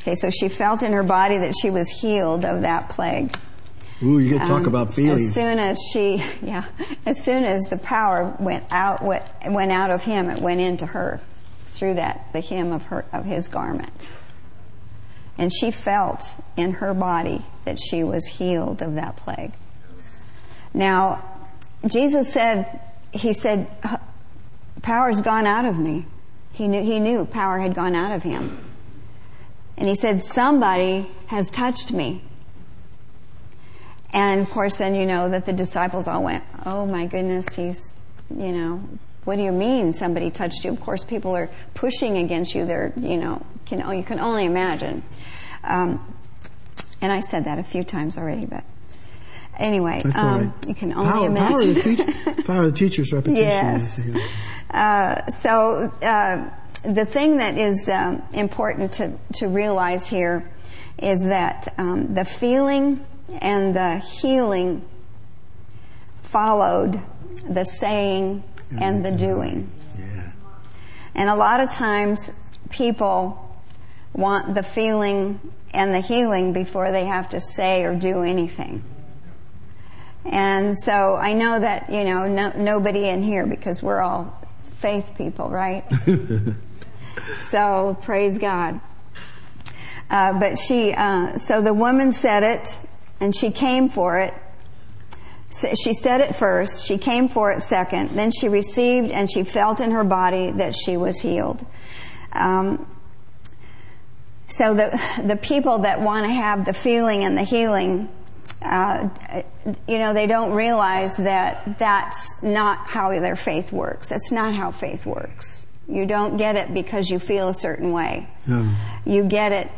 Okay, 0.00 0.14
so 0.16 0.30
she 0.30 0.48
felt 0.48 0.82
in 0.82 0.92
her 0.92 1.03
body 1.03 1.38
that 1.38 1.55
she 1.61 1.70
was 1.70 1.88
healed 1.88 2.44
of 2.44 2.62
that 2.62 2.90
plague. 2.90 3.36
Ooh, 4.03 4.18
you 4.18 4.30
get 4.30 4.42
to 4.42 4.48
talk 4.48 4.61
Um, 4.62 4.66
about 4.66 4.94
feelings. 4.94 5.28
As 5.28 5.34
soon 5.34 5.59
as 5.61 5.78
she, 5.92 6.16
yeah, 6.42 6.64
as 7.07 7.22
soon 7.22 7.44
as 7.44 7.62
the 7.70 7.78
power 7.78 8.36
went 8.40 8.64
out, 8.70 9.03
went, 9.05 9.24
went 9.46 9.70
out 9.72 9.90
of 9.90 10.03
him, 10.05 10.28
it 10.28 10.40
went 10.40 10.61
into 10.61 10.86
her 10.86 11.20
through 11.68 11.94
that 11.94 12.26
the 12.32 12.40
hem 12.40 12.72
of 12.72 12.82
her 12.84 13.05
of 13.12 13.24
his 13.24 13.48
garment, 13.48 14.09
and 15.39 15.53
she 15.53 15.70
felt 15.70 16.22
in 16.57 16.74
her 16.74 16.95
body 16.95 17.45
that 17.64 17.78
she 17.78 18.05
was 18.05 18.26
healed 18.26 18.83
of 18.83 18.95
that 18.95 19.16
plague. 19.16 19.53
Now, 20.74 21.24
Jesus 21.87 22.33
said, 22.33 22.80
He 23.12 23.33
said, 23.33 23.68
"Power's 24.83 25.20
gone 25.20 25.47
out 25.47 25.64
of 25.64 25.78
me." 25.78 26.07
He 26.53 26.68
knew 26.68 26.83
he 26.83 27.01
knew 27.01 27.24
power 27.24 27.59
had 27.59 27.74
gone 27.74 27.95
out 27.95 28.12
of 28.12 28.22
him, 28.22 28.59
and 29.76 29.89
he 29.89 29.95
said, 29.95 30.24
"Somebody 30.24 31.11
has 31.26 31.51
touched 31.51 31.93
me." 31.93 32.22
And 34.12 34.41
of 34.41 34.51
course, 34.51 34.76
then 34.76 34.95
you 34.95 35.07
know 35.07 35.30
that 35.30 35.47
the 35.47 35.53
disciples 35.53 36.07
all 36.07 36.22
went, 36.22 36.45
Oh 36.66 36.85
my 36.87 37.07
goodness, 37.07 37.55
he's, 37.55 37.95
you 38.30 38.53
know, 38.53 38.83
what 39.24 39.37
do 39.37 39.43
you 39.43 39.53
mean 39.53 39.93
somebody 39.95 40.30
touched 40.30 40.64
you? 40.64 40.72
Of 40.72 40.80
course, 40.80 41.05
people 41.05 41.35
are 41.35 41.49
pushing 41.74 42.18
against 42.18 42.55
you. 42.55 42.66
They're, 42.66 42.93
you 42.97 43.16
know, 43.16 43.45
can, 43.77 43.97
you 43.97 44.05
can 44.05 44.20
only 44.20 44.45
imagine. 44.45 45.03
Um, 45.64 46.14
and 47.01 47.12
I 47.12 47.20
said 47.20 47.45
that 47.47 47.59
a 47.59 47.62
few 47.62 47.85
times 47.85 48.16
already, 48.16 48.47
but 48.47 48.64
anyway, 49.59 50.03
um, 50.14 50.53
right. 50.55 50.68
you 50.68 50.75
can 50.75 50.93
only 50.93 51.11
power, 51.11 51.27
imagine. 51.27 51.53
Power 51.53 51.62
of, 51.62 51.75
the 51.75 51.83
teacher, 51.83 52.43
power 52.47 52.62
of 52.64 52.73
the 52.73 52.79
teacher's 52.79 53.12
repetition. 53.12 53.45
Yes. 53.45 54.07
Uh, 54.70 55.31
so 55.31 55.93
uh, 56.03 56.51
the 56.85 57.05
thing 57.05 57.39
that 57.39 57.59
is 57.59 57.89
um, 57.89 58.23
important 58.33 58.93
to, 58.95 59.18
to 59.35 59.49
realize 59.49 60.09
here 60.09 60.49
is 60.99 61.25
that 61.25 61.73
um, 61.79 62.14
the 62.14 62.25
feeling 62.25 63.05
and 63.41 63.75
the 63.75 63.99
healing 63.99 64.87
followed 66.23 67.01
the 67.49 67.64
saying 67.64 68.45
and 68.81 69.05
the 69.05 69.11
doing. 69.11 69.70
Yeah. 69.99 70.33
And 71.14 71.29
a 71.29 71.35
lot 71.35 71.61
of 71.61 71.73
times 71.73 72.33
people 72.70 73.41
want 74.13 74.55
the 74.55 74.63
feeling 74.63 75.41
and 75.73 75.95
the 75.95 76.01
healing 76.01 76.53
before 76.53 76.91
they 76.91 77.05
have 77.07 77.29
to 77.31 77.41
say 77.41 77.85
or 77.85 77.95
do 77.95 78.23
anything. 78.23 78.85
And 80.25 80.77
so 80.79 81.17
I 81.17 81.33
know 81.33 81.59
that, 81.59 81.91
you 81.91 82.05
know, 82.05 82.29
no, 82.29 82.53
nobody 82.57 83.09
in 83.09 83.23
here 83.23 83.47
because 83.47 83.83
we're 83.83 84.01
all 84.01 84.39
faith 84.75 85.13
people, 85.17 85.49
right? 85.49 85.85
so 87.51 87.97
praise 88.03 88.39
God. 88.39 88.81
Uh, 90.11 90.39
but 90.39 90.59
she, 90.59 90.93
uh, 90.93 91.39
so 91.39 91.63
the 91.63 91.75
woman 91.75 92.13
said 92.13 92.43
it 92.43 92.79
and 93.21 93.35
she 93.35 93.51
came 93.51 93.89
for 93.89 94.19
it. 94.19 94.35
So 95.51 95.75
She 95.75 95.93
said 95.93 96.21
it 96.21 96.35
first, 96.35 96.87
she 96.87 96.97
came 96.99 97.29
for 97.29 97.53
it 97.53 97.61
second, 97.61 98.17
then 98.17 98.31
she 98.31 98.49
received 98.49 99.11
and 99.11 99.31
she 99.31 99.45
felt 99.45 99.81
in 99.81 99.91
her 99.91 100.05
body 100.05 100.51
that 100.51 100.75
she 100.75 100.97
was 100.97 101.21
healed. 101.21 101.65
Um, 102.33 102.87
so 104.57 104.74
the 104.74 105.00
the 105.24 105.36
people 105.36 105.78
that 105.78 106.00
want 106.00 106.26
to 106.26 106.32
have 106.32 106.64
the 106.64 106.72
feeling 106.72 107.24
and 107.24 107.36
the 107.36 107.44
healing, 107.44 108.09
uh, 108.62 109.09
you 109.88 109.98
know, 109.98 110.12
they 110.12 110.26
don't 110.26 110.53
realize 110.53 111.16
that 111.16 111.78
that's 111.78 112.42
not 112.42 112.78
how 112.88 113.11
their 113.11 113.36
faith 113.36 113.72
works. 113.72 114.09
That's 114.09 114.30
not 114.32 114.55
how 114.55 114.70
faith 114.70 115.07
works. 115.07 115.64
You 115.88 116.07
don't 116.07 116.36
get 116.36 116.57
it 116.57 116.72
because 116.72 117.11
you 117.11 117.18
feel 117.18 117.48
a 117.48 117.55
certain 117.55 117.92
way. 117.92 118.28
No. 118.46 118.72
You 119.05 119.24
get 119.24 119.53
it 119.53 119.70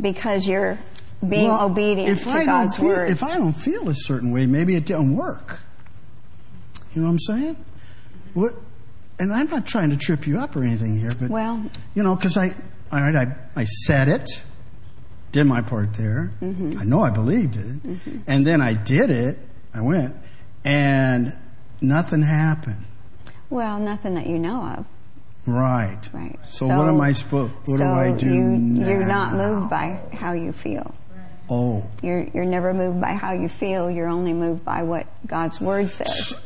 because 0.00 0.46
you're 0.46 0.78
being 1.26 1.48
Well, 1.48 1.66
obedient 1.66 2.18
if 2.18 2.24
to 2.24 2.30
I 2.30 2.44
God's 2.44 2.76
feel, 2.76 2.86
word. 2.86 3.10
If 3.10 3.22
I 3.22 3.36
don't 3.38 3.52
feel 3.54 3.88
a 3.88 3.94
certain 3.94 4.30
way, 4.30 4.46
maybe 4.46 4.76
it 4.76 4.84
didn't 4.84 5.16
work. 5.16 5.60
You 6.92 7.02
know 7.02 7.08
what 7.08 7.12
I'm 7.14 7.18
saying? 7.20 7.56
What? 8.34 8.54
And 9.18 9.32
I'm 9.32 9.48
not 9.48 9.66
trying 9.66 9.90
to 9.90 9.96
trip 9.96 10.26
you 10.26 10.38
up 10.38 10.54
or 10.54 10.62
anything 10.62 10.96
here, 10.98 11.12
but 11.18 11.30
Well- 11.30 11.62
you 11.94 12.02
know, 12.04 12.14
because 12.14 12.36
I, 12.36 12.54
all 12.92 13.00
right, 13.00 13.14
I, 13.16 13.36
I 13.56 13.64
said 13.64 14.08
it, 14.08 14.42
did 15.32 15.44
my 15.44 15.60
part 15.62 15.94
there. 15.94 16.32
Mm-hmm. 16.40 16.78
I 16.78 16.84
know 16.84 17.00
I 17.00 17.10
believed 17.10 17.56
it, 17.56 17.98
and 18.26 18.46
then 18.46 18.60
I 18.60 18.74
did 18.74 19.10
it. 19.10 19.38
I 19.74 19.80
went, 19.82 20.14
and 20.64 21.36
nothing 21.80 22.22
happened. 22.22 22.84
well, 23.50 23.78
nothing 23.78 24.14
that 24.14 24.26
you 24.26 24.38
know 24.38 24.62
of. 24.76 24.86
Right. 25.46 26.00
Right. 26.12 26.38
So, 26.46 26.66
what 26.66 26.88
am 26.88 27.00
I 27.00 27.12
supposed? 27.12 27.52
What 27.64 27.78
so 27.78 27.84
do 27.84 27.84
I 27.84 28.12
do 28.12 28.28
you, 28.28 28.84
You're 28.84 29.06
not 29.06 29.32
moved 29.32 29.70
by 29.70 29.98
how 30.12 30.32
you 30.32 30.52
feel. 30.52 30.94
Oh, 31.50 31.88
You're, 32.02 32.24
you're 32.34 32.44
never 32.44 32.74
moved 32.74 33.00
by 33.00 33.14
how 33.14 33.32
you 33.32 33.48
feel. 33.48 33.90
You're 33.90 34.08
only 34.08 34.34
moved 34.34 34.66
by 34.66 34.82
what 34.82 35.06
God's 35.26 35.58
Word 35.58 35.88
says. 35.88 36.38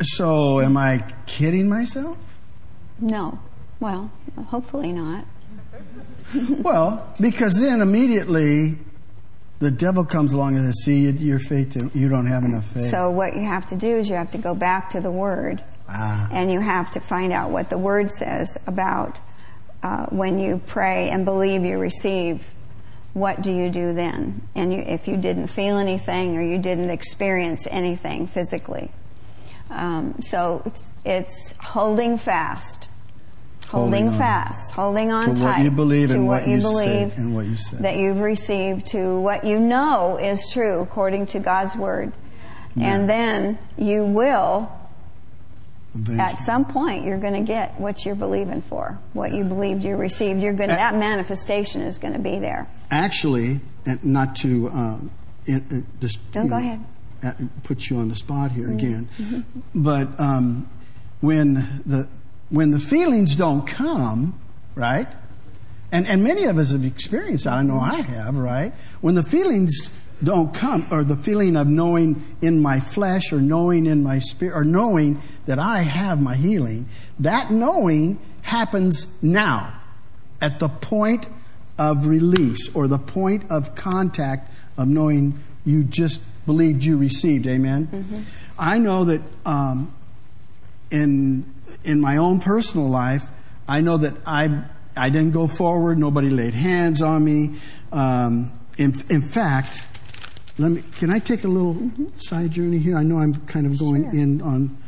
so 0.00 0.60
am 0.60 0.76
I 0.76 1.04
kidding 1.26 1.68
myself? 1.68 2.16
No. 3.00 3.40
Well, 3.80 4.12
hopefully 4.46 4.92
not. 4.92 5.24
Well, 6.58 7.14
because 7.20 7.60
then 7.60 7.80
immediately 7.80 8.76
the 9.60 9.70
devil 9.70 10.04
comes 10.04 10.32
along 10.32 10.56
and 10.56 10.66
says, 10.66 10.84
"See, 10.84 11.10
your 11.10 11.38
faith, 11.38 11.76
you 11.94 12.08
don't 12.08 12.26
have 12.26 12.44
enough 12.44 12.66
faith." 12.66 12.90
So 12.90 13.10
what 13.10 13.34
you 13.34 13.42
have 13.44 13.68
to 13.70 13.76
do 13.76 13.98
is 13.98 14.08
you 14.08 14.16
have 14.16 14.30
to 14.30 14.38
go 14.38 14.54
back 14.54 14.90
to 14.90 15.00
the 15.00 15.10
Word, 15.10 15.62
Ah. 15.88 16.28
and 16.32 16.50
you 16.50 16.60
have 16.60 16.90
to 16.92 17.00
find 17.00 17.32
out 17.32 17.50
what 17.50 17.70
the 17.70 17.78
Word 17.78 18.10
says 18.10 18.58
about 18.66 19.20
uh, 19.82 20.06
when 20.06 20.38
you 20.38 20.60
pray 20.66 21.08
and 21.10 21.24
believe 21.24 21.64
you 21.64 21.78
receive. 21.78 22.42
What 23.12 23.42
do 23.42 23.52
you 23.52 23.70
do 23.70 23.92
then? 23.94 24.42
And 24.56 24.72
you, 24.72 24.80
if 24.80 25.06
you 25.06 25.16
didn't 25.16 25.46
feel 25.46 25.78
anything 25.78 26.36
or 26.36 26.42
you 26.42 26.58
didn't 26.58 26.90
experience 26.90 27.64
anything 27.70 28.26
physically, 28.26 28.90
um, 29.70 30.16
so 30.20 30.62
it's, 30.66 30.82
it's 31.04 31.54
holding 31.60 32.18
fast, 32.18 32.88
holding, 33.74 34.10
fast, 34.12 34.70
holding 34.72 35.10
on 35.12 35.24
To 35.24 35.30
what 35.30 35.38
tight 35.38 35.64
you 35.64 35.70
believe 35.70 36.08
to 36.08 36.14
and 36.14 36.26
what, 36.26 36.42
what 36.42 36.48
you 36.48 36.56
you 36.56 36.60
believe 36.62 37.16
and 37.18 37.34
what 37.34 37.46
you 37.46 37.56
said. 37.56 37.80
that 37.80 37.96
you've 37.96 38.20
received 38.20 38.86
to 38.92 39.18
what 39.20 39.44
you 39.44 39.58
know 39.58 40.16
is 40.18 40.48
true 40.52 40.80
according 40.80 41.26
to 41.26 41.40
God's 41.40 41.76
word. 41.76 42.12
And 42.76 43.08
then 43.08 43.58
you 43.78 44.04
will, 44.04 44.68
Eventually. 45.94 46.18
at 46.18 46.40
some 46.40 46.64
point, 46.64 47.04
you're 47.04 47.18
going 47.20 47.34
to 47.34 47.40
get 47.46 47.78
what 47.80 48.04
you're 48.04 48.16
believing 48.16 48.62
for. 48.62 48.98
What 49.12 49.32
you 49.32 49.44
believed 49.44 49.84
you 49.84 49.94
received, 49.96 50.40
you're 50.42 50.52
going 50.54 50.70
that 50.70 50.96
manifestation 50.96 51.82
is 51.82 51.98
going 51.98 52.14
to 52.14 52.18
be 52.18 52.38
there. 52.40 52.66
Actually, 52.90 53.60
and 53.86 54.04
not 54.04 54.34
to 54.36 54.68
in, 55.46 55.54
in, 55.70 55.86
just 56.00 56.18
No, 56.34 56.48
go 56.48 56.56
ahead. 56.56 56.80
uh, 57.22 57.32
put 57.62 57.88
you 57.90 57.98
on 57.98 58.08
the 58.08 58.16
spot 58.16 58.50
here 58.50 58.66
Mm-hmm. 58.68 58.74
again, 58.78 59.44
but 59.74 60.18
um, 60.18 60.68
when 61.20 61.54
the 61.86 62.08
when 62.54 62.70
the 62.70 62.78
feelings 62.78 63.34
don't 63.34 63.66
come, 63.66 64.38
right? 64.74 65.08
And 65.90 66.06
and 66.06 66.22
many 66.22 66.44
of 66.44 66.58
us 66.58 66.70
have 66.70 66.84
experienced 66.84 67.44
that. 67.44 67.54
I 67.54 67.62
know 67.62 67.80
I 67.80 68.00
have, 68.00 68.36
right? 68.36 68.72
When 69.00 69.14
the 69.14 69.22
feelings 69.22 69.90
don't 70.22 70.54
come, 70.54 70.86
or 70.90 71.04
the 71.04 71.16
feeling 71.16 71.56
of 71.56 71.66
knowing 71.66 72.36
in 72.40 72.62
my 72.62 72.80
flesh, 72.80 73.32
or 73.32 73.40
knowing 73.40 73.86
in 73.86 74.02
my 74.02 74.18
spirit, 74.20 74.56
or 74.56 74.64
knowing 74.64 75.20
that 75.46 75.58
I 75.58 75.82
have 75.82 76.20
my 76.20 76.36
healing, 76.36 76.86
that 77.18 77.50
knowing 77.50 78.18
happens 78.42 79.06
now, 79.20 79.80
at 80.40 80.60
the 80.60 80.68
point 80.68 81.28
of 81.76 82.06
release, 82.06 82.74
or 82.74 82.86
the 82.86 82.98
point 82.98 83.50
of 83.50 83.74
contact 83.74 84.52
of 84.78 84.88
knowing 84.88 85.40
you 85.64 85.82
just 85.84 86.20
believed 86.46 86.84
you 86.84 86.96
received. 86.96 87.46
Amen. 87.46 88.26
I 88.58 88.78
know 88.78 89.04
that 89.04 89.22
um, 89.44 89.92
in 90.90 91.53
in 91.84 92.00
my 92.00 92.16
own 92.16 92.40
personal 92.40 92.88
life, 92.88 93.22
I 93.68 93.80
know 93.80 93.98
that 93.98 94.14
I 94.26 94.64
I 94.96 95.10
didn't 95.10 95.32
go 95.32 95.46
forward. 95.46 95.98
Nobody 95.98 96.30
laid 96.30 96.54
hands 96.54 97.02
on 97.02 97.24
me. 97.24 97.56
Um, 97.92 98.52
in, 98.78 98.94
in 99.10 99.22
fact, 99.22 99.86
let 100.58 100.70
me. 100.70 100.82
Can 100.98 101.12
I 101.12 101.18
take 101.18 101.44
a 101.44 101.48
little 101.48 101.90
side 102.18 102.52
journey 102.52 102.78
here? 102.78 102.96
I 102.96 103.02
know 103.02 103.18
I'm 103.18 103.34
kind 103.46 103.66
of 103.66 103.78
going 103.78 104.04
sure. 104.04 104.20
in 104.20 104.40
on. 104.42 104.78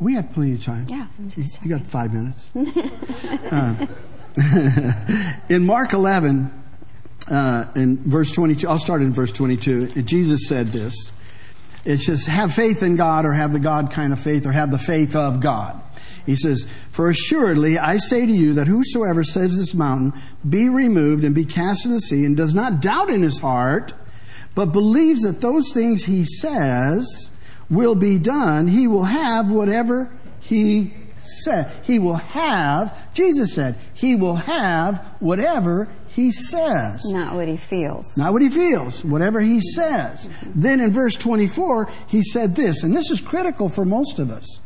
We 0.00 0.14
have 0.14 0.32
plenty 0.32 0.54
of 0.54 0.62
time. 0.62 0.86
Yeah, 0.88 1.06
you, 1.36 1.44
you 1.62 1.70
got 1.70 1.86
five 1.86 2.12
minutes. 2.12 2.50
uh, 3.52 3.86
in 5.54 5.66
Mark 5.66 5.92
11, 5.92 6.50
uh, 7.30 7.66
in 7.76 7.98
verse 7.98 8.32
22, 8.32 8.66
I'll 8.66 8.78
start 8.78 9.02
in 9.02 9.12
verse 9.12 9.30
22. 9.32 10.02
Jesus 10.02 10.48
said 10.48 10.68
this. 10.68 11.12
It 11.84 11.98
says, 11.98 12.24
"Have 12.26 12.54
faith 12.54 12.82
in 12.82 12.96
God, 12.96 13.26
or 13.26 13.32
have 13.32 13.52
the 13.52 13.60
God 13.60 13.92
kind 13.92 14.12
of 14.12 14.20
faith, 14.20 14.46
or 14.46 14.52
have 14.52 14.70
the 14.70 14.78
faith 14.78 15.14
of 15.14 15.40
God." 15.40 15.82
He 16.26 16.36
says, 16.36 16.66
For 16.90 17.08
assuredly 17.08 17.78
I 17.78 17.98
say 17.98 18.26
to 18.26 18.32
you 18.32 18.54
that 18.54 18.66
whosoever 18.66 19.24
says 19.24 19.56
this 19.56 19.74
mountain, 19.74 20.12
be 20.48 20.68
removed 20.68 21.24
and 21.24 21.34
be 21.34 21.44
cast 21.44 21.84
in 21.84 21.92
the 21.92 22.00
sea, 22.00 22.24
and 22.24 22.36
does 22.36 22.54
not 22.54 22.80
doubt 22.80 23.10
in 23.10 23.22
his 23.22 23.40
heart, 23.40 23.92
but 24.54 24.66
believes 24.66 25.22
that 25.22 25.40
those 25.40 25.72
things 25.72 26.04
he 26.04 26.24
says 26.24 27.30
will 27.68 27.94
be 27.94 28.18
done, 28.18 28.68
he 28.68 28.86
will 28.86 29.04
have 29.04 29.50
whatever 29.50 30.10
he 30.40 30.92
said. 31.22 31.72
He 31.84 31.98
will 31.98 32.14
have, 32.14 33.12
Jesus 33.14 33.54
said, 33.54 33.76
he 33.94 34.14
will 34.16 34.36
have 34.36 35.16
whatever 35.20 35.88
he 36.08 36.30
says. 36.30 37.04
Not 37.06 37.34
what 37.34 37.48
he 37.48 37.56
feels. 37.56 38.16
Not 38.16 38.32
what 38.32 38.42
he 38.42 38.50
feels, 38.50 39.04
whatever 39.04 39.40
he 39.40 39.60
says. 39.60 40.28
Mm-hmm. 40.28 40.60
Then 40.60 40.80
in 40.80 40.92
verse 40.92 41.16
24, 41.16 41.90
he 42.06 42.22
said 42.22 42.54
this, 42.54 42.82
and 42.82 42.96
this 42.96 43.10
is 43.10 43.20
critical 43.20 43.68
for 43.68 43.84
most 43.84 44.18
of 44.18 44.30
us. 44.30 44.60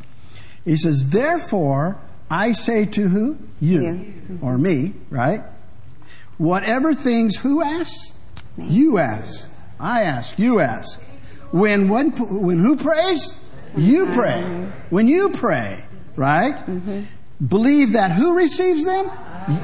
He 0.69 0.77
says, 0.77 1.07
Therefore, 1.07 1.99
I 2.29 2.51
say 2.51 2.85
to 2.85 3.07
who? 3.07 3.39
You. 3.59 3.81
you. 3.81 4.39
Or 4.39 4.55
me, 4.59 4.93
right? 5.09 5.41
Whatever 6.37 6.93
things 6.93 7.37
who 7.37 7.63
asks? 7.63 8.13
Me. 8.55 8.67
You 8.69 8.99
ask. 8.99 9.49
I 9.79 10.03
ask, 10.03 10.37
you 10.37 10.59
ask. 10.59 11.01
When, 11.51 11.89
when, 11.89 12.11
when 12.11 12.59
who 12.59 12.77
prays? 12.77 13.35
You 13.75 14.11
pray. 14.13 14.43
When 14.91 15.07
you 15.07 15.31
pray, 15.31 15.85
right? 16.15 16.53
Mm-hmm. 16.53 17.47
Believe 17.47 17.93
that 17.93 18.11
who 18.11 18.35
receives 18.37 18.85
them? 18.85 19.09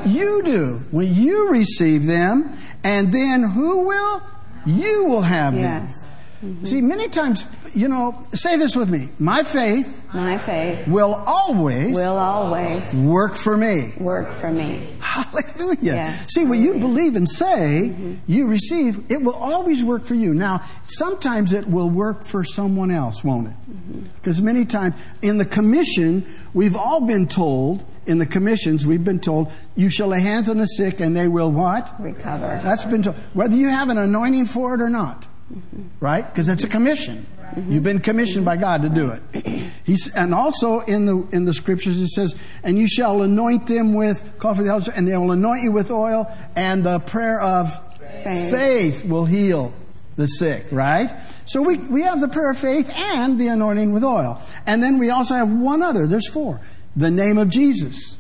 You 0.08 0.42
do. 0.42 0.82
When 0.90 1.14
you 1.14 1.52
receive 1.52 2.08
them, 2.08 2.52
and 2.84 3.12
then 3.12 3.44
who 3.44 3.86
will? 3.86 4.24
You 4.66 5.04
will 5.06 5.22
have 5.22 5.54
yes. 5.54 6.08
them. 6.08 6.15
Mm-hmm. 6.46 6.66
See, 6.66 6.82
many 6.82 7.10
times, 7.10 7.46
you 7.74 7.88
know, 7.88 8.28
say 8.34 8.56
this 8.58 8.76
with 8.76 8.90
me. 8.90 9.10
My 9.18 9.42
faith, 9.42 10.04
my 10.14 10.38
faith 10.38 10.88
will 10.88 11.16
always, 11.26 11.96
will 11.96 12.18
always 12.18 12.94
work 12.94 13.34
for 13.34 13.58
me. 13.58 13.94
Work 13.98 14.32
for 14.40 14.52
me. 14.52 14.96
Hallelujah. 15.00 15.78
Yeah. 15.82 16.16
See, 16.28 16.46
what 16.46 16.60
you 16.60 16.74
believe 16.76 17.16
and 17.16 17.28
say, 17.28 17.90
mm-hmm. 17.90 18.16
you 18.28 18.48
receive, 18.48 19.12
it 19.12 19.24
will 19.24 19.34
always 19.34 19.84
work 19.84 20.04
for 20.04 20.14
you. 20.14 20.36
Now, 20.36 20.64
sometimes 20.84 21.52
it 21.52 21.68
will 21.68 21.90
work 21.90 22.26
for 22.26 22.44
someone 22.44 22.92
else, 22.92 23.24
won't 23.24 23.48
it? 23.48 24.14
Because 24.16 24.38
mm-hmm. 24.38 24.46
many 24.46 24.66
times 24.66 24.96
in 25.24 25.40
the 25.40 25.46
commission, 25.46 26.28
we've 26.54 26.76
all 26.76 27.02
been 27.02 27.28
told, 27.28 27.84
in 28.06 28.20
the 28.20 28.28
commissions, 28.28 28.86
we've 28.86 29.04
been 29.04 29.20
told, 29.20 29.52
you 29.76 29.90
shall 29.90 30.10
lay 30.10 30.22
hands 30.22 30.48
on 30.48 30.58
the 30.58 30.68
sick 30.68 31.00
and 31.00 31.16
they 31.16 31.28
will 31.28 31.52
what? 31.52 32.00
Recover. 32.00 32.62
That's 32.64 32.84
been 32.84 33.02
told. 33.02 33.16
Whether 33.34 33.56
you 33.56 33.70
have 33.70 33.90
an 33.90 33.98
anointing 33.98 34.46
for 34.46 34.76
it 34.76 34.82
or 34.82 34.90
not. 34.90 35.26
Right? 36.00 36.26
Because 36.26 36.48
it's 36.48 36.64
a 36.64 36.68
commission. 36.68 37.28
You've 37.70 37.84
been 37.84 38.00
commissioned 38.00 38.46
by 38.46 38.58
God 38.58 38.82
to 38.82 38.90
do 38.90 39.12
it. 39.12 39.72
He's, 39.86 40.14
and 40.14 40.34
also 40.34 40.80
in 40.82 41.06
the 41.06 41.28
in 41.32 41.46
the 41.46 41.54
scriptures 41.54 42.00
it 42.00 42.08
says, 42.08 42.36
"And 42.64 42.78
you 42.78 42.88
shall 42.88 43.22
anoint 43.22 43.68
them 43.68 43.94
with 43.94 44.34
for 44.40 44.56
the 44.56 44.70
elders, 44.70 44.90
and 44.90 45.08
they 45.08 45.16
will 45.16 45.32
anoint 45.32 45.64
you 45.64 45.72
with 45.72 45.92
oil, 45.92 46.28
and 46.56 46.84
the 46.84 47.00
prayer 47.00 47.40
of 47.40 47.72
faith, 48.24 48.52
faith 48.52 49.06
will 49.06 49.26
heal 49.26 49.72
the 50.16 50.26
sick." 50.26 50.66
Right? 50.72 51.14
So 51.46 51.62
we 51.62 51.78
we 51.78 52.02
have 52.02 52.20
the 52.20 52.28
prayer 52.28 52.52
of 52.52 52.58
faith 52.58 52.90
and 52.96 53.40
the 53.40 53.48
anointing 53.48 53.94
with 53.94 54.04
oil, 54.04 54.42
and 54.66 54.82
then 54.82 54.98
we 54.98 55.12
also 55.12 55.36
have 55.36 55.52
one 55.52 55.84
other. 55.84 56.08
There's 56.08 56.30
four. 56.30 56.60
The 56.96 57.12
name 57.12 57.38
of 57.38 57.50
Jesus. 57.50 58.18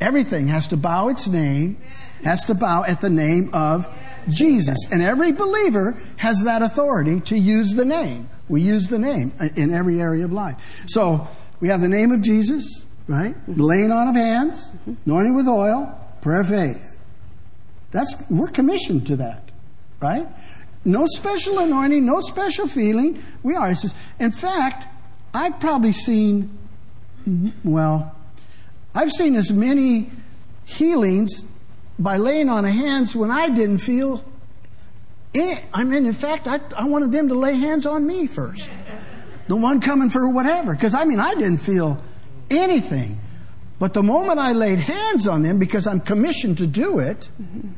Everything 0.00 0.46
has 0.46 0.68
to 0.68 0.76
bow 0.76 1.08
its 1.08 1.26
name, 1.26 1.76
has 2.22 2.44
to 2.44 2.54
bow 2.54 2.84
at 2.84 3.00
the 3.00 3.10
name 3.10 3.50
of 3.52 3.86
Jesus. 4.28 4.92
And 4.92 5.02
every 5.02 5.32
believer 5.32 6.00
has 6.16 6.42
that 6.44 6.62
authority 6.62 7.20
to 7.20 7.36
use 7.36 7.74
the 7.74 7.84
name. 7.84 8.28
We 8.48 8.62
use 8.62 8.88
the 8.88 8.98
name 8.98 9.32
in 9.56 9.72
every 9.72 10.00
area 10.00 10.24
of 10.24 10.32
life. 10.32 10.84
So 10.88 11.28
we 11.60 11.68
have 11.68 11.80
the 11.80 11.88
name 11.88 12.12
of 12.12 12.22
Jesus, 12.22 12.84
right? 13.06 13.34
Laying 13.48 13.92
on 13.92 14.08
of 14.08 14.14
hands, 14.14 14.70
anointing 15.06 15.34
with 15.34 15.48
oil, 15.48 15.98
prayer 16.20 16.40
of 16.40 16.48
faith. 16.48 16.98
That's 17.90 18.22
we're 18.30 18.48
commissioned 18.48 19.06
to 19.08 19.16
that, 19.16 19.50
right? 20.00 20.26
No 20.84 21.06
special 21.06 21.58
anointing, 21.58 22.04
no 22.04 22.20
special 22.20 22.68
feeling. 22.68 23.22
We 23.42 23.56
are. 23.56 23.74
Says, 23.74 23.94
in 24.18 24.30
fact, 24.30 24.86
I've 25.34 25.58
probably 25.60 25.92
seen, 25.92 26.56
well, 27.64 28.14
I've 28.94 29.10
seen 29.12 29.34
as 29.36 29.52
many 29.52 30.10
healings 30.64 31.42
by 31.98 32.16
laying 32.16 32.48
on 32.48 32.64
of 32.64 32.72
hands 32.72 33.16
when 33.16 33.30
I 33.30 33.48
didn't 33.48 33.78
feel 33.78 34.24
it. 35.34 35.64
I 35.74 35.84
mean, 35.84 36.06
in 36.06 36.12
fact, 36.12 36.46
I, 36.46 36.60
I 36.76 36.86
wanted 36.88 37.12
them 37.12 37.28
to 37.28 37.34
lay 37.34 37.54
hands 37.54 37.86
on 37.86 38.06
me 38.06 38.26
first. 38.26 38.68
The 39.48 39.56
one 39.56 39.80
coming 39.80 40.10
for 40.10 40.28
whatever. 40.28 40.74
Because, 40.74 40.94
I 40.94 41.04
mean, 41.04 41.20
I 41.20 41.34
didn't 41.34 41.58
feel 41.58 41.98
anything. 42.50 43.20
But 43.78 43.94
the 43.94 44.02
moment 44.02 44.38
I 44.38 44.52
laid 44.52 44.78
hands 44.78 45.28
on 45.28 45.42
them, 45.42 45.58
because 45.58 45.86
I'm 45.86 46.00
commissioned 46.00 46.58
to 46.58 46.66
do 46.66 46.98
it, 46.98 47.30
mm-hmm. 47.40 47.70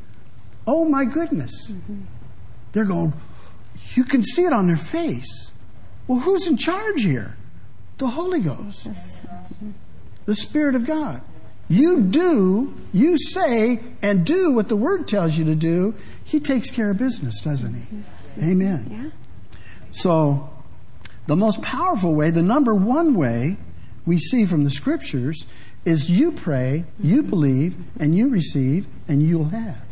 oh 0.66 0.84
my 0.84 1.04
goodness. 1.04 1.70
Mm-hmm. 1.70 2.00
They're 2.72 2.86
going, 2.86 3.12
you 3.94 4.04
can 4.04 4.22
see 4.22 4.42
it 4.44 4.52
on 4.52 4.66
their 4.66 4.76
face. 4.76 5.50
Well, 6.06 6.20
who's 6.20 6.46
in 6.46 6.56
charge 6.56 7.02
here? 7.02 7.36
The 7.98 8.08
Holy 8.08 8.40
Ghost, 8.40 8.88
the 10.24 10.34
Spirit 10.34 10.74
of 10.74 10.86
God. 10.86 11.22
You 11.70 12.00
do, 12.00 12.74
you 12.92 13.16
say 13.16 13.78
and 14.02 14.26
do 14.26 14.50
what 14.50 14.68
the 14.68 14.74
Word 14.74 15.06
tells 15.06 15.38
you 15.38 15.44
to 15.44 15.54
do. 15.54 15.94
He 16.24 16.40
takes 16.40 16.68
care 16.68 16.90
of 16.90 16.98
business, 16.98 17.40
doesn't 17.40 17.74
he? 17.74 18.50
Amen. 18.50 18.88
Yeah. 18.90 19.58
So, 19.92 20.50
the 21.28 21.36
most 21.36 21.62
powerful 21.62 22.12
way, 22.12 22.30
the 22.30 22.42
number 22.42 22.74
one 22.74 23.14
way 23.14 23.56
we 24.04 24.18
see 24.18 24.46
from 24.46 24.64
the 24.64 24.70
Scriptures 24.70 25.46
is 25.84 26.10
you 26.10 26.32
pray, 26.32 26.86
you 26.98 27.22
believe, 27.22 27.76
and 28.00 28.16
you 28.16 28.28
receive, 28.28 28.88
and 29.06 29.22
you'll 29.22 29.50
have. 29.50 29.84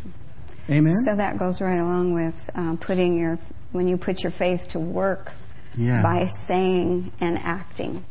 Amen? 0.68 0.96
So 1.04 1.14
that 1.14 1.38
goes 1.38 1.60
right 1.60 1.78
along 1.78 2.12
with 2.12 2.50
um, 2.56 2.76
putting 2.76 3.16
your, 3.16 3.38
when 3.70 3.86
you 3.86 3.96
put 3.96 4.24
your 4.24 4.32
faith 4.32 4.66
to 4.68 4.80
work 4.80 5.32
yeah. 5.76 6.02
by 6.02 6.26
saying 6.26 7.12
and 7.20 7.38
acting. 7.38 8.04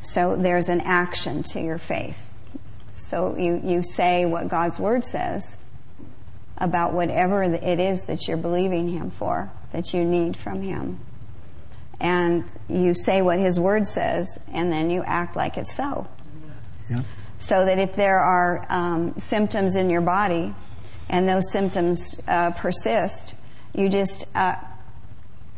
So 0.00 0.36
there's 0.36 0.70
an 0.70 0.80
action 0.80 1.42
to 1.44 1.60
your 1.60 1.76
faith. 1.76 2.29
So 3.10 3.36
you, 3.36 3.60
you 3.64 3.82
say 3.82 4.24
what 4.24 4.48
God's 4.48 4.78
Word 4.78 5.04
says 5.04 5.56
about 6.58 6.92
whatever 6.92 7.42
it 7.42 7.80
is 7.80 8.04
that 8.04 8.28
you're 8.28 8.36
believing 8.36 8.88
Him 8.88 9.10
for, 9.10 9.50
that 9.72 9.92
you 9.92 10.04
need 10.04 10.36
from 10.36 10.62
Him. 10.62 11.00
And 11.98 12.44
you 12.68 12.94
say 12.94 13.20
what 13.20 13.40
His 13.40 13.58
Word 13.58 13.88
says, 13.88 14.38
and 14.52 14.72
then 14.72 14.90
you 14.90 15.02
act 15.02 15.34
like 15.34 15.56
it's 15.56 15.74
so. 15.74 16.06
Yeah. 16.88 17.02
So 17.40 17.64
that 17.64 17.78
if 17.78 17.96
there 17.96 18.20
are 18.20 18.64
um, 18.68 19.18
symptoms 19.18 19.74
in 19.74 19.90
your 19.90 20.02
body 20.02 20.54
and 21.08 21.28
those 21.28 21.50
symptoms 21.50 22.16
uh, 22.28 22.52
persist, 22.52 23.34
you 23.74 23.88
just, 23.88 24.26
uh, 24.36 24.54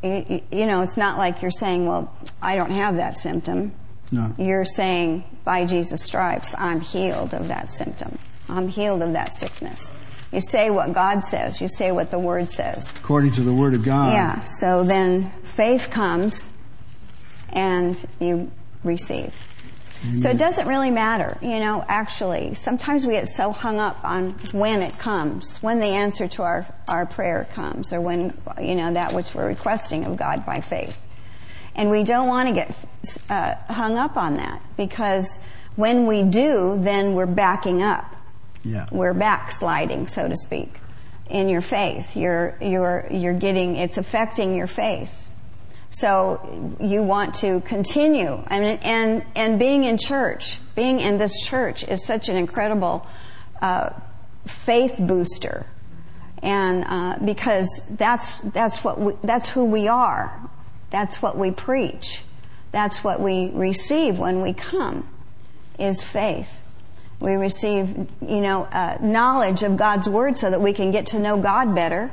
you, 0.02 0.40
you 0.50 0.66
know, 0.66 0.80
it's 0.80 0.96
not 0.96 1.18
like 1.18 1.42
you're 1.42 1.50
saying, 1.50 1.86
well, 1.86 2.16
I 2.40 2.56
don't 2.56 2.70
have 2.70 2.96
that 2.96 3.18
symptom. 3.18 3.72
No. 4.12 4.34
You're 4.38 4.66
saying, 4.66 5.24
by 5.42 5.64
Jesus' 5.64 6.04
stripes, 6.04 6.54
I'm 6.56 6.80
healed 6.80 7.34
of 7.34 7.48
that 7.48 7.72
symptom. 7.72 8.18
I'm 8.48 8.68
healed 8.68 9.02
of 9.02 9.14
that 9.14 9.34
sickness. 9.34 9.92
You 10.30 10.40
say 10.40 10.70
what 10.70 10.92
God 10.92 11.24
says. 11.24 11.60
You 11.60 11.68
say 11.68 11.92
what 11.92 12.10
the 12.10 12.18
Word 12.18 12.48
says. 12.48 12.90
According 12.96 13.32
to 13.32 13.40
the 13.40 13.54
Word 13.54 13.74
of 13.74 13.82
God. 13.82 14.12
Yeah. 14.12 14.38
So 14.40 14.84
then 14.84 15.30
faith 15.42 15.90
comes 15.90 16.48
and 17.50 18.02
you 18.20 18.50
receive. 18.84 19.34
Amen. 20.04 20.18
So 20.18 20.30
it 20.30 20.38
doesn't 20.38 20.66
really 20.66 20.90
matter, 20.90 21.38
you 21.40 21.60
know, 21.60 21.84
actually. 21.86 22.54
Sometimes 22.54 23.06
we 23.06 23.12
get 23.12 23.28
so 23.28 23.52
hung 23.52 23.78
up 23.78 24.02
on 24.04 24.32
when 24.52 24.82
it 24.82 24.98
comes, 24.98 25.58
when 25.58 25.80
the 25.80 25.86
answer 25.86 26.26
to 26.28 26.42
our, 26.42 26.66
our 26.88 27.06
prayer 27.06 27.46
comes, 27.52 27.92
or 27.92 28.00
when, 28.00 28.36
you 28.60 28.74
know, 28.74 28.92
that 28.92 29.12
which 29.12 29.34
we're 29.34 29.46
requesting 29.46 30.04
of 30.04 30.16
God 30.16 30.44
by 30.44 30.60
faith. 30.60 31.00
And 31.74 31.90
we 31.90 32.02
don't 32.02 32.28
want 32.28 32.48
to 32.48 32.54
get 32.54 32.74
uh, 33.30 33.54
hung 33.72 33.96
up 33.96 34.16
on 34.16 34.34
that 34.34 34.62
because 34.76 35.38
when 35.76 36.06
we 36.06 36.22
do, 36.22 36.78
then 36.80 37.14
we're 37.14 37.26
backing 37.26 37.82
up. 37.82 38.14
Yeah. 38.62 38.86
We're 38.92 39.14
backsliding, 39.14 40.06
so 40.08 40.28
to 40.28 40.36
speak, 40.36 40.78
in 41.28 41.48
your 41.48 41.62
faith. 41.62 42.14
You're, 42.16 42.56
you're, 42.60 43.06
you're 43.10 43.34
getting, 43.34 43.76
it's 43.76 43.96
affecting 43.96 44.54
your 44.54 44.66
faith. 44.66 45.18
So 45.90 46.76
you 46.80 47.02
want 47.02 47.34
to 47.36 47.60
continue. 47.62 48.42
And, 48.46 48.82
and, 48.82 49.24
and 49.34 49.58
being 49.58 49.84
in 49.84 49.98
church, 49.98 50.58
being 50.74 51.00
in 51.00 51.18
this 51.18 51.40
church 51.44 51.84
is 51.84 52.04
such 52.04 52.28
an 52.28 52.36
incredible 52.36 53.06
uh, 53.60 53.90
faith 54.46 54.96
booster 54.98 55.66
and 56.42 56.84
uh, 56.86 57.18
because 57.24 57.82
that's 57.90 58.38
that's 58.40 58.82
what 58.82 59.00
we, 59.00 59.12
that's 59.22 59.48
who 59.48 59.64
we 59.64 59.88
are. 59.88 60.50
That's 60.92 61.22
what 61.22 61.36
we 61.36 61.50
preach. 61.50 62.22
That's 62.70 63.02
what 63.02 63.18
we 63.18 63.50
receive 63.52 64.18
when 64.18 64.42
we 64.42 64.52
come, 64.52 65.08
is 65.78 66.04
faith. 66.04 66.62
We 67.18 67.34
receive, 67.34 68.10
you 68.20 68.40
know, 68.40 68.64
uh, 68.64 68.98
knowledge 69.00 69.62
of 69.62 69.76
God's 69.76 70.08
word 70.08 70.36
so 70.36 70.50
that 70.50 70.60
we 70.60 70.72
can 70.72 70.90
get 70.90 71.06
to 71.06 71.18
know 71.18 71.38
God 71.38 71.74
better. 71.74 72.12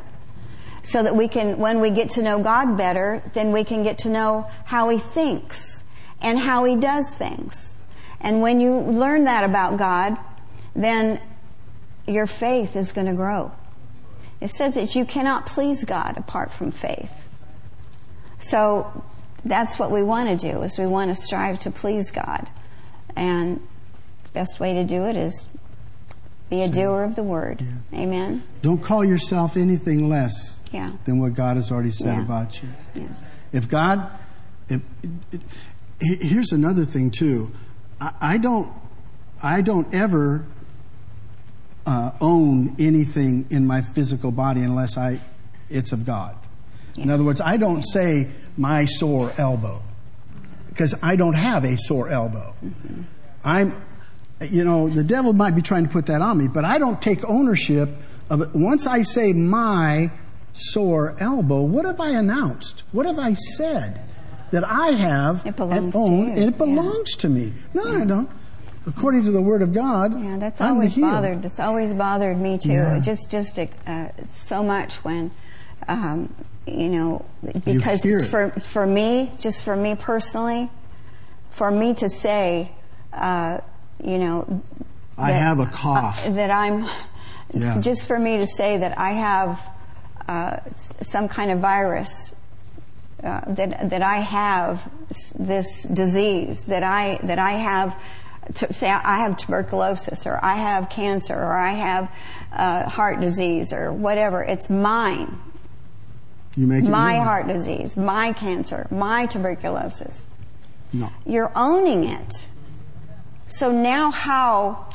So 0.84 1.04
that 1.04 1.16
we 1.16 1.28
can, 1.28 1.58
when 1.58 1.82
we 1.82 1.90
get 1.90 2.12
to 2.12 2.22
know 2.22 2.42
God 2.42 2.78
better, 2.78 3.22
then 3.34 3.52
we 3.52 3.64
can 3.64 3.84
get 3.84 4.00
to 4.00 4.10
know 4.10 4.50
how 4.66 4.88
He 4.90 4.98
thinks 4.98 5.84
and 6.22 6.40
how 6.40 6.64
He 6.64 6.76
does 6.76 7.14
things. 7.14 7.76
And 8.22 8.42
when 8.42 8.62
you 8.62 8.80
learn 8.80 9.26
that 9.26 9.44
about 9.44 9.78
God, 9.78 10.18
then 10.74 11.22
your 12.08 12.28
faith 12.28 12.76
is 12.76 12.92
going 12.92 13.08
to 13.08 13.14
grow. 13.14 13.52
It 14.40 14.50
says 14.50 14.76
that 14.76 14.96
you 14.96 15.04
cannot 15.04 15.48
please 15.48 15.84
God 15.84 16.18
apart 16.18 16.52
from 16.52 16.72
faith. 16.72 17.29
So 18.40 19.04
that's 19.46 19.80
what 19.80 19.92
we 19.92 20.04
want 20.04 20.30
to 20.30 20.52
do 20.52 20.62
is 20.64 20.78
we 20.78 20.86
want 20.86 21.16
to 21.16 21.16
strive 21.16 21.60
to 21.60 21.72
please 21.72 22.12
God. 22.12 22.50
And 23.16 23.66
best 24.34 24.60
way 24.60 24.74
to 24.76 24.84
do 24.84 25.06
it 25.06 25.16
is 25.16 25.50
be 26.50 26.62
a 26.62 26.68
so, 26.68 26.74
doer 26.74 27.04
of 27.04 27.16
the 27.16 27.24
word. 27.24 27.62
Yeah. 27.62 28.02
Amen. 28.02 28.44
Don't 28.62 28.82
call 28.82 29.06
yourself 29.06 29.58
anything 29.58 30.10
less 30.10 30.58
yeah. 30.72 30.94
than 31.06 31.20
what 31.20 31.34
God 31.34 31.58
has 31.58 31.72
already 31.72 31.92
said 31.92 32.16
yeah. 32.16 32.22
about 32.22 32.62
you. 32.62 33.10
If 33.52 33.70
God, 33.70 34.10
if, 34.68 34.82
it, 35.32 35.42
it, 36.00 36.24
here's 36.24 36.52
another 36.52 36.86
thing 36.86 37.12
too. 37.12 37.52
I, 38.00 38.14
I 38.22 38.38
don't, 38.38 38.72
I 39.42 39.62
don't 39.62 39.94
ever 39.94 40.46
uh, 41.86 42.12
own 42.22 42.76
anything 42.80 43.48
in 43.50 43.66
my 43.66 43.82
physical 43.82 44.32
body 44.32 44.62
unless 44.62 44.98
I, 44.98 45.22
it's 45.70 45.92
of 45.92 46.06
God. 46.06 46.36
In 46.98 47.10
other 47.10 47.24
words, 47.24 47.42
I 47.42 47.58
don't 47.58 47.84
say 47.84 48.30
my 48.58 48.86
sore 48.86 49.34
elbow 49.38 49.82
because 50.70 50.96
I 51.02 51.16
don't 51.16 51.36
have 51.36 51.64
a 51.66 51.78
sore 51.78 52.10
elbow. 52.10 52.56
Mm-hmm. 52.64 53.02
I'm, 53.44 53.82
you 54.42 54.64
know, 54.64 54.90
the 54.90 55.04
devil 55.04 55.34
might 55.34 55.56
be 55.56 55.62
trying 55.62 55.86
to 55.86 55.90
put 55.90 56.06
that 56.08 56.22
on 56.22 56.38
me, 56.38 56.48
but 56.48 56.66
I 56.66 56.78
don't 56.78 57.02
take 57.02 57.24
ownership 57.26 57.90
of 58.30 58.42
it. 58.42 58.54
Once 58.54 58.88
I 58.88 59.02
say 59.02 59.34
my 59.34 60.12
sore 60.54 61.16
elbow, 61.20 61.62
what 61.62 61.86
have 61.86 62.00
I 62.00 62.10
announced? 62.10 62.84
What 62.92 63.06
have 63.06 63.20
I 63.20 63.34
said? 63.34 64.02
That 64.52 64.64
I 64.64 64.88
have 64.90 65.46
it 65.46 65.56
belongs 65.56 65.78
and 65.78 65.96
own, 65.96 66.26
to 66.26 66.32
and 66.32 66.54
it 66.56 66.58
belongs 66.58 67.16
yeah. 67.16 67.22
to 67.22 67.30
me. 67.30 67.54
No, 67.74 67.86
yeah. 67.86 68.02
I 68.02 68.06
don't. 68.06 68.30
According 68.88 69.26
to 69.26 69.32
the 69.32 69.42
Word 69.42 69.62
of 69.62 69.74
God, 69.74 70.20
yeah, 70.20 70.38
that's 70.38 70.60
I'm 70.60 70.76
always 70.76 70.96
bothered. 70.96 71.44
That's 71.44 71.60
always 71.60 71.94
bothered 71.94 72.40
me 72.40 72.58
too. 72.58 72.72
Yeah. 72.72 73.00
Just, 73.00 73.30
just 73.30 73.60
uh, 73.60 74.10
so 74.34 74.64
much 74.64 74.96
when 75.04 75.30
um, 75.88 76.34
you 76.72 76.90
know, 76.90 77.26
because 77.66 78.06
you 78.06 78.22
for 78.22 78.52
for 78.52 78.86
me, 78.86 79.32
just 79.40 79.64
for 79.64 79.76
me 79.76 79.96
personally, 79.96 80.70
for 81.52 81.72
me 81.72 81.94
to 81.96 82.10
say, 82.10 82.72
uh, 83.14 83.60
you 84.04 84.18
know, 84.18 84.62
I 85.18 85.32
have 85.32 85.60
a 85.60 85.66
cough. 85.66 86.26
Uh, 86.26 86.32
that 86.32 86.52
I'm, 86.52 86.88
yeah. 87.54 87.80
just 87.82 88.08
for 88.08 88.18
me 88.18 88.38
to 88.38 88.48
say 88.48 88.78
that 88.78 88.98
I 88.98 89.12
have 89.12 89.60
uh, 90.28 90.58
some 91.02 91.28
kind 91.28 91.52
of 91.52 91.60
virus. 91.60 92.34
Uh, 93.22 93.42
that 93.54 93.90
that 93.90 94.02
I 94.02 94.18
have 94.18 94.90
this 95.38 95.84
disease 95.84 96.64
that 96.66 96.84
I 96.84 97.20
that 97.24 97.38
I 97.38 97.52
have 97.52 98.02
to 98.56 98.74
say 98.74 98.90
I 98.90 99.20
have 99.20 99.38
tuberculosis 99.38 100.26
or 100.26 100.40
I 100.42 100.56
have 100.56 100.90
cancer 100.90 101.36
or 101.36 101.58
I 101.58 101.74
have 101.74 102.12
uh, 102.52 102.90
heart 102.90 103.20
disease 103.20 103.74
or 103.74 103.92
whatever. 103.92 104.44
It's 104.44 104.70
mine. 104.70 105.38
My 106.92 107.16
heart 107.16 107.48
disease, 107.48 107.96
my 107.96 108.34
cancer, 108.34 108.88
my 108.92 109.26
tuberculosis. 109.26 110.26
No. 110.92 111.12
You're 111.26 111.52
owning 111.56 112.04
it. 112.04 112.48
So 113.48 113.72
now 113.72 114.12
how 114.12 114.90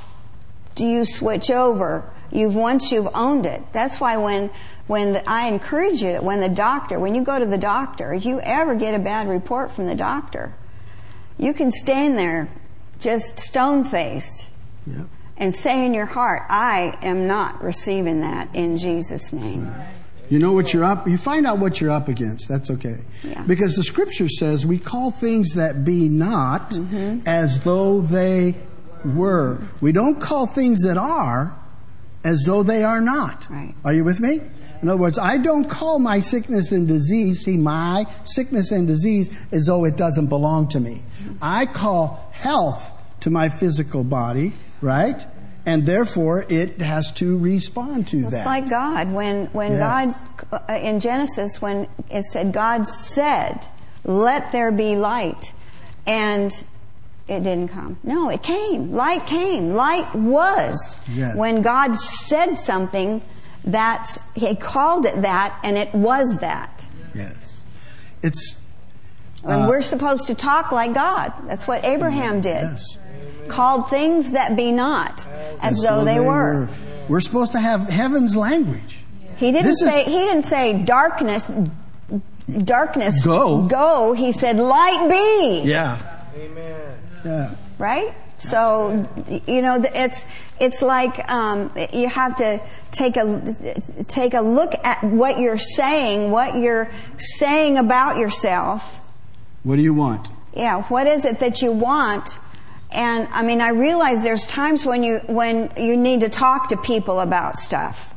do 0.74 0.84
you 0.84 1.06
switch 1.06 1.50
over? 1.50 2.04
You've 2.30 2.54
once 2.54 2.90
you've 2.90 3.08
owned 3.14 3.46
it. 3.46 3.62
That's 3.72 4.00
why 4.00 4.16
when 4.16 4.50
when 4.86 5.14
the, 5.14 5.28
I 5.28 5.46
encourage 5.46 6.02
you 6.02 6.12
that 6.12 6.24
when 6.24 6.40
the 6.40 6.48
doctor, 6.48 6.98
when 7.00 7.14
you 7.14 7.22
go 7.22 7.38
to 7.38 7.46
the 7.46 7.58
doctor, 7.58 8.12
if 8.12 8.26
you 8.26 8.40
ever 8.40 8.74
get 8.74 8.94
a 8.94 8.98
bad 8.98 9.28
report 9.28 9.70
from 9.70 9.86
the 9.86 9.94
doctor, 9.94 10.54
you 11.38 11.54
can 11.54 11.70
stand 11.70 12.18
there 12.18 12.50
just 13.00 13.38
stone 13.38 13.84
faced 13.84 14.46
yep. 14.86 15.06
and 15.36 15.54
say 15.54 15.84
in 15.84 15.94
your 15.94 16.06
heart, 16.06 16.42
I 16.48 16.98
am 17.02 17.26
not 17.26 17.62
receiving 17.62 18.20
that 18.20 18.54
in 18.54 18.76
Jesus' 18.76 19.32
name. 19.32 19.72
You 20.28 20.38
know 20.38 20.52
what 20.52 20.72
you're 20.72 20.84
up, 20.84 21.06
you 21.06 21.18
find 21.18 21.46
out 21.46 21.58
what 21.58 21.80
you're 21.80 21.90
up 21.90 22.08
against. 22.08 22.48
That's 22.48 22.70
okay. 22.70 22.98
Yeah. 23.22 23.42
Because 23.42 23.76
the 23.76 23.84
scripture 23.84 24.28
says 24.28 24.64
we 24.66 24.78
call 24.78 25.10
things 25.10 25.54
that 25.54 25.84
be 25.84 26.08
not 26.08 26.70
mm-hmm. 26.70 27.26
as 27.26 27.60
though 27.60 28.00
they 28.00 28.54
were. 29.04 29.62
We 29.80 29.92
don't 29.92 30.20
call 30.20 30.46
things 30.46 30.82
that 30.82 30.96
are 30.96 31.58
as 32.24 32.44
though 32.46 32.62
they 32.62 32.82
are 32.82 33.00
not. 33.00 33.46
Right. 33.50 33.74
Are 33.84 33.92
you 33.92 34.04
with 34.04 34.20
me? 34.20 34.40
In 34.82 34.88
other 34.88 35.00
words, 35.00 35.18
I 35.18 35.38
don't 35.38 35.68
call 35.68 35.98
my 35.98 36.20
sickness 36.20 36.72
and 36.72 36.88
disease, 36.88 37.44
see, 37.44 37.56
my 37.56 38.06
sickness 38.24 38.70
and 38.70 38.86
disease 38.86 39.30
as 39.52 39.66
though 39.66 39.84
it 39.84 39.96
doesn't 39.96 40.26
belong 40.26 40.68
to 40.68 40.80
me. 40.80 41.02
I 41.40 41.66
call 41.66 42.30
health 42.32 42.90
to 43.20 43.30
my 43.30 43.48
physical 43.48 44.04
body, 44.04 44.52
right? 44.80 45.24
And 45.66 45.86
therefore 45.86 46.44
it 46.48 46.80
has 46.80 47.12
to 47.12 47.38
respond 47.38 48.08
to 48.08 48.18
it's 48.18 48.30
that. 48.30 48.38
It's 48.38 48.46
like 48.46 48.68
God 48.68 49.12
when 49.12 49.46
when 49.46 49.72
yes. 49.72 50.16
God 50.50 50.64
uh, 50.68 50.74
in 50.74 51.00
Genesis 51.00 51.60
when 51.60 51.88
it 52.10 52.24
said 52.24 52.52
God 52.52 52.86
said, 52.86 53.68
"Let 54.04 54.52
there 54.52 54.70
be 54.70 54.96
light," 54.96 55.54
and 56.06 56.52
it 57.26 57.40
didn't 57.40 57.68
come. 57.68 57.98
No, 58.02 58.28
it 58.28 58.42
came. 58.42 58.92
Light 58.92 59.26
came. 59.26 59.74
Light 59.74 60.14
was 60.14 60.98
yes. 61.10 61.34
when 61.36 61.62
God 61.62 61.96
said 61.96 62.54
something. 62.56 63.22
That 63.66 64.18
He 64.34 64.54
called 64.56 65.06
it 65.06 65.22
that, 65.22 65.58
and 65.62 65.78
it 65.78 65.94
was 65.94 66.36
that. 66.40 66.86
Yes, 67.14 67.62
it's. 68.22 68.58
And 69.42 69.62
uh, 69.62 69.66
we're 69.68 69.80
supposed 69.80 70.26
to 70.26 70.34
talk 70.34 70.70
like 70.70 70.92
God. 70.92 71.32
That's 71.46 71.66
what 71.66 71.82
Abraham 71.82 72.42
did. 72.42 72.62
Yes 72.62 72.98
called 73.48 73.88
things 73.90 74.32
that 74.32 74.56
be 74.56 74.72
not 74.72 75.26
as 75.62 75.80
though 75.82 76.04
they, 76.04 76.14
they 76.14 76.20
were. 76.20 76.66
were. 76.66 76.68
We're 77.08 77.20
supposed 77.20 77.52
to 77.52 77.60
have 77.60 77.88
heaven's 77.88 78.34
language. 78.36 78.98
He 79.36 79.52
didn't 79.52 79.66
This 79.66 79.80
say 79.80 80.00
is- 80.02 80.06
he 80.06 80.12
didn't 80.18 80.44
say 80.44 80.82
darkness 80.84 81.46
darkness 82.64 83.24
Go. 83.24 83.62
go. 83.66 84.12
He 84.12 84.32
said 84.32 84.58
light 84.58 85.08
be. 85.10 85.68
Yeah. 85.68 85.98
Amen. 86.36 86.98
Yeah. 87.24 87.54
Right? 87.78 88.14
So 88.38 89.08
you 89.46 89.62
know 89.62 89.82
it's 89.94 90.24
it's 90.60 90.82
like 90.82 91.30
um, 91.30 91.72
you 91.92 92.08
have 92.08 92.36
to 92.36 92.60
take 92.90 93.16
a 93.16 93.54
take 94.08 94.34
a 94.34 94.40
look 94.42 94.72
at 94.84 95.02
what 95.02 95.38
you're 95.38 95.56
saying, 95.58 96.30
what 96.30 96.56
you're 96.56 96.90
saying 97.18 97.78
about 97.78 98.18
yourself. 98.18 98.82
What 99.62 99.76
do 99.76 99.82
you 99.82 99.94
want? 99.94 100.28
Yeah, 100.54 100.82
what 100.84 101.06
is 101.06 101.24
it 101.24 101.38
that 101.40 101.62
you 101.62 101.72
want? 101.72 102.38
And 102.94 103.28
I 103.32 103.42
mean, 103.42 103.60
I 103.60 103.70
realize 103.70 104.22
there's 104.22 104.46
times 104.46 104.86
when 104.86 105.02
you 105.02 105.18
when 105.26 105.72
you 105.76 105.96
need 105.96 106.20
to 106.20 106.28
talk 106.28 106.68
to 106.68 106.76
people 106.76 107.20
about 107.20 107.56
stuff. 107.56 108.14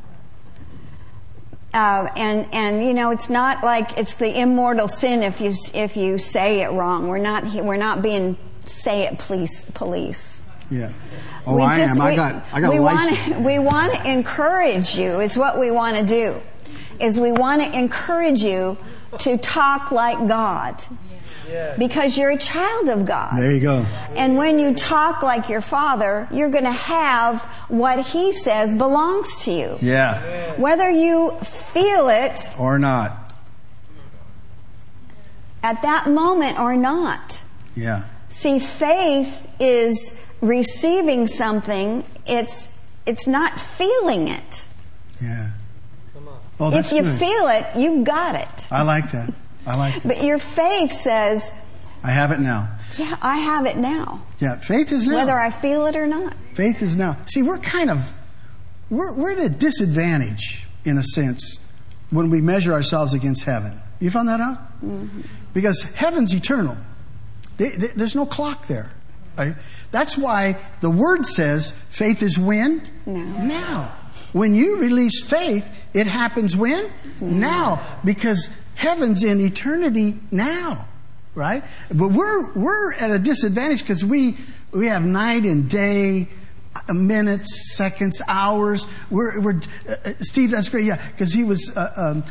Uh, 1.74 2.10
and 2.16 2.48
and 2.54 2.84
you 2.86 2.94
know, 2.94 3.12
it's 3.12 3.30
not 3.30 3.64
like 3.64 3.98
it's 3.98 4.16
the 4.16 4.40
immortal 4.40 4.88
sin 4.88 5.24
if 5.24 5.42
you 5.42 5.52
if 5.74 5.98
you 5.98 6.18
say 6.18 6.62
it 6.62 6.72
wrong. 6.72 7.08
We're 7.08 7.18
not 7.18 7.44
we're 7.54 7.78
not 7.78 8.02
being 8.02 8.38
say 8.66 9.04
it 9.04 9.20
police 9.20 9.66
police. 9.66 10.44
Yeah. 10.70 10.94
Oh, 11.46 11.56
we 11.56 11.64
I 11.64 11.78
just, 11.78 11.92
am. 11.92 12.06
We, 12.06 12.12
I 12.12 12.16
got. 12.16 12.44
I 12.52 12.62
got 12.62 12.72
we 12.72 12.80
want 12.80 13.38
we 13.44 13.60
want 13.60 13.94
to 13.94 14.12
encourage 14.12 14.96
you. 14.96 15.22
Is 15.22 15.38
what 15.38 15.60
we 15.60 15.72
want 15.72 15.98
to 15.98 16.06
do. 16.06 16.42
Is 17.00 17.20
we 17.20 17.32
want 17.32 17.64
to 17.64 17.78
encourage 17.78 18.44
you 18.44 18.78
to 19.20 19.38
talk 19.38 19.92
like 19.92 20.28
God. 20.28 20.84
Because 21.78 22.18
you're 22.18 22.32
a 22.32 22.38
child 22.38 22.90
of 22.90 23.06
God. 23.06 23.38
There 23.38 23.52
you 23.52 23.60
go. 23.60 23.86
And 24.16 24.38
when 24.38 24.60
you 24.60 24.74
talk 24.74 25.24
like 25.24 25.50
your 25.50 25.62
father, 25.62 26.28
you're 26.32 26.50
going 26.50 26.64
to 26.66 26.72
have 26.72 27.42
what 27.70 28.06
he 28.06 28.32
says 28.32 28.74
belongs 28.74 29.40
to 29.44 29.52
you. 29.52 29.78
Yeah. 29.82 30.54
Whether 30.60 30.90
you 30.90 31.32
feel 31.42 32.10
it 32.10 32.40
Or 32.58 32.80
not. 32.80 33.34
at 35.64 35.82
that 35.82 36.08
moment 36.10 36.60
or 36.60 36.76
not. 36.76 37.44
Yeah. 37.76 38.06
See, 38.30 38.60
faith 38.60 39.34
is 39.60 40.16
receiving 40.42 41.28
something. 41.28 42.04
It's, 42.26 42.70
it's 43.06 43.28
not 43.28 43.60
feeling 43.60 44.28
it. 44.28 44.68
Yeah. 45.22 45.52
Oh, 46.60 46.72
that's 46.72 46.92
if 46.92 46.98
you 46.98 47.04
good. 47.04 47.20
feel 47.20 47.48
it, 47.50 47.66
you've 47.76 48.04
got 48.04 48.36
it. 48.36 48.68
I 48.72 48.82
like 48.82 49.12
that. 49.12 49.32
I 49.68 49.78
like 49.78 49.96
that. 49.96 50.08
But 50.08 50.24
your 50.24 50.40
faith 50.40 50.94
says, 50.94 51.52
I 52.04 52.12
have 52.12 52.32
it 52.32 52.40
now. 52.40 52.78
yeah, 52.98 53.18
I 53.22 53.38
have 53.38 53.66
it 53.66 53.78
now. 53.78 54.26
Yeah. 54.40 54.60
Faith 54.60 54.92
is 54.92 55.06
now. 55.06 55.18
Whether 55.18 55.38
I 55.38 55.52
feel 55.52 55.86
it 55.88 55.96
or 55.96 56.08
not. 56.08 56.34
Faith 56.54 56.82
is 56.82 56.96
now. 56.96 57.18
See, 57.26 57.44
we're 57.44 57.60
kind 57.60 57.92
of 57.92 58.12
we're 58.90 59.14
we're 59.14 59.32
at 59.32 59.40
a 59.40 59.50
disadvantage 59.50 60.68
in 60.88 60.98
a 60.98 61.04
sense, 61.04 61.60
when 62.10 62.30
we 62.30 62.40
measure 62.40 62.74
ourselves 62.74 63.14
against 63.14 63.44
heaven. 63.44 63.82
You 64.00 64.10
found 64.10 64.30
that 64.30 64.40
out? 64.40 64.58
Mm-hmm. 64.82 65.22
Because 65.54 65.84
heaven's 65.96 66.34
eternal. 66.34 66.78
They, 67.58 67.72
they, 67.72 67.88
there's 67.88 68.16
no 68.16 68.26
clock 68.26 68.68
there. 68.68 68.92
Right? 69.38 69.56
That's 69.92 70.18
why 70.18 70.58
the 70.82 70.90
word 70.90 71.26
says 71.26 71.72
faith 71.90 72.24
is 72.24 72.40
when? 72.40 72.84
Now. 73.06 73.44
Now. 73.44 73.98
When 74.32 74.56
you 74.56 74.78
release 74.78 75.24
faith, 75.24 75.68
it 75.94 76.08
happens 76.08 76.56
when? 76.56 76.90
Now. 77.20 78.00
Because 78.06 78.50
heaven's 78.78 79.24
in 79.24 79.42
eternity 79.42 80.18
now. 80.32 80.88
Right? 81.36 81.64
But 81.90 82.10
we're, 82.10 82.54
we're 82.54 82.94
at 82.94 83.12
a 83.12 83.20
disadvantage 83.20 83.82
because 83.82 84.04
we, 84.04 84.38
we 84.72 84.88
have 84.88 85.06
night 85.06 85.44
and 85.44 85.70
day, 85.70 86.30
uh, 86.76 86.94
minutes, 86.94 87.76
seconds, 87.76 88.22
hours. 88.28 88.88
We're, 89.12 89.42
we're 89.42 89.62
uh, 89.88 89.96
uh 90.04 90.14
Steve, 90.22 90.52
that's 90.52 90.70
great. 90.70 90.86
Yeah, 90.86 91.06
because 91.12 91.34
he 91.34 91.44
was 91.44 91.76
uh, 91.76 92.24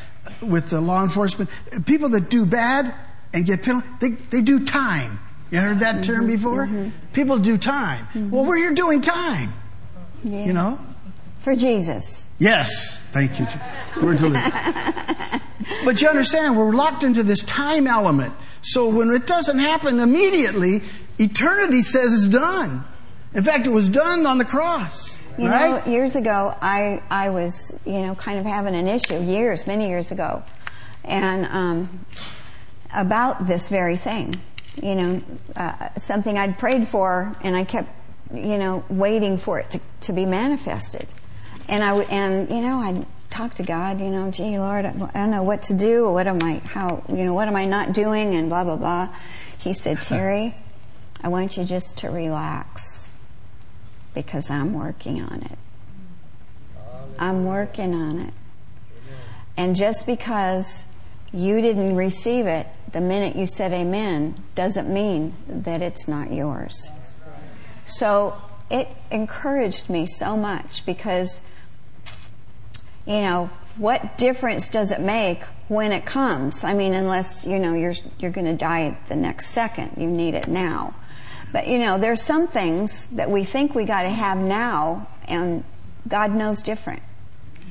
um, 0.43 0.49
with 0.49 0.71
the 0.71 0.81
law 0.81 1.05
enforcement. 1.05 1.51
People 1.85 2.09
that 2.11 2.31
do 2.31 2.47
bad 2.47 2.95
and 3.33 3.47
get 3.47 3.63
penalized, 3.63 4.01
they, 4.01 4.11
they 4.11 4.43
do 4.43 4.65
time. 4.65 5.21
You 5.51 5.61
heard 5.61 5.81
that 5.81 6.03
term 6.03 6.23
mm-hmm, 6.23 6.27
before? 6.27 6.67
Mm-hmm. 6.67 6.89
People 7.13 7.39
do 7.39 7.57
time. 7.57 8.07
Mm-hmm. 8.07 8.31
Well, 8.31 8.45
we're 8.45 8.57
here 8.57 8.75
doing 8.75 9.01
time. 9.01 9.53
Yeah. 10.25 10.45
You 10.45 10.53
know? 10.53 10.81
For 11.41 11.55
Jesus. 11.55 12.26
Yes. 12.39 12.99
Thank 13.13 13.39
you. 13.39 13.47
We're 14.03 14.15
delivered. 14.15 14.53
but 15.85 16.01
you 16.01 16.09
understand, 16.09 16.57
we're 16.57 16.75
locked 16.75 17.03
into 17.03 17.23
this 17.23 17.43
time 17.43 17.87
element. 17.87 18.35
So 18.63 18.89
when 18.89 19.11
it 19.11 19.27
doesn't 19.27 19.59
happen 19.59 20.01
immediately, 20.01 20.83
eternity 21.19 21.83
says 21.83 22.13
it's 22.13 22.29
done. 22.29 22.85
In 23.33 23.43
fact, 23.43 23.67
it 23.67 23.71
was 23.71 23.89
done 23.89 24.27
on 24.27 24.39
the 24.39 24.45
cross. 24.45 25.19
You 25.39 25.49
right? 25.49 25.87
know, 25.87 25.93
years 25.93 26.17
ago, 26.17 26.57
I, 26.61 27.03
I 27.11 27.31
was, 27.31 27.73
you 27.85 28.01
know, 28.01 28.15
kind 28.15 28.39
of 28.39 28.47
having 28.47 28.75
an 28.75 28.89
issue, 28.89 29.21
years, 29.23 29.67
many 29.67 29.89
years 29.89 30.11
ago, 30.11 30.43
and 31.05 31.45
um, 31.47 32.07
about 32.93 33.47
this 33.47 33.69
very 33.69 33.99
thing 33.99 34.41
you 34.83 34.95
know, 34.95 35.23
uh, 35.55 35.89
something 35.99 36.37
I'd 36.37 36.59
prayed 36.59 36.89
for 36.89 37.37
and 37.43 37.57
I 37.57 37.65
kept, 37.65 37.89
you 38.33 38.59
know, 38.59 38.85
waiting 38.89 39.39
for 39.39 39.59
it 39.59 39.71
to, 39.71 39.81
to 40.03 40.13
be 40.13 40.27
manifested. 40.27 41.07
And 41.69 41.83
I 41.83 41.93
would, 41.93 42.09
and, 42.09 42.49
you 42.49 42.61
know, 42.61 42.79
I'd 42.79 43.07
talk 43.31 43.55
to 43.55 43.63
God, 43.63 44.01
you 44.01 44.09
know, 44.09 44.31
gee, 44.31 44.59
Lord, 44.59 44.85
I, 44.85 44.91
I 44.91 45.19
don't 45.19 45.31
know 45.31 45.43
what 45.43 45.63
to 45.65 45.75
do. 45.75 46.11
What 46.11 46.27
am 46.27 46.43
I, 46.43 46.59
how, 46.59 47.03
you 47.09 47.25
know, 47.25 47.35
what 47.35 47.49
am 47.49 47.57
I 47.57 47.65
not 47.65 47.93
doing? 47.93 48.35
And 48.35 48.49
blah, 48.49 48.65
blah, 48.65 48.77
blah. 48.77 49.09
He 49.59 49.73
said, 49.73 50.01
Terry, 50.03 50.57
I 51.23 51.29
want 51.29 51.57
you 51.57 51.65
just 51.65 51.99
to 51.99 52.11
relax 52.11 53.09
because 54.15 54.51
I'm 54.51 54.73
working 54.73 55.23
on 55.23 55.43
it. 55.43 55.59
I'm 57.19 57.45
working 57.45 57.95
on 57.95 58.19
it. 58.19 58.35
And 59.57 59.75
just 59.75 60.07
because 60.07 60.85
you 61.33 61.61
didn't 61.61 61.97
receive 61.97 62.47
it 62.47 62.67
the 62.93 63.01
minute 63.01 63.37
you 63.37 63.47
said 63.47 63.73
amen 63.73 64.43
doesn't 64.55 64.93
mean 64.93 65.35
that 65.49 65.83
it's 65.83 66.07
not 66.09 66.33
yours. 66.33 66.91
So 67.85 68.41
it 68.71 68.89
encouraged 69.11 69.89
me 69.91 70.07
so 70.07 70.37
much 70.37 70.85
because, 70.87 71.41
you 73.07 73.21
know, 73.21 73.51
what 73.77 74.19
difference 74.19 74.69
does 74.69 74.91
it 74.91 75.01
make 75.01 75.43
when 75.69 75.93
it 75.93 76.05
comes? 76.07 76.65
I 76.65 76.75
mean, 76.75 76.95
unless, 76.95 77.45
you 77.45 77.59
know, 77.59 77.75
you're, 77.75 77.95
you're 78.19 78.31
going 78.31 78.47
to 78.47 78.57
die 78.57 78.97
the 79.09 79.17
next 79.17 79.49
second. 79.49 79.93
You 79.97 80.09
need 80.09 80.35
it 80.35 80.49
now. 80.49 80.95
But, 81.53 81.69
you 81.69 81.79
know, 81.79 81.99
there's 81.99 82.23
some 82.23 82.49
things 82.49 83.07
that 83.13 83.31
we 83.31 83.45
think 83.45 83.75
we 83.75 83.85
got 83.85 84.03
to 84.03 84.11
have 84.11 84.39
now 84.39 85.09
and 85.29 85.65
God 86.09 86.35
knows 86.35 86.63
different. 86.63 87.03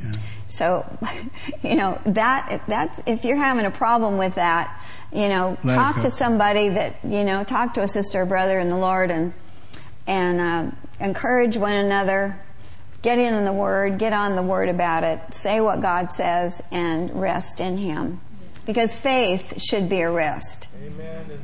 Yeah. 0.03 0.11
So, 0.47 0.97
you 1.63 1.75
know, 1.75 1.99
that, 2.05 2.63
that, 2.67 3.03
if 3.05 3.25
you're 3.25 3.35
having 3.35 3.65
a 3.65 3.71
problem 3.71 4.17
with 4.17 4.35
that, 4.35 4.81
you 5.11 5.27
know, 5.27 5.57
Let 5.63 5.75
talk 5.75 6.01
to 6.01 6.11
somebody 6.11 6.69
that, 6.69 6.97
you 7.03 7.23
know, 7.23 7.43
talk 7.43 7.73
to 7.75 7.83
a 7.83 7.87
sister 7.87 8.21
or 8.21 8.25
brother 8.25 8.59
in 8.59 8.69
the 8.69 8.77
Lord 8.77 9.11
and, 9.11 9.33
and, 10.07 10.39
uh, 10.39 10.71
encourage 10.99 11.57
one 11.57 11.73
another. 11.73 12.39
Get 13.05 13.19
in 13.19 13.35
on 13.35 13.45
the 13.45 13.53
Word, 13.53 13.99
get 13.99 14.13
on 14.13 14.35
the 14.35 14.41
Word 14.41 14.67
about 14.67 15.03
it, 15.03 15.31
say 15.31 15.61
what 15.61 15.79
God 15.79 16.09
says, 16.11 16.59
and 16.71 17.13
rest 17.21 17.59
in 17.59 17.77
Him. 17.77 18.19
Because 18.65 18.95
faith 18.95 19.61
should 19.61 19.87
be 19.87 20.01
a 20.01 20.09
rest. 20.09 20.67
Amen. 20.83 21.39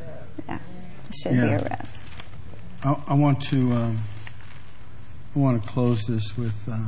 Yeah, 0.48 0.58
should 1.22 1.36
yeah. 1.36 1.46
be 1.46 1.52
a 1.52 1.60
rest. 1.60 2.04
I, 2.84 3.04
I 3.10 3.14
want 3.14 3.44
to, 3.50 3.74
um, 3.74 4.00
I 5.36 5.40
want 5.40 5.64
to 5.64 5.70
close 5.70 6.08
this 6.08 6.36
with, 6.36 6.68
uh, 6.68 6.80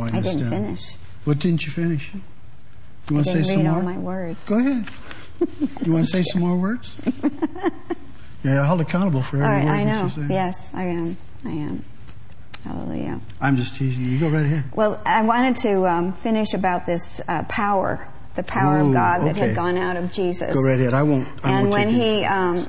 I 0.00 0.20
didn't 0.20 0.42
down. 0.42 0.50
finish. 0.50 0.94
What 1.24 1.40
didn't 1.40 1.66
you 1.66 1.72
finish? 1.72 2.14
You 2.14 2.20
want 3.16 3.26
to 3.26 3.32
say 3.32 3.42
some 3.42 3.64
more? 3.64 3.82
my 3.82 3.98
words. 3.98 4.48
Go 4.48 4.60
ahead. 4.60 4.88
you 5.84 5.92
want 5.92 6.04
to 6.04 6.10
say 6.12 6.22
some 6.22 6.42
more 6.42 6.56
words? 6.56 6.94
yeah, 8.44 8.64
held 8.64 8.80
accountable 8.80 9.22
for 9.22 9.42
every 9.42 9.48
right, 9.48 9.64
word 9.64 9.72
I 9.72 9.82
know. 9.82 10.04
you 10.04 10.10
say. 10.10 10.26
Yes, 10.30 10.68
I 10.72 10.84
am. 10.84 11.16
I 11.44 11.50
am. 11.50 11.84
Hallelujah. 12.64 13.20
I'm 13.40 13.56
just 13.56 13.76
teasing 13.76 14.04
you. 14.04 14.10
You 14.10 14.20
go 14.20 14.30
right 14.30 14.44
ahead. 14.44 14.64
Well, 14.74 15.00
I 15.04 15.22
wanted 15.22 15.56
to 15.56 15.86
um, 15.86 16.12
finish 16.14 16.54
about 16.54 16.86
this 16.86 17.20
uh, 17.28 17.44
power, 17.44 18.08
the 18.36 18.42
power 18.42 18.78
Ooh, 18.78 18.88
of 18.88 18.94
God 18.94 19.20
that 19.20 19.36
okay. 19.36 19.48
had 19.48 19.54
gone 19.54 19.76
out 19.76 19.96
of 19.96 20.10
Jesus. 20.10 20.52
Go 20.52 20.62
right 20.62 20.80
ahead. 20.80 20.94
I 20.94 21.02
won't. 21.02 21.28
I 21.44 21.58
and 21.58 21.70
won't 21.70 21.72
when 21.72 21.88
he 21.90 22.24
um, 22.24 22.64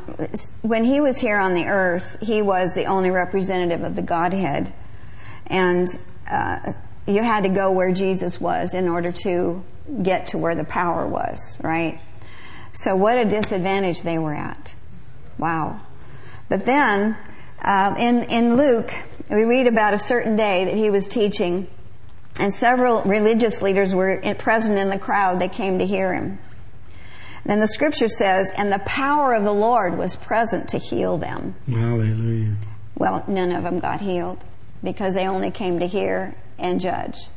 when 0.62 0.84
he 0.84 1.00
was 1.00 1.18
here 1.20 1.38
on 1.38 1.54
the 1.54 1.66
earth, 1.66 2.18
he 2.22 2.42
was 2.42 2.74
the 2.76 2.86
only 2.86 3.10
representative 3.10 3.84
of 3.84 3.96
the 3.96 4.02
Godhead, 4.02 4.74
and 5.48 5.88
uh, 6.30 6.74
you 7.08 7.24
had 7.24 7.44
to 7.44 7.50
go 7.50 7.72
where 7.72 7.94
Jesus 7.94 8.40
was 8.42 8.74
in 8.74 8.88
order 8.90 9.12
to 9.24 9.64
get 10.02 10.28
to 10.28 10.38
where 10.38 10.56
the 10.56 10.64
power 10.64 11.08
was, 11.08 11.58
right? 11.62 12.00
So 12.74 12.96
what 12.96 13.18
a 13.18 13.26
disadvantage 13.26 14.02
they 14.02 14.18
were 14.18 14.34
at. 14.34 14.76
Wow. 15.38 15.82
But 16.50 16.66
then, 16.66 17.18
uh, 17.62 17.96
in, 17.98 18.24
in 18.24 18.58
Luke, 18.58 18.92
we 19.30 19.44
read 19.44 19.68
about 19.68 19.94
a 19.94 19.98
certain 19.98 20.36
day 20.36 20.66
that 20.66 20.76
he 20.76 20.90
was 20.90 21.08
teaching, 21.08 21.68
and 22.40 22.54
several 22.54 23.02
religious 23.04 23.62
leaders 23.62 23.96
were 23.96 24.22
present 24.38 24.78
in 24.78 24.90
the 24.90 25.00
crowd. 25.00 25.40
They 25.40 25.50
came 25.50 25.80
to 25.80 25.86
hear 25.86 26.14
him. 26.14 26.40
Then 27.46 27.60
the 27.60 27.68
scripture 27.68 28.08
says, 28.08 28.52
and 28.58 28.72
the 28.72 28.80
power 28.80 29.34
of 29.34 29.44
the 29.44 29.54
Lord 29.54 29.98
was 29.98 30.16
present 30.16 30.70
to 30.70 30.80
heal 30.80 31.18
them. 31.18 31.56
Hallelujah. 31.70 32.56
Well, 32.96 33.24
none 33.28 33.52
of 33.52 33.64
them 33.64 33.80
got 33.80 34.02
healed 34.02 34.44
because 34.84 35.14
they 35.14 35.28
only 35.28 35.52
came 35.52 35.80
to 35.80 35.86
hear 35.86 36.34
and 36.58 36.80
judge. 36.80 37.28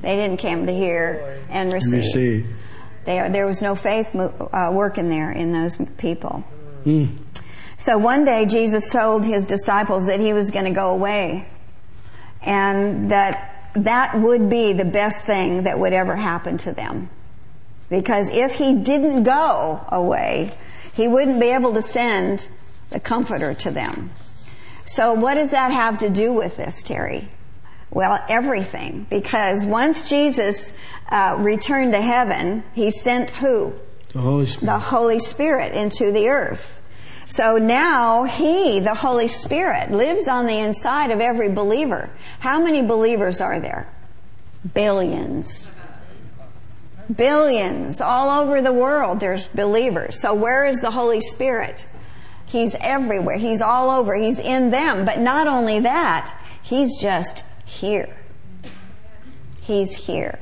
They 0.00 0.16
didn't 0.16 0.38
come 0.38 0.66
to 0.66 0.72
hear 0.72 1.42
and 1.50 1.72
receive. 1.72 1.92
And 1.92 2.02
receive. 2.02 2.56
They, 3.04 3.28
there 3.30 3.46
was 3.46 3.60
no 3.60 3.74
faith 3.74 4.14
uh, 4.14 4.70
working 4.72 5.08
there 5.08 5.30
in 5.30 5.52
those 5.52 5.76
people. 5.98 6.44
Mm. 6.84 7.18
So 7.78 7.96
one 7.96 8.24
day 8.24 8.44
Jesus 8.44 8.90
told 8.90 9.24
his 9.24 9.46
disciples 9.46 10.06
that 10.06 10.18
he 10.18 10.32
was 10.32 10.50
going 10.50 10.64
to 10.64 10.72
go 10.72 10.90
away 10.90 11.48
and 12.42 13.10
that 13.12 13.70
that 13.74 14.18
would 14.18 14.50
be 14.50 14.72
the 14.72 14.84
best 14.84 15.24
thing 15.24 15.62
that 15.62 15.78
would 15.78 15.92
ever 15.92 16.16
happen 16.16 16.58
to 16.58 16.72
them. 16.72 17.08
Because 17.88 18.28
if 18.32 18.56
he 18.56 18.74
didn't 18.74 19.22
go 19.22 19.84
away, 19.88 20.52
he 20.92 21.06
wouldn't 21.06 21.38
be 21.38 21.46
able 21.46 21.72
to 21.74 21.82
send 21.82 22.48
the 22.90 22.98
comforter 22.98 23.54
to 23.54 23.70
them. 23.70 24.10
So 24.84 25.14
what 25.14 25.34
does 25.34 25.50
that 25.50 25.70
have 25.70 25.98
to 25.98 26.10
do 26.10 26.32
with 26.32 26.56
this, 26.56 26.82
Terry? 26.82 27.28
Well, 27.90 28.18
everything. 28.28 29.06
Because 29.08 29.64
once 29.64 30.08
Jesus 30.08 30.72
uh, 31.10 31.36
returned 31.38 31.92
to 31.92 32.00
heaven, 32.00 32.64
he 32.74 32.90
sent 32.90 33.30
who? 33.30 33.74
The 34.12 34.20
Holy 34.20 34.46
Spirit. 34.46 34.66
The 34.66 34.78
Holy 34.78 35.18
Spirit 35.20 35.74
into 35.74 36.10
the 36.10 36.28
earth. 36.28 36.77
So 37.28 37.58
now 37.58 38.24
He, 38.24 38.80
the 38.80 38.94
Holy 38.94 39.28
Spirit, 39.28 39.92
lives 39.92 40.26
on 40.26 40.46
the 40.46 40.58
inside 40.58 41.10
of 41.10 41.20
every 41.20 41.48
believer. 41.48 42.10
How 42.40 42.60
many 42.60 42.82
believers 42.82 43.40
are 43.40 43.60
there? 43.60 43.92
Billions. 44.74 45.70
Billions. 47.14 48.00
All 48.00 48.42
over 48.42 48.60
the 48.60 48.72
world 48.72 49.20
there's 49.20 49.48
believers. 49.48 50.20
So 50.20 50.34
where 50.34 50.66
is 50.66 50.80
the 50.80 50.90
Holy 50.90 51.20
Spirit? 51.20 51.86
He's 52.46 52.74
everywhere. 52.80 53.36
He's 53.36 53.60
all 53.60 53.90
over. 53.90 54.14
He's 54.14 54.40
in 54.40 54.70
them. 54.70 55.04
But 55.04 55.20
not 55.20 55.46
only 55.46 55.80
that, 55.80 56.34
He's 56.62 57.00
just 57.00 57.44
here. 57.64 58.14
He's 59.62 59.94
here. 59.94 60.38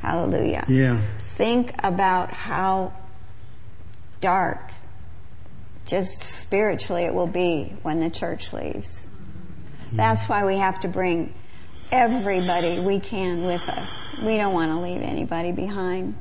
Hallelujah. 0.00 0.64
Yeah. 0.68 1.02
Think 1.36 1.74
about 1.82 2.32
how 2.32 2.92
dark, 4.20 4.72
just 5.90 6.22
spiritually, 6.22 7.02
it 7.02 7.12
will 7.12 7.26
be 7.26 7.74
when 7.82 7.98
the 7.98 8.08
church 8.08 8.52
leaves. 8.52 9.08
That's 9.92 10.28
why 10.28 10.46
we 10.46 10.56
have 10.56 10.78
to 10.80 10.88
bring 10.88 11.34
everybody 11.90 12.78
we 12.78 13.00
can 13.00 13.44
with 13.44 13.68
us. 13.68 14.16
We 14.22 14.36
don't 14.36 14.54
want 14.54 14.70
to 14.70 14.78
leave 14.78 15.02
anybody 15.02 15.50
behind. 15.50 16.14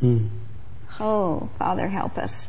Mm. 0.00 0.30
Oh, 0.98 1.48
Father, 1.60 1.88
help 1.88 2.18
us. 2.18 2.48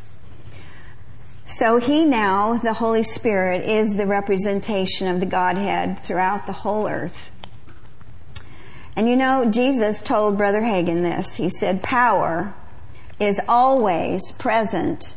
So 1.45 1.77
he 1.77 2.03
now, 2.03 2.57
the 2.57 2.73
Holy 2.73 3.03
Spirit, 3.03 3.63
is 3.63 3.95
the 3.95 4.07
representation 4.07 5.07
of 5.07 5.19
the 5.19 5.27
Godhead 5.27 6.03
throughout 6.03 6.47
the 6.47 6.53
whole 6.53 6.87
earth. 6.87 7.29
And 8.95 9.07
you 9.07 9.15
know, 9.15 9.45
Jesus 9.51 10.01
told 10.01 10.35
Brother 10.35 10.61
Hagin 10.61 11.03
this. 11.03 11.35
He 11.35 11.49
said, 11.49 11.83
power 11.83 12.55
is 13.19 13.39
always 13.47 14.31
present 14.31 15.15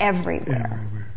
everywhere. 0.00 0.70
Everywhere. 0.72 1.12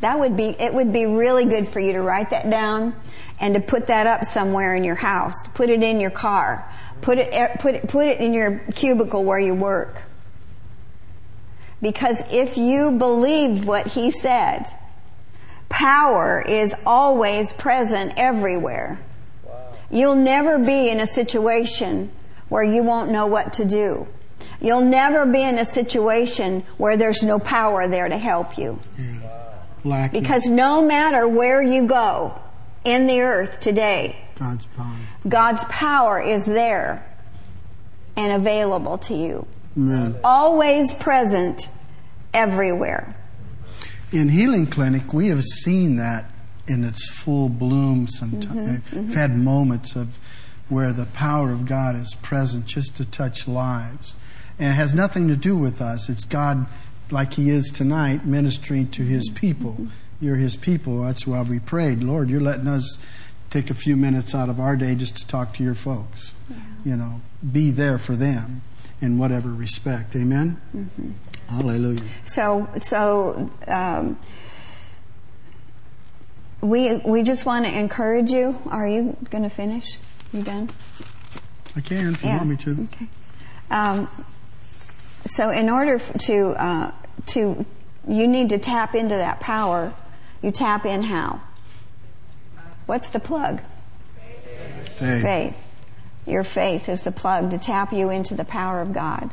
That 0.00 0.18
would 0.18 0.36
be, 0.36 0.48
it 0.58 0.74
would 0.74 0.92
be 0.92 1.06
really 1.06 1.46
good 1.46 1.68
for 1.68 1.80
you 1.80 1.92
to 1.94 2.02
write 2.02 2.30
that 2.30 2.50
down 2.50 2.94
and 3.40 3.54
to 3.54 3.60
put 3.60 3.86
that 3.86 4.06
up 4.06 4.24
somewhere 4.24 4.74
in 4.74 4.84
your 4.84 4.94
house. 4.94 5.34
Put 5.54 5.70
it 5.70 5.82
in 5.82 6.00
your 6.00 6.10
car. 6.10 6.70
Put 7.00 7.18
it, 7.18 7.28
eh, 7.32 7.56
put 7.56 7.74
it, 7.74 7.88
put 7.88 8.06
it 8.06 8.20
in 8.20 8.34
your 8.34 8.58
cubicle 8.74 9.24
where 9.24 9.38
you 9.38 9.54
work. 9.54 10.02
Because 11.80 12.22
if 12.30 12.56
you 12.56 12.90
believe 12.92 13.64
what 13.64 13.86
he 13.86 14.10
said, 14.10 14.66
power 15.68 16.42
is 16.42 16.74
always 16.84 17.52
present 17.52 18.14
everywhere. 18.16 18.98
You'll 19.90 20.16
never 20.16 20.58
be 20.58 20.88
in 20.88 21.00
a 21.00 21.06
situation 21.06 22.10
where 22.48 22.62
you 22.62 22.82
won't 22.82 23.10
know 23.10 23.26
what 23.26 23.52
to 23.54 23.64
do. 23.64 24.06
You'll 24.60 24.84
never 24.84 25.26
be 25.26 25.42
in 25.42 25.58
a 25.58 25.64
situation 25.64 26.64
where 26.78 26.96
there's 26.96 27.22
no 27.22 27.38
power 27.38 27.86
there 27.86 28.08
to 28.08 28.16
help 28.16 28.58
you. 28.58 28.78
Lacking 29.84 30.20
Because 30.20 30.46
no 30.46 30.82
matter 30.82 31.28
where 31.28 31.62
you 31.62 31.86
go 31.86 32.40
in 32.84 33.06
the 33.06 33.20
earth 33.20 33.60
today, 33.60 34.16
God's 34.38 34.66
power. 34.66 34.96
God's 35.28 35.64
power 35.64 36.20
is 36.20 36.44
there 36.44 37.06
and 38.16 38.32
available 38.32 38.98
to 38.98 39.14
you. 39.14 39.46
Amen. 39.76 40.16
Always 40.24 40.94
present 40.94 41.68
everywhere. 42.32 43.14
In 44.12 44.28
Healing 44.28 44.66
Clinic, 44.66 45.12
we 45.12 45.28
have 45.28 45.42
seen 45.42 45.96
that 45.96 46.30
in 46.66 46.84
its 46.84 47.08
full 47.08 47.48
bloom 47.48 48.08
sometimes. 48.08 48.80
Mm-hmm, 48.80 48.96
We've 48.96 49.04
mm-hmm. 49.04 49.12
had 49.12 49.36
moments 49.36 49.96
of 49.96 50.18
where 50.68 50.92
the 50.92 51.06
power 51.06 51.50
of 51.52 51.66
God 51.66 51.96
is 51.96 52.14
present 52.22 52.66
just 52.66 52.96
to 52.96 53.04
touch 53.04 53.46
lives. 53.46 54.16
And 54.58 54.72
it 54.72 54.76
has 54.76 54.94
nothing 54.94 55.28
to 55.28 55.36
do 55.36 55.56
with 55.56 55.82
us. 55.82 56.08
It's 56.08 56.24
God, 56.24 56.66
like 57.10 57.34
He 57.34 57.50
is 57.50 57.70
tonight, 57.70 58.24
ministering 58.24 58.88
to 58.92 59.02
His 59.02 59.28
people. 59.28 59.88
You're 60.20 60.36
His 60.36 60.56
people. 60.56 61.02
That's 61.02 61.26
why 61.26 61.42
we 61.42 61.58
prayed. 61.58 62.02
Lord, 62.02 62.30
you're 62.30 62.40
letting 62.40 62.68
us 62.68 62.96
take 63.50 63.70
a 63.70 63.74
few 63.74 63.96
minutes 63.96 64.34
out 64.34 64.48
of 64.48 64.58
our 64.58 64.76
day 64.76 64.94
just 64.94 65.16
to 65.18 65.26
talk 65.26 65.54
to 65.54 65.64
your 65.64 65.74
folks. 65.74 66.34
You 66.84 66.96
know, 66.96 67.20
be 67.52 67.70
there 67.70 67.98
for 67.98 68.14
them 68.14 68.62
in 69.00 69.18
whatever 69.18 69.50
respect. 69.50 70.16
Amen? 70.16 70.60
Hallelujah. 71.48 72.02
So, 72.24 72.68
so 72.82 73.50
um, 73.66 74.18
we 76.60 76.96
we 77.04 77.22
just 77.22 77.46
want 77.46 77.66
to 77.66 77.76
encourage 77.76 78.30
you. 78.30 78.60
Are 78.66 78.86
you 78.86 79.16
going 79.30 79.44
to 79.44 79.50
finish? 79.50 79.98
You 80.32 80.42
done? 80.42 80.70
I 81.74 81.80
can 81.80 82.14
if 82.14 82.24
you 82.24 82.30
want 82.30 82.48
me 82.48 82.56
to. 82.56 82.88
Okay. 82.92 83.08
Um, 83.70 84.08
so, 85.26 85.50
in 85.50 85.68
order 85.68 85.98
to 85.98 86.48
uh, 86.50 86.92
to 87.28 87.66
you 88.08 88.28
need 88.28 88.50
to 88.50 88.58
tap 88.58 88.94
into 88.94 89.14
that 89.16 89.40
power. 89.40 89.94
You 90.42 90.52
tap 90.52 90.86
in 90.86 91.02
how? 91.02 91.40
What's 92.86 93.10
the 93.10 93.18
plug? 93.20 93.62
Faith. 94.96 95.22
Faith. 95.22 95.56
Your 96.26 96.44
faith 96.44 96.88
is 96.88 97.02
the 97.02 97.12
plug 97.12 97.50
to 97.50 97.58
tap 97.58 97.92
you 97.92 98.10
into 98.10 98.34
the 98.34 98.44
power 98.44 98.80
of 98.80 98.92
God. 98.92 99.32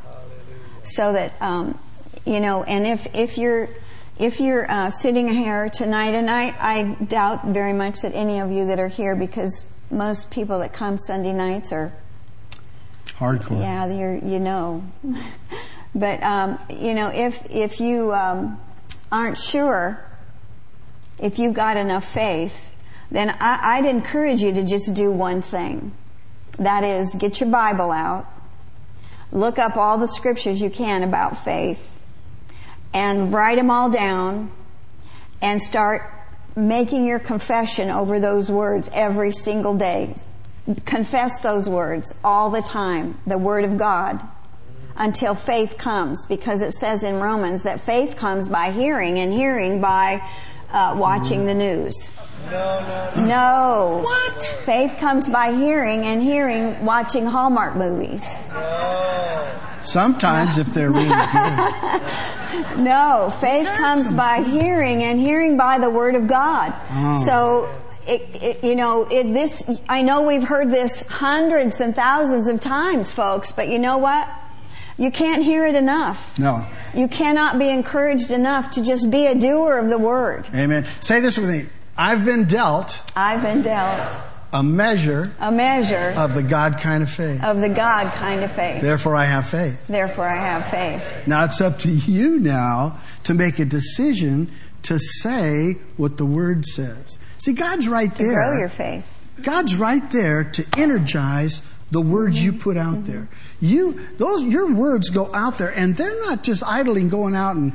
So 0.84 1.14
that 1.14 1.34
um, 1.42 1.80
you 2.26 2.40
know, 2.40 2.64
and 2.64 2.86
if 2.86 3.08
if 3.14 3.38
you're 3.38 3.70
if 4.18 4.40
you're 4.40 4.70
uh, 4.70 4.90
sitting 4.90 5.28
here 5.28 5.70
tonight, 5.70 6.14
and 6.14 6.30
I, 6.30 6.56
I 6.60 6.84
doubt 7.04 7.46
very 7.48 7.74
much 7.74 8.02
that 8.02 8.14
any 8.14 8.40
of 8.40 8.52
you 8.52 8.68
that 8.68 8.80
are 8.80 8.88
here, 8.88 9.16
because 9.16 9.66
most 9.90 10.30
people 10.30 10.60
that 10.60 10.72
come 10.74 10.98
Sunday 10.98 11.34
nights 11.34 11.72
are 11.72 11.92
Hardcore. 13.18 13.60
yeah, 13.60 13.92
you're, 13.92 14.16
you 14.18 14.40
know. 14.40 14.84
but, 15.96 16.22
um, 16.24 16.60
you 16.70 16.94
know, 16.94 17.10
if, 17.10 17.46
if 17.50 17.80
you 17.80 18.14
um, 18.14 18.60
aren't 19.12 19.38
sure 19.38 20.04
if 21.20 21.40
you've 21.40 21.54
got 21.54 21.78
enough 21.78 22.12
faith, 22.12 22.72
then 23.12 23.30
I, 23.40 23.78
I'd 23.78 23.86
encourage 23.86 24.42
you 24.42 24.54
to 24.54 24.64
just 24.64 24.94
do 24.94 25.12
one 25.12 25.42
thing. 25.42 25.94
That 26.58 26.84
is, 26.84 27.16
get 27.16 27.40
your 27.40 27.50
Bible 27.50 27.92
out, 27.92 28.28
look 29.32 29.58
up 29.58 29.78
all 29.78 29.98
the 29.98 30.08
scriptures 30.08 30.62
you 30.62 30.70
can 30.70 31.04
about 31.04 31.44
faith, 31.44 32.00
and 32.94 33.34
write 33.34 33.58
them 33.58 33.72
all 33.72 33.90
down, 33.90 34.52
and 35.42 35.62
start 35.62 36.10
making 36.56 37.06
your 37.06 37.20
confession 37.20 37.90
over 37.90 38.20
those 38.20 38.52
words 38.52 38.90
every 38.94 39.32
single 39.32 39.76
day. 39.76 40.16
Confess 40.86 41.40
those 41.42 41.68
words 41.68 42.14
all 42.24 42.50
the 42.50 42.62
time, 42.62 43.20
the 43.26 43.38
Word 43.38 43.66
of 43.66 43.78
God, 43.78 44.22
until 44.96 45.36
faith 45.36 45.78
comes, 45.78 46.26
because 46.26 46.62
it 46.62 46.74
says 46.74 47.04
in 47.04 47.20
Romans 47.20 47.64
that 47.64 47.82
faith 47.82 48.16
comes 48.16 48.50
by 48.50 48.72
hearing, 48.72 49.20
and 49.20 49.34
hearing 49.34 49.82
by 49.82 50.22
uh, 50.72 50.96
watching 50.98 51.46
the 51.46 51.56
news. 51.56 52.10
No. 52.52 54.02
What? 54.04 54.44
Faith 54.66 54.98
comes 55.00 55.30
by 55.30 55.54
hearing, 55.54 56.06
and 56.06 56.22
hearing 56.22 56.86
watching 56.86 57.26
Hallmark 57.26 57.76
movies. 57.76 58.24
Sometimes, 59.82 60.58
if 60.58 60.74
they're 60.74 60.92
really 60.92 61.08
good. 61.10 62.02
No, 62.78 63.34
faith 63.40 63.68
comes 63.78 64.14
by 64.14 64.42
hearing 64.42 65.04
and 65.04 65.20
hearing 65.20 65.58
by 65.58 65.80
the 65.80 65.90
word 65.90 66.16
of 66.16 66.28
God. 66.28 66.74
Oh. 66.92 67.24
So, 67.26 67.82
it, 68.08 68.22
it, 68.42 68.64
you 68.64 68.76
know, 68.76 69.08
it, 69.10 69.34
this, 69.34 69.64
I 69.90 70.02
know 70.02 70.22
we've 70.22 70.44
heard 70.44 70.70
this 70.70 71.04
hundreds 71.08 71.80
and 71.80 71.96
thousands 71.96 72.48
of 72.48 72.60
times, 72.60 73.12
folks, 73.12 73.52
but 73.52 73.70
you 73.70 73.80
know 73.80 73.98
what? 73.98 74.28
You 74.98 75.12
can't 75.12 75.44
hear 75.44 75.66
it 75.66 75.76
enough. 75.76 76.38
No. 76.38 76.66
You 76.94 77.08
cannot 77.08 77.58
be 77.60 77.70
encouraged 77.70 78.32
enough 78.32 78.72
to 78.72 78.84
just 78.84 79.10
be 79.10 79.26
a 79.26 79.36
doer 79.36 79.78
of 79.78 79.90
the 79.90 79.98
word. 79.98 80.48
Amen. 80.54 80.86
Say 81.02 81.20
this 81.20 81.38
with 81.38 81.50
me. 81.50 81.66
I've 81.98 82.26
been 82.26 82.46
dealt 82.46 83.00
I've 83.16 83.42
been 83.44 83.62
dealt 83.62 84.20
a 84.52 84.62
measure 84.64 85.32
a 85.40 85.52
measure 85.52 86.14
of 86.18 86.34
the 86.36 86.42
God 86.44 86.80
kind 86.80 87.02
of 87.04 87.10
faith. 87.12 87.44
of 87.44 87.60
the 87.62 87.70
God 87.70 88.12
kind 88.14 88.44
of 88.44 88.52
faith. 88.52 88.82
Therefore, 88.82 89.16
I 89.16 89.26
have 89.26 89.50
faith. 89.50 89.88
Therefore, 89.88 90.28
I 90.28 90.36
have 90.36 90.68
faith. 90.70 91.28
Now 91.28 91.44
it's 91.46 91.60
up 91.62 91.80
to 91.80 91.92
you 91.92 92.40
now 92.40 93.00
to 93.26 93.34
make 93.34 93.58
a 93.60 93.66
decision 93.66 94.52
to 94.84 95.00
say 95.00 95.78
what 95.98 96.18
the 96.18 96.26
Word 96.26 96.66
says. 96.68 97.18
See, 97.40 97.54
God's 97.54 97.88
right 97.88 98.12
To 98.16 98.24
there. 98.24 98.34
grow 98.34 98.58
your 98.60 98.70
faith. 98.70 99.08
God's 99.42 99.76
right 99.76 100.08
there 100.12 100.44
to 100.44 100.66
energize 100.78 101.62
the 101.94 102.02
words 102.02 102.44
you 102.44 102.52
put 102.52 102.76
out 102.76 103.06
there. 103.06 103.30
You, 103.62 104.08
those, 104.18 104.44
your 104.44 104.74
words 104.74 105.10
go 105.12 105.34
out 105.34 105.60
there 105.60 105.70
and 105.70 105.96
they're 105.96 106.20
not 106.22 106.44
just 106.44 106.64
idling 106.64 107.10
going 107.10 107.36
out 107.36 107.56
and, 107.56 107.72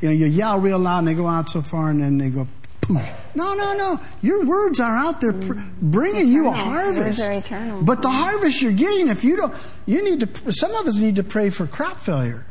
you 0.00 0.08
know, 0.08 0.14
you 0.14 0.26
yell 0.26 0.58
real 0.58 0.78
loud 0.78 0.98
and 0.98 1.08
they 1.08 1.14
go 1.14 1.28
out 1.28 1.48
so 1.48 1.62
far 1.62 1.88
and 1.90 2.02
then 2.02 2.18
they 2.18 2.30
go 2.30 2.48
poof. 2.80 3.12
No, 3.36 3.54
no, 3.54 3.74
no. 3.74 4.00
Your 4.22 4.44
words 4.44 4.80
are 4.80 4.96
out 4.96 5.20
there 5.20 5.32
pr- 5.32 5.60
bringing 5.80 6.26
you 6.26 6.48
a 6.48 6.52
harvest. 6.52 7.20
Eternal. 7.20 7.82
But 7.82 8.02
the 8.02 8.10
harvest 8.10 8.60
you're 8.60 8.72
getting, 8.72 9.08
if 9.08 9.22
you 9.22 9.36
don't, 9.36 9.54
you 9.86 10.04
need 10.04 10.20
to, 10.20 10.52
some 10.52 10.74
of 10.74 10.88
us 10.88 10.96
need 10.96 11.16
to 11.16 11.22
pray 11.22 11.50
for 11.50 11.68
crop 11.68 12.00
failure. 12.00 12.44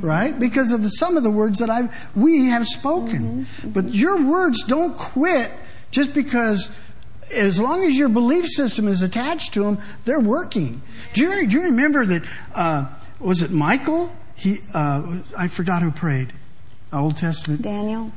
Right? 0.00 0.38
Because 0.38 0.70
of 0.72 0.82
the, 0.82 0.88
some 0.88 1.18
of 1.18 1.24
the 1.24 1.30
words 1.30 1.58
that 1.58 1.68
I, 1.68 1.90
we 2.16 2.46
have 2.46 2.66
spoken. 2.66 3.46
But 3.62 3.92
your 3.92 4.24
words 4.24 4.64
don't 4.64 4.96
quit 4.96 5.50
just 5.90 6.14
because 6.14 6.70
as 7.32 7.60
long 7.60 7.84
as 7.84 7.96
your 7.96 8.08
belief 8.08 8.46
system 8.46 8.88
is 8.88 9.02
attached 9.02 9.54
to 9.54 9.64
them, 9.64 9.78
they're 10.04 10.20
working. 10.20 10.82
Do 11.12 11.22
you, 11.22 11.46
do 11.46 11.56
you 11.56 11.62
remember 11.64 12.04
that, 12.06 12.22
uh, 12.54 12.86
was 13.20 13.42
it 13.42 13.50
Michael? 13.50 14.14
He, 14.34 14.58
uh, 14.74 15.20
I 15.36 15.48
forgot 15.48 15.82
who 15.82 15.90
prayed. 15.90 16.32
Old 16.92 17.16
Testament. 17.16 17.62
Daniel? 17.62 18.12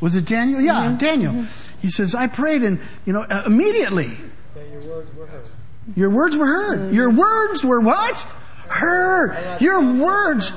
Was 0.00 0.16
it 0.16 0.24
Daniel? 0.24 0.60
Yeah, 0.60 0.96
Daniel. 0.98 1.46
He 1.80 1.90
says, 1.90 2.14
I 2.14 2.26
prayed 2.26 2.62
and, 2.62 2.80
you 3.04 3.12
know, 3.12 3.22
uh, 3.22 3.44
immediately. 3.46 4.18
Your 4.56 4.80
words 4.82 5.10
were 5.12 5.26
heard. 5.26 5.50
Your 5.94 6.10
words 6.10 6.36
were 6.36 6.46
heard. 6.46 6.94
Your 6.94 7.10
words 7.12 7.64
were 7.64 7.80
what? 7.80 8.20
Heard. 8.68 9.60
Your 9.60 9.80
words. 9.80 10.52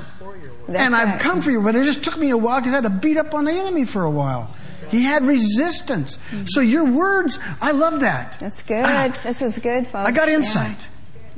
That's 0.66 0.78
and 0.78 0.94
I've 0.94 1.08
right. 1.08 1.20
come 1.20 1.40
for 1.40 1.50
you, 1.50 1.62
but 1.62 1.74
it 1.74 1.84
just 1.84 2.04
took 2.04 2.16
me 2.18 2.30
a 2.30 2.36
while 2.36 2.60
because 2.60 2.72
I 2.72 2.76
had 2.76 2.84
to 2.84 2.90
beat 2.90 3.16
up 3.16 3.34
on 3.34 3.44
the 3.44 3.52
enemy 3.52 3.84
for 3.84 4.04
a 4.04 4.10
while. 4.10 4.54
He 4.90 5.02
had 5.04 5.24
resistance. 5.24 6.18
So 6.46 6.60
your 6.60 6.84
words, 6.84 7.38
I 7.60 7.70
love 7.72 8.00
that. 8.00 8.38
That's 8.40 8.62
good. 8.62 8.84
Ah, 8.84 9.08
this 9.22 9.40
is 9.42 9.58
good, 9.58 9.86
folks. 9.86 10.08
I 10.08 10.12
got 10.12 10.28
Yeah. 10.28 10.34
insight. 10.36 10.88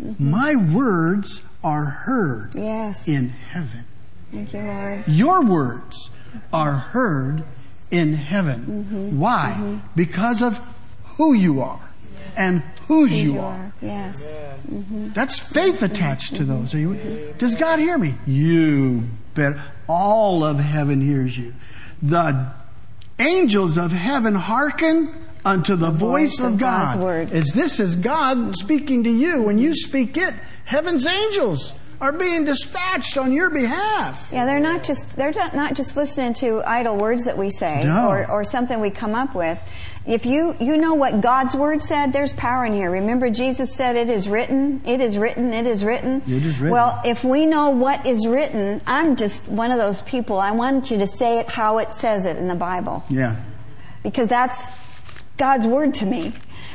Mm-hmm. 0.03 0.31
My 0.31 0.55
words 0.55 1.43
are 1.63 1.85
heard 1.85 2.55
Yes. 2.55 3.07
in 3.07 3.29
heaven. 3.29 3.85
Thank 4.33 4.53
you, 4.55 4.61
Lord. 4.61 5.05
Your 5.09 5.45
words 5.45 6.11
are 6.53 6.73
heard 6.73 7.45
in 7.91 8.15
heaven. 8.15 8.87
Mm-hmm. 8.89 9.19
Why? 9.21 9.55
Mm-hmm. 9.59 9.77
Because 9.95 10.43
of 10.43 10.59
who 11.19 11.35
you 11.35 11.61
are 11.61 11.91
and 12.37 12.63
whose 12.89 13.13
you, 13.13 13.35
You 13.35 13.41
are. 13.41 13.45
are. 13.53 13.73
Yes. 13.83 14.25
Mm-hmm. 14.71 15.11
That's 15.13 15.39
faith 15.39 15.83
attached 15.83 16.37
to 16.37 16.45
those. 16.45 16.75
Are 16.75 16.79
you, 16.79 17.35
does 17.39 17.55
God 17.55 17.79
hear 17.79 17.99
me? 17.99 18.15
You 18.27 19.05
bet. 19.35 19.57
All 19.89 20.43
of 20.43 20.59
heaven 20.59 21.03
hears 21.03 21.37
you. 21.37 21.53
The 22.01 22.47
angels 23.23 23.79
of 23.79 23.93
heaven 23.93 24.35
hearken 24.35 25.15
unto 25.45 25.77
the, 25.77 25.91
voice, 25.91 26.39
voice 26.39 26.41
of 26.41 26.59
God. 26.59 26.87
God's 26.95 27.03
word. 27.03 27.33
As 27.33 27.47
this 27.53 27.81
is 27.81 27.97
God 27.97 28.55
speaking 28.57 29.05
to 29.05 29.11
you. 29.11 29.43
When 29.43 29.59
you 29.59 29.75
speak 29.75 30.17
it, 30.17 30.35
heaven's 30.65 31.07
angels 31.07 31.73
are 32.01 32.13
being 32.13 32.45
dispatched 32.45 33.17
on 33.17 33.33
your 33.33 33.49
behalf. 33.51 34.29
Yeah, 34.33 34.45
they're 34.45 34.59
not 34.61 34.83
just 34.83 35.17
they're 35.17 35.31
not 35.33 35.55
not 35.55 35.75
just 35.75 35.97
listening 35.97 36.35
to 36.35 36.61
idle 36.67 36.97
words 36.97 37.25
that 37.25 37.39
we 37.39 37.49
say 37.51 37.85
No. 37.85 38.09
or, 38.09 38.29
or 38.29 38.45
something 38.45 38.81
we 38.81 38.91
come 38.91 39.15
up 39.15 39.35
with. 39.37 39.59
If 40.05 40.27
you 40.27 40.57
you 40.59 40.77
know 40.77 40.95
what 40.95 41.21
God's 41.21 41.55
word 41.55 41.81
said, 41.81 42.13
there's 42.13 42.33
power 42.33 42.65
in 42.65 42.73
here. 42.73 42.91
Remember 42.91 43.31
Jesus 43.31 43.73
said 43.75 43.95
it 43.95 44.11
is 44.11 44.29
written, 44.29 44.83
it 44.85 45.01
is 45.01 45.17
written, 45.17 45.53
it 45.53 45.67
is 45.67 45.85
written. 45.85 46.23
It 46.27 46.45
is 46.45 46.59
written. 46.59 46.73
Well, 46.73 47.01
if 47.05 47.23
we 47.23 47.47
know 47.47 47.71
what 47.71 48.05
is 48.05 48.27
written, 48.27 48.81
I'm 48.87 49.15
just 49.15 49.47
one 49.47 49.71
of 49.71 49.79
those 49.79 50.03
people. 50.03 50.39
I 50.39 50.51
want 50.53 50.91
you 50.91 50.99
to 50.99 51.07
say 51.07 51.39
it 51.39 51.49
how 51.49 51.79
it 51.79 51.93
says 51.93 52.27
it 52.27 52.37
in 52.37 52.49
the 52.49 52.57
Bible 52.57 53.05
Yeah. 53.09 53.37
because 54.03 54.29
that's 54.29 54.73
God's 55.37 55.67
word 55.67 55.95
to 55.95 56.07
me. 56.07 56.33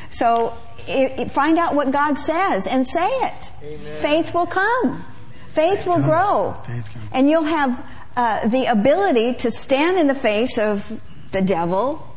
So 0.09 0.57
i 0.88 1.13
i 1.17 1.28
find 1.28 1.57
out 1.57 1.75
what 1.75 1.91
God 1.91 2.15
says 2.17 2.65
and 2.65 2.88
say 2.88 3.07
it. 3.07 3.51
Faith 3.97 4.34
will 4.34 4.47
come. 4.47 5.03
Faith 5.49 5.86
will 5.86 5.95
comes. 5.95 6.05
grow. 6.05 6.55
Faith. 6.65 6.97
And 7.11 7.30
you'll 7.30 7.43
have 7.43 7.86
uh, 8.15 8.47
the 8.47 8.65
ability 8.67 9.34
to 9.34 9.51
stand 9.51 9.97
in 9.99 10.07
the 10.07 10.15
face 10.15 10.57
of 10.57 11.01
the 11.34 11.41
devil. 11.41 12.07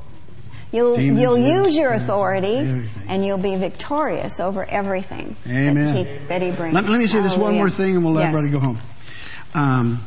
You'll, 0.72 0.96
Demons, 0.96 1.20
you'll 1.20 1.38
use 1.38 1.76
your 1.76 1.92
authority 1.92 2.56
Everything. 2.58 3.08
and 3.08 3.26
you'll 3.26 3.38
be 3.38 3.56
victorious 3.56 4.38
over 4.38 4.64
everything 4.64 5.34
Amen. 5.46 5.74
That, 5.74 5.96
he, 5.96 6.26
that 6.28 6.42
he 6.42 6.50
brings. 6.52 6.74
Let, 6.74 6.88
let 6.88 6.98
me 6.98 7.08
say 7.08 7.20
this 7.22 7.36
one 7.36 7.54
more 7.54 7.70
thing, 7.70 7.96
and 7.96 8.04
we'll 8.04 8.14
let 8.14 8.26
Yes. 8.26 8.34
everybody 8.34 8.52
go 8.52 8.60
home. 8.60 8.78
Um, 9.54 10.04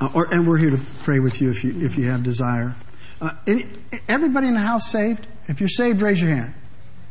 uh, 0.00 0.10
or, 0.14 0.32
and 0.32 0.46
we're 0.46 0.58
here 0.58 0.70
to 0.70 0.80
pray 1.02 1.18
with 1.18 1.40
you 1.40 1.50
if 1.50 1.64
you 1.64 1.74
if 1.84 1.96
you 1.98 2.04
have 2.10 2.22
desire. 2.22 2.74
Uh, 3.20 3.30
any, 3.46 3.66
everybody 4.08 4.46
in 4.48 4.54
the 4.54 4.60
house 4.60 4.90
saved? 4.90 5.26
If 5.48 5.60
you're 5.60 5.68
saved, 5.68 6.02
raise 6.02 6.20
your 6.20 6.30
hand. 6.30 6.54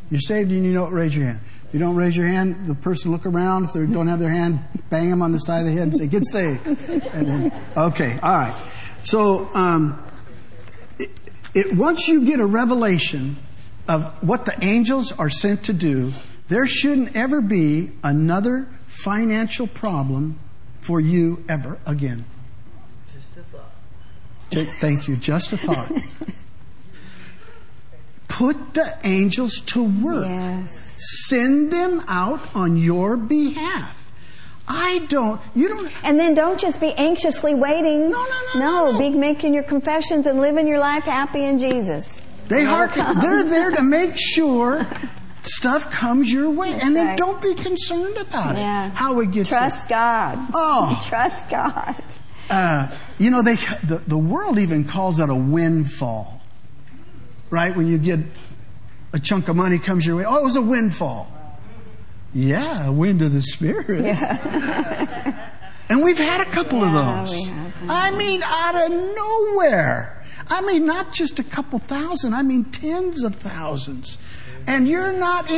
You're 0.09 0.19
saved 0.21 0.51
and 0.51 0.65
you 0.65 0.71
know 0.73 0.85
it, 0.85 0.91
raise 0.91 1.15
your 1.15 1.25
hand. 1.25 1.39
If 1.67 1.73
you 1.73 1.79
don't 1.79 1.95
raise 1.95 2.15
your 2.15 2.27
hand, 2.27 2.67
the 2.67 2.75
person 2.75 3.11
look 3.11 3.25
around. 3.25 3.65
If 3.65 3.73
they 3.73 3.85
don't 3.85 4.07
have 4.07 4.19
their 4.19 4.29
hand, 4.29 4.59
bang 4.89 5.09
them 5.09 5.21
on 5.21 5.31
the 5.31 5.39
side 5.39 5.61
of 5.61 5.65
the 5.67 5.71
head 5.73 5.83
and 5.83 5.95
say, 5.95 6.07
"Get 6.07 6.25
saved." 6.27 6.65
And 6.67 7.27
then, 7.27 7.53
okay, 7.75 8.19
all 8.21 8.35
right. 8.35 8.53
So, 9.03 9.49
um, 9.55 10.02
it, 11.53 11.75
once 11.75 12.07
you 12.07 12.25
get 12.25 12.39
a 12.39 12.45
revelation 12.45 13.37
of 13.87 14.05
what 14.23 14.45
the 14.45 14.63
angels 14.63 15.11
are 15.11 15.29
sent 15.29 15.65
to 15.65 15.73
do, 15.73 16.13
there 16.47 16.67
shouldn't 16.67 17.15
ever 17.15 17.41
be 17.41 17.91
another 18.03 18.67
financial 18.87 19.67
problem 19.67 20.39
for 20.81 20.99
you 20.99 21.43
ever 21.49 21.79
again. 21.85 22.25
Th- 24.51 24.67
Thank 24.79 25.07
you. 25.07 25.17
Just 25.17 25.53
a 25.53 25.57
thought. 25.57 25.91
Put 28.27 28.73
the 28.73 28.97
angels 29.03 29.61
to 29.67 29.83
work. 29.83 30.25
Yes. 30.25 30.97
Send 31.27 31.71
them 31.71 32.03
out 32.07 32.55
on 32.55 32.77
your 32.77 33.17
behalf. 33.17 34.02
I 34.67 35.05
don't, 35.09 35.41
you 35.53 35.67
don't, 35.67 35.91
And 36.05 36.19
then 36.19 36.35
don't 36.35 36.59
just 36.59 36.79
be 36.79 36.93
anxiously 36.93 37.53
waiting. 37.53 38.09
No, 38.09 38.23
no, 38.23 38.39
no, 38.55 38.59
no, 38.59 38.91
no. 38.93 38.99
be 38.99 39.09
making 39.09 39.53
your 39.53 39.63
confessions 39.63 40.25
and 40.25 40.39
living 40.39 40.67
your 40.67 40.79
life 40.79 41.03
happy 41.03 41.43
in 41.43 41.57
Jesus. 41.57 42.21
they 42.47 42.63
come. 42.65 43.19
they're 43.19 43.43
there 43.43 43.71
to 43.71 43.83
make 43.83 44.13
sure 44.15 44.87
stuff 45.43 45.91
comes 45.91 46.31
your 46.31 46.49
way. 46.49 46.71
That's 46.73 46.85
and 46.85 46.95
then 46.95 47.07
right. 47.07 47.17
don't 47.17 47.41
be 47.41 47.53
concerned 47.55 48.15
about 48.17 48.55
Yeah. 48.55 48.87
it. 48.87 48.93
How 48.93 49.19
it 49.19 49.31
gets 49.31 49.49
there. 49.49 49.59
Trust 49.59 49.89
God. 49.89 50.39
Oh. 50.53 51.01
Trust 51.09 51.49
God. 51.49 51.95
uh, 52.49 52.87
you 53.19 53.29
know, 53.31 53.41
they 53.41 53.55
the, 53.83 54.01
the 54.07 54.17
world 54.17 54.59
even 54.59 54.85
calls 54.85 55.19
it 55.19 55.29
a 55.29 55.35
windfall, 55.35 56.41
right? 57.49 57.75
When 57.75 57.87
you 57.87 57.97
get 57.97 58.19
a 59.11 59.19
chunk 59.19 59.47
of 59.49 59.55
money 59.57 59.77
comes 59.77 60.05
your 60.05 60.15
way, 60.15 60.25
oh, 60.25 60.37
it 60.37 60.43
was 60.43 60.55
a 60.55 60.61
windfall. 60.61 61.27
Yeah, 62.33 62.89
wind 62.89 63.21
of 63.21 63.31
the 63.33 63.41
spirit. 63.41 64.01
and 65.89 66.03
we've 66.03 66.17
had 66.17 66.41
a 66.41 66.45
couple 66.51 66.79
Yeah, 66.79 67.21
of 67.21 67.27
those. 67.29 67.47
have. 67.47 67.73
I 67.89 68.11
mean, 68.11 68.41
out 68.43 68.75
of 68.75 68.91
nowhere. 68.91 70.25
I 70.49 70.61
mean, 70.61 70.85
not 70.85 71.13
just 71.13 71.39
a 71.39 71.43
couple 71.43 71.79
thousand. 71.79 72.33
I 72.33 72.41
mean, 72.43 72.65
tens 72.65 73.23
of 73.23 73.35
thousands. 73.35 74.17
And 74.67 74.87
you're 74.87 75.13
not 75.13 75.49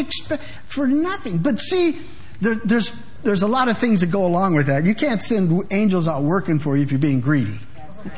for 0.66 0.88
nothing. 0.88 1.38
But 1.40 1.60
see, 1.60 2.00
there, 2.42 2.56
there's 2.56 2.92
there's 3.24 3.42
a 3.42 3.48
lot 3.48 3.70
of 3.70 3.78
things 3.78 4.02
that 4.02 4.12
go 4.12 4.26
along 4.26 4.56
with 4.56 4.68
that. 4.68 4.86
You 4.86 4.94
can't 4.96 5.22
send 5.22 5.64
angels 5.72 6.08
out 6.08 6.24
working 6.24 6.60
for 6.60 6.76
you 6.78 6.84
if 6.84 6.92
you're 6.92 7.00
being 7.00 7.22
greedy. 7.22 7.60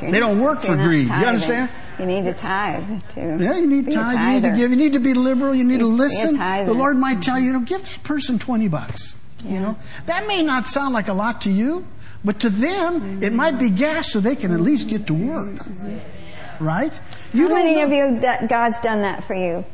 You're 0.00 0.10
They 0.10 0.18
don't 0.20 0.38
work 0.38 0.60
for 0.60 0.68
you're 0.68 0.76
not 0.76 0.84
greed. 0.86 1.06
You 1.08 1.12
understand? 1.14 1.70
You 1.98 2.06
need 2.06 2.24
to 2.24 2.34
tithe 2.34 3.02
too. 3.08 3.38
Yeah, 3.40 3.56
you 3.56 3.66
need 3.66 3.88
a 3.88 3.92
time. 3.92 4.34
You 4.34 4.40
need 4.40 4.48
to 4.48 4.56
give. 4.56 4.70
You 4.70 4.76
need 4.76 4.92
to 4.92 5.00
be 5.00 5.14
liberal. 5.14 5.54
You 5.54 5.64
need 5.64 5.80
to 5.80 5.86
listen. 5.86 6.36
The 6.36 6.74
Lord 6.74 6.96
might 6.96 7.22
tell 7.22 7.38
you, 7.38 7.46
you 7.46 7.52
know, 7.54 7.60
give 7.60 7.80
this 7.80 7.96
person 7.98 8.38
twenty 8.38 8.68
bucks. 8.68 9.16
You 9.44 9.60
know, 9.60 9.76
that 10.06 10.26
may 10.26 10.42
not 10.42 10.66
sound 10.66 10.94
like 10.94 11.08
a 11.08 11.12
lot 11.12 11.42
to 11.42 11.50
you, 11.50 11.86
but 12.24 12.40
to 12.40 12.50
them, 12.50 13.22
it 13.22 13.32
might 13.32 13.58
be 13.58 13.70
gas 13.70 14.12
so 14.12 14.20
they 14.20 14.36
can 14.36 14.52
at 14.52 14.60
least 14.60 14.88
get 14.88 15.06
to 15.06 15.14
work. 15.14 15.54
Mm-hmm. 15.64 16.64
Right? 16.64 16.92
You 17.32 17.48
How 17.48 17.54
many 17.54 17.76
know- 17.76 17.84
of 17.84 17.92
you 17.92 18.20
that 18.20 18.48
God's 18.48 18.80
done 18.80 19.02
that 19.02 19.24
for 19.24 19.34
you? 19.34 19.64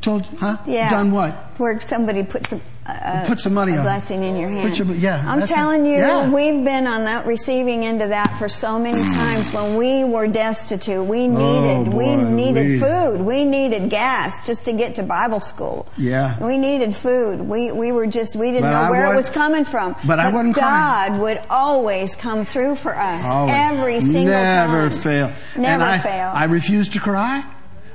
Told? 0.00 0.24
Huh? 0.38 0.56
Yeah. 0.66 0.90
Done 0.90 1.10
what? 1.12 1.32
Where 1.58 1.80
somebody 1.80 2.22
puts 2.22 2.50
some 2.50 2.60
uh, 2.86 3.26
Put 3.26 3.38
some 3.38 3.52
money 3.52 3.72
a 3.74 3.76
on 3.76 3.82
blessing 3.82 4.22
in 4.24 4.34
your 4.34 4.48
hand. 4.48 4.66
Put 4.70 4.78
your- 4.78 4.96
yeah, 4.96 5.22
I'm 5.30 5.46
telling 5.46 5.84
it. 5.84 5.90
you, 5.90 5.96
Yeah. 5.98 6.30
we've 6.30 6.64
been 6.64 6.86
on 6.86 7.04
that 7.04 7.26
receiving 7.26 7.84
end 7.84 8.00
of 8.00 8.08
that 8.08 8.38
for 8.38 8.48
so 8.48 8.78
many 8.78 9.02
times. 9.02 9.52
When 9.52 9.76
we 9.76 10.04
were 10.04 10.26
destitute, 10.26 11.04
we 11.04 11.28
needed 11.28 11.92
we 11.92 12.06
Oh, 12.06 12.16
boy, 12.16 12.30
needed 12.30 12.66
we- 12.66 12.80
food, 12.80 13.20
we 13.20 13.44
needed 13.44 13.90
gas 13.90 14.46
just 14.46 14.64
to 14.64 14.72
get 14.72 14.94
to 14.94 15.02
Bible 15.02 15.40
school. 15.40 15.86
Yeah. 15.98 16.42
we 16.42 16.56
needed 16.56 16.94
food. 16.96 17.40
We 17.42 17.72
we 17.72 17.92
were 17.92 18.06
just 18.06 18.36
we 18.36 18.52
didn't 18.52 18.62
But 18.62 18.70
know 18.70 18.86
I 18.86 18.90
where 18.90 19.12
it 19.12 19.16
was 19.16 19.28
coming 19.28 19.66
from. 19.66 19.94
but 20.06 20.18
I 20.18 20.32
wasn't 20.32 20.54
crying. 20.54 21.12
God 21.12 21.20
would 21.20 21.40
always 21.50 22.16
come 22.16 22.46
through 22.46 22.76
for 22.76 22.96
us 22.96 23.22
Always. 23.26 23.54
every 23.54 24.00
single 24.00 24.32
Never 24.32 24.72
time. 24.72 24.88
Never 24.88 24.96
fail. 24.96 25.32
Never 25.58 25.72
and 25.74 25.82
I, 25.82 25.98
fail. 25.98 26.30
I 26.34 26.44
refuse 26.44 26.88
to 26.90 27.00
cry. 27.00 27.44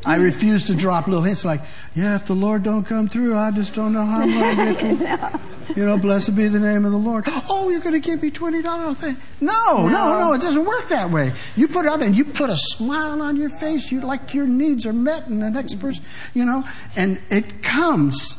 I 0.06 0.16
refuse 0.18 0.66
to 0.68 0.76
drop 0.76 1.08
little 1.08 1.24
hints 1.24 1.46
like, 1.46 1.62
yeah, 1.96 2.16
if 2.16 2.26
the 2.26 2.34
Lord 2.36 2.64
don't 2.64 2.84
come 2.84 3.08
through, 3.08 3.38
I 3.38 3.52
just 3.52 3.74
don't 3.74 3.94
know 3.94 4.06
how 4.06 4.22
I'm 4.22 4.32
going 4.34 4.58
to 4.58 4.74
get 4.74 5.32
through. 5.68 5.76
You 5.78 5.86
know, 5.86 5.98
blessed 5.98 6.36
be 6.36 6.48
the 6.50 6.60
name 6.60 6.84
of 6.84 6.92
the 6.92 6.98
Lord. 6.98 7.24
Oh, 7.50 7.70
you're 7.70 7.80
going 7.80 7.94
to 7.94 8.06
give 8.06 8.22
me 8.22 8.30
$20. 8.32 8.96
Thing. 8.98 9.16
No, 9.40 9.88
no, 9.88 9.90
No. 9.90 10.18
no, 10.20 10.34
it 10.34 10.42
doesn't 10.42 10.66
work 10.66 10.88
that 10.90 11.10
way. 11.10 11.32
You 11.56 11.70
put 11.70 11.86
it 11.86 11.90
out 11.90 12.00
there 12.00 12.08
and 12.08 12.18
you 12.18 12.26
put 12.26 12.50
a 12.50 12.58
smile 12.58 13.22
on 13.22 13.38
your 13.38 13.50
face. 13.50 13.90
You 13.92 14.02
like 14.02 14.34
your 14.34 14.46
needs 14.46 14.86
are 14.86 14.92
met 14.94 15.28
and 15.28 15.42
the 15.42 15.50
next 15.50 15.76
person, 15.80 16.04
you 16.34 16.44
know, 16.46 16.64
and 16.98 17.22
it 17.30 17.64
comes. 17.64 18.36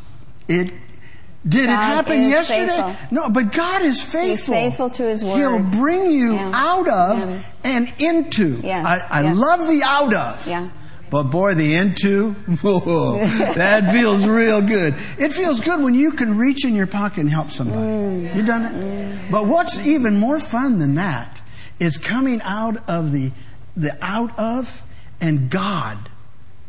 It, 0.49 0.73
did 1.49 1.65
it 1.65 1.67
God 1.67 1.77
happen 1.97 2.23
yesterday? 2.29 2.67
faithful. 2.69 2.97
No, 3.11 3.29
but 3.31 3.53
God 3.53 3.83
is 3.83 4.03
faithful. 4.03 4.55
faithful 4.55 4.91
to 4.91 5.03
His 5.05 5.25
word. 5.25 5.37
He'll 5.39 5.59
bring 5.81 6.11
you 6.11 6.35
Yeah. 6.35 6.51
out 6.55 6.89
of 6.89 7.19
Yeah. 7.31 7.41
and 7.65 7.93
into. 7.99 8.61
Yes, 8.63 8.85
I, 9.11 9.21
I 9.21 9.23
yes. 9.25 9.37
love 9.37 9.67
the 9.67 9.83
out 9.83 10.13
of. 10.15 10.47
Yeah. 10.47 10.69
But 11.15 11.31
boy, 11.31 11.55
the 11.55 11.77
into, 11.77 12.33
whoa, 12.61 13.19
that 13.55 13.93
feels 13.93 14.27
real 14.27 14.61
good. 14.61 14.97
It 15.17 15.33
feels 15.33 15.61
good 15.61 15.81
when 15.81 15.95
you 15.95 16.11
can 16.11 16.37
reach 16.37 16.65
in 16.65 16.75
your 16.75 16.89
pocket 16.89 17.21
and 17.21 17.31
help 17.31 17.53
somebody. 17.53 17.81
Mm. 17.81 18.35
You 18.35 18.43
done 18.43 18.75
it? 18.75 19.31
But 19.31 19.47
what's 19.47 19.87
even 19.87 20.19
more 20.19 20.41
fun 20.41 20.81
than 20.81 20.97
that 20.97 21.41
is 21.79 21.99
coming 21.99 22.43
out 22.43 22.89
of 22.91 23.13
the, 23.13 23.31
the 23.77 23.97
out 24.05 24.37
of 24.37 24.83
and 25.21 25.49
God 25.49 26.11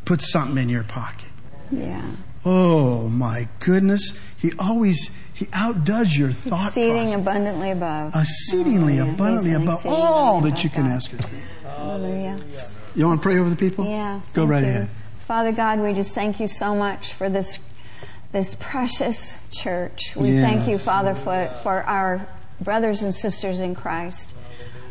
puts 0.06 0.32
something 0.32 0.62
in 0.62 0.70
your 0.70 0.84
pocket. 0.84 1.32
Yeah. 1.72 2.08
Oh 2.46 3.10
my 3.10 3.50
goodness. 3.60 4.14
He 4.38 4.54
always, 4.60 5.10
he 5.34 5.48
outdoes 5.54 6.16
your 6.16 6.30
thought 6.32 6.68
Exceeding 6.68 6.92
process. 6.92 7.16
abundantly 7.16 7.72
above. 7.72 8.14
Exceedingly 8.16 8.98
Hallelujah. 8.98 9.12
abundantly 9.16 9.54
above 9.54 9.86
all 9.88 10.42
that 10.42 10.64
you 10.64 10.70
can 10.70 10.86
ask 10.86 11.12
or 11.12 11.18
think. 11.18 11.44
Hallelujah. 11.64 12.38
You 12.96 13.08
want 13.08 13.22
to 13.22 13.24
pray 13.24 13.38
over 13.40 13.50
the 13.50 13.56
people? 13.56 13.86
Yeah. 13.86 14.22
Go 14.34 14.46
right 14.46 14.64
you. 14.64 14.70
ahead. 14.70 14.90
Father 15.28 15.52
God, 15.52 15.80
we 15.80 15.94
just 15.94 16.12
thank 16.16 16.40
you 16.40 16.48
so 16.48 16.76
much 16.76 17.14
for 17.14 17.30
this 17.30 17.60
this 18.32 18.56
precious 18.60 19.38
church. 19.50 20.14
We 20.16 20.32
Yes. 20.32 20.44
thank 20.44 20.68
you, 20.68 20.78
Father, 20.78 21.14
for, 21.16 21.48
for 21.64 21.84
our 21.84 22.28
brothers 22.60 23.02
and 23.02 23.16
sisters 23.16 23.62
in 23.62 23.76
Christ. 23.76 24.34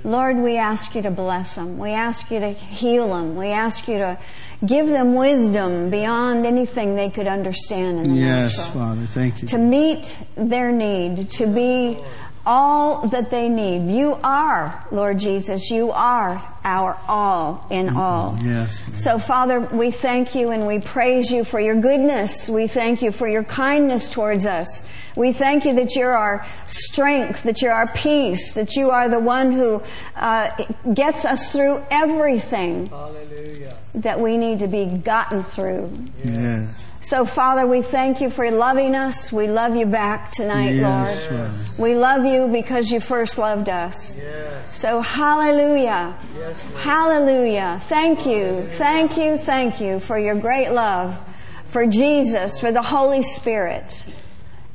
Lord, 0.02 0.36
we 0.38 0.56
ask 0.56 0.94
you 0.94 1.02
to 1.02 1.10
bless 1.10 1.54
them. 1.54 1.76
We 1.78 1.90
ask 1.90 2.30
you 2.30 2.40
to 2.40 2.50
heal 2.52 3.08
them. 3.08 3.36
We 3.36 3.48
ask 3.48 3.86
you 3.86 3.98
to 3.98 4.18
give 4.64 4.88
them 4.88 5.14
wisdom 5.14 5.90
beyond 5.90 6.46
anything 6.46 6.96
they 6.96 7.10
could 7.10 7.26
understand 7.26 7.98
in 8.06 8.14
the 8.14 8.20
Yes, 8.20 8.56
natural 8.56 8.80
Father. 8.82 9.02
Thank 9.06 9.42
you. 9.42 9.48
to 9.48 9.58
meet 9.58 10.16
their 10.36 10.72
need, 10.72 11.28
to 11.30 11.46
be 11.46 11.98
all 12.46 13.08
that 13.08 13.30
they 13.30 13.48
need. 13.48 13.90
You 13.90 14.18
are, 14.22 14.86
Lord 14.90 15.18
Jesus, 15.18 15.70
you 15.70 15.90
are 15.92 16.42
our 16.64 16.98
all 17.06 17.66
in 17.70 17.88
all. 17.88 18.38
Yes. 18.42 18.84
So 18.94 19.18
Father, 19.18 19.60
we 19.60 19.90
thank 19.90 20.34
you 20.34 20.50
and 20.50 20.66
we 20.66 20.78
praise 20.78 21.30
you 21.30 21.44
for 21.44 21.60
your 21.60 21.74
goodness. 21.74 22.48
We 22.48 22.66
thank 22.66 23.02
you 23.02 23.12
for 23.12 23.28
your 23.28 23.44
kindness 23.44 24.10
towards 24.10 24.46
us. 24.46 24.84
We 25.16 25.32
thank 25.32 25.64
you 25.64 25.74
that 25.74 25.94
you're 25.94 26.16
our 26.16 26.44
strength, 26.66 27.44
that 27.44 27.62
you're 27.62 27.72
our 27.72 27.86
peace, 27.88 28.54
that 28.54 28.74
you 28.74 28.90
are 28.90 29.08
the 29.08 29.20
one 29.20 29.52
who 29.52 29.82
uh, 30.16 30.50
gets 30.92 31.24
us 31.24 31.52
through 31.52 31.84
everything 31.90 32.86
Hallelujah. 32.86 33.76
that 33.94 34.18
we 34.18 34.36
need 34.36 34.60
to 34.60 34.66
be 34.66 34.86
gotten 34.86 35.42
through. 35.42 35.90
Yes. 36.24 36.90
So, 37.14 37.24
Father, 37.24 37.64
we 37.64 37.80
thank 37.80 38.20
you 38.20 38.28
for 38.28 38.50
loving 38.50 38.96
us. 38.96 39.30
We 39.30 39.46
love 39.46 39.76
you 39.76 39.86
back 39.86 40.32
tonight, 40.32 40.70
Yes, 40.70 41.30
Lord. 41.30 41.48
Father. 41.48 41.80
We 41.80 41.94
love 41.94 42.24
you 42.24 42.48
because 42.48 42.90
you 42.90 42.98
first 42.98 43.38
loved 43.38 43.68
us. 43.68 44.16
Yes. 44.16 44.76
So, 44.76 45.00
hallelujah. 45.00 46.18
Yes, 46.36 46.60
Hallelujah. 46.74 47.78
Thank 47.84 48.26
you. 48.26 48.66
Thank 48.66 49.16
you. 49.16 49.38
Thank 49.38 49.80
you 49.80 50.00
for 50.00 50.18
your 50.18 50.34
great 50.34 50.70
love, 50.70 51.16
for 51.68 51.86
Jesus, 51.86 52.58
for 52.58 52.72
the 52.72 52.82
Holy 52.82 53.22
Spirit. 53.22 54.06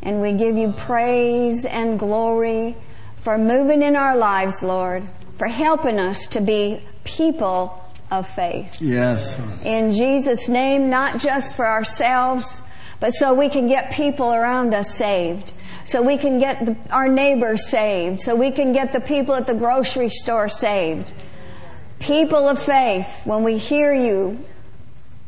And 0.01 0.21
we 0.21 0.31
give 0.31 0.55
you 0.55 0.71
praise 0.71 1.65
and 1.65 1.99
glory 1.99 2.77
for 3.17 3.37
moving 3.37 3.83
in 3.83 3.97
our 3.97 4.15
lives, 4.15 4.63
Lord, 4.63 5.03
for 5.37 5.47
helping 5.47 5.99
us 5.99 6.25
to 6.27 6.39
be 6.39 6.87
people 7.03 7.83
of 8.11 8.27
faith. 8.27 8.81
Yes. 8.81 9.37
In 9.63 9.91
Jesus' 9.91 10.49
name, 10.49 10.89
not 10.89 11.19
just 11.19 11.55
for 11.55 11.65
ourselves, 11.65 12.61
but 12.99 13.11
so 13.11 13.33
we 13.33 13.49
can 13.49 13.67
get 13.67 13.91
people 13.91 14.33
around 14.33 14.73
us 14.73 14.93
saved. 14.93 15.53
So 15.85 16.01
we 16.01 16.17
can 16.17 16.39
get 16.39 16.65
the, 16.65 16.75
our 16.91 17.07
neighbors 17.07 17.67
saved. 17.67 18.21
So 18.21 18.35
we 18.35 18.51
can 18.51 18.73
get 18.73 18.93
the 18.93 19.01
people 19.01 19.35
at 19.35 19.47
the 19.47 19.55
grocery 19.55 20.09
store 20.09 20.49
saved. 20.49 21.13
People 21.99 22.47
of 22.47 22.61
faith, 22.61 23.07
when 23.25 23.43
we 23.43 23.57
hear 23.57 23.93
you, 23.93 24.43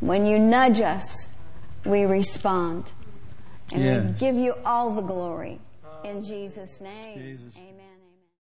when 0.00 0.26
you 0.26 0.38
nudge 0.38 0.80
us, 0.80 1.26
we 1.84 2.04
respond. 2.04 2.92
And 3.72 4.14
we 4.14 4.20
give 4.20 4.36
you 4.36 4.54
all 4.64 4.90
the 4.94 5.02
glory. 5.02 5.58
In 6.04 6.22
Jesus' 6.22 6.80
name, 6.80 7.18
Jesus. 7.18 7.56
amen. 7.56 7.71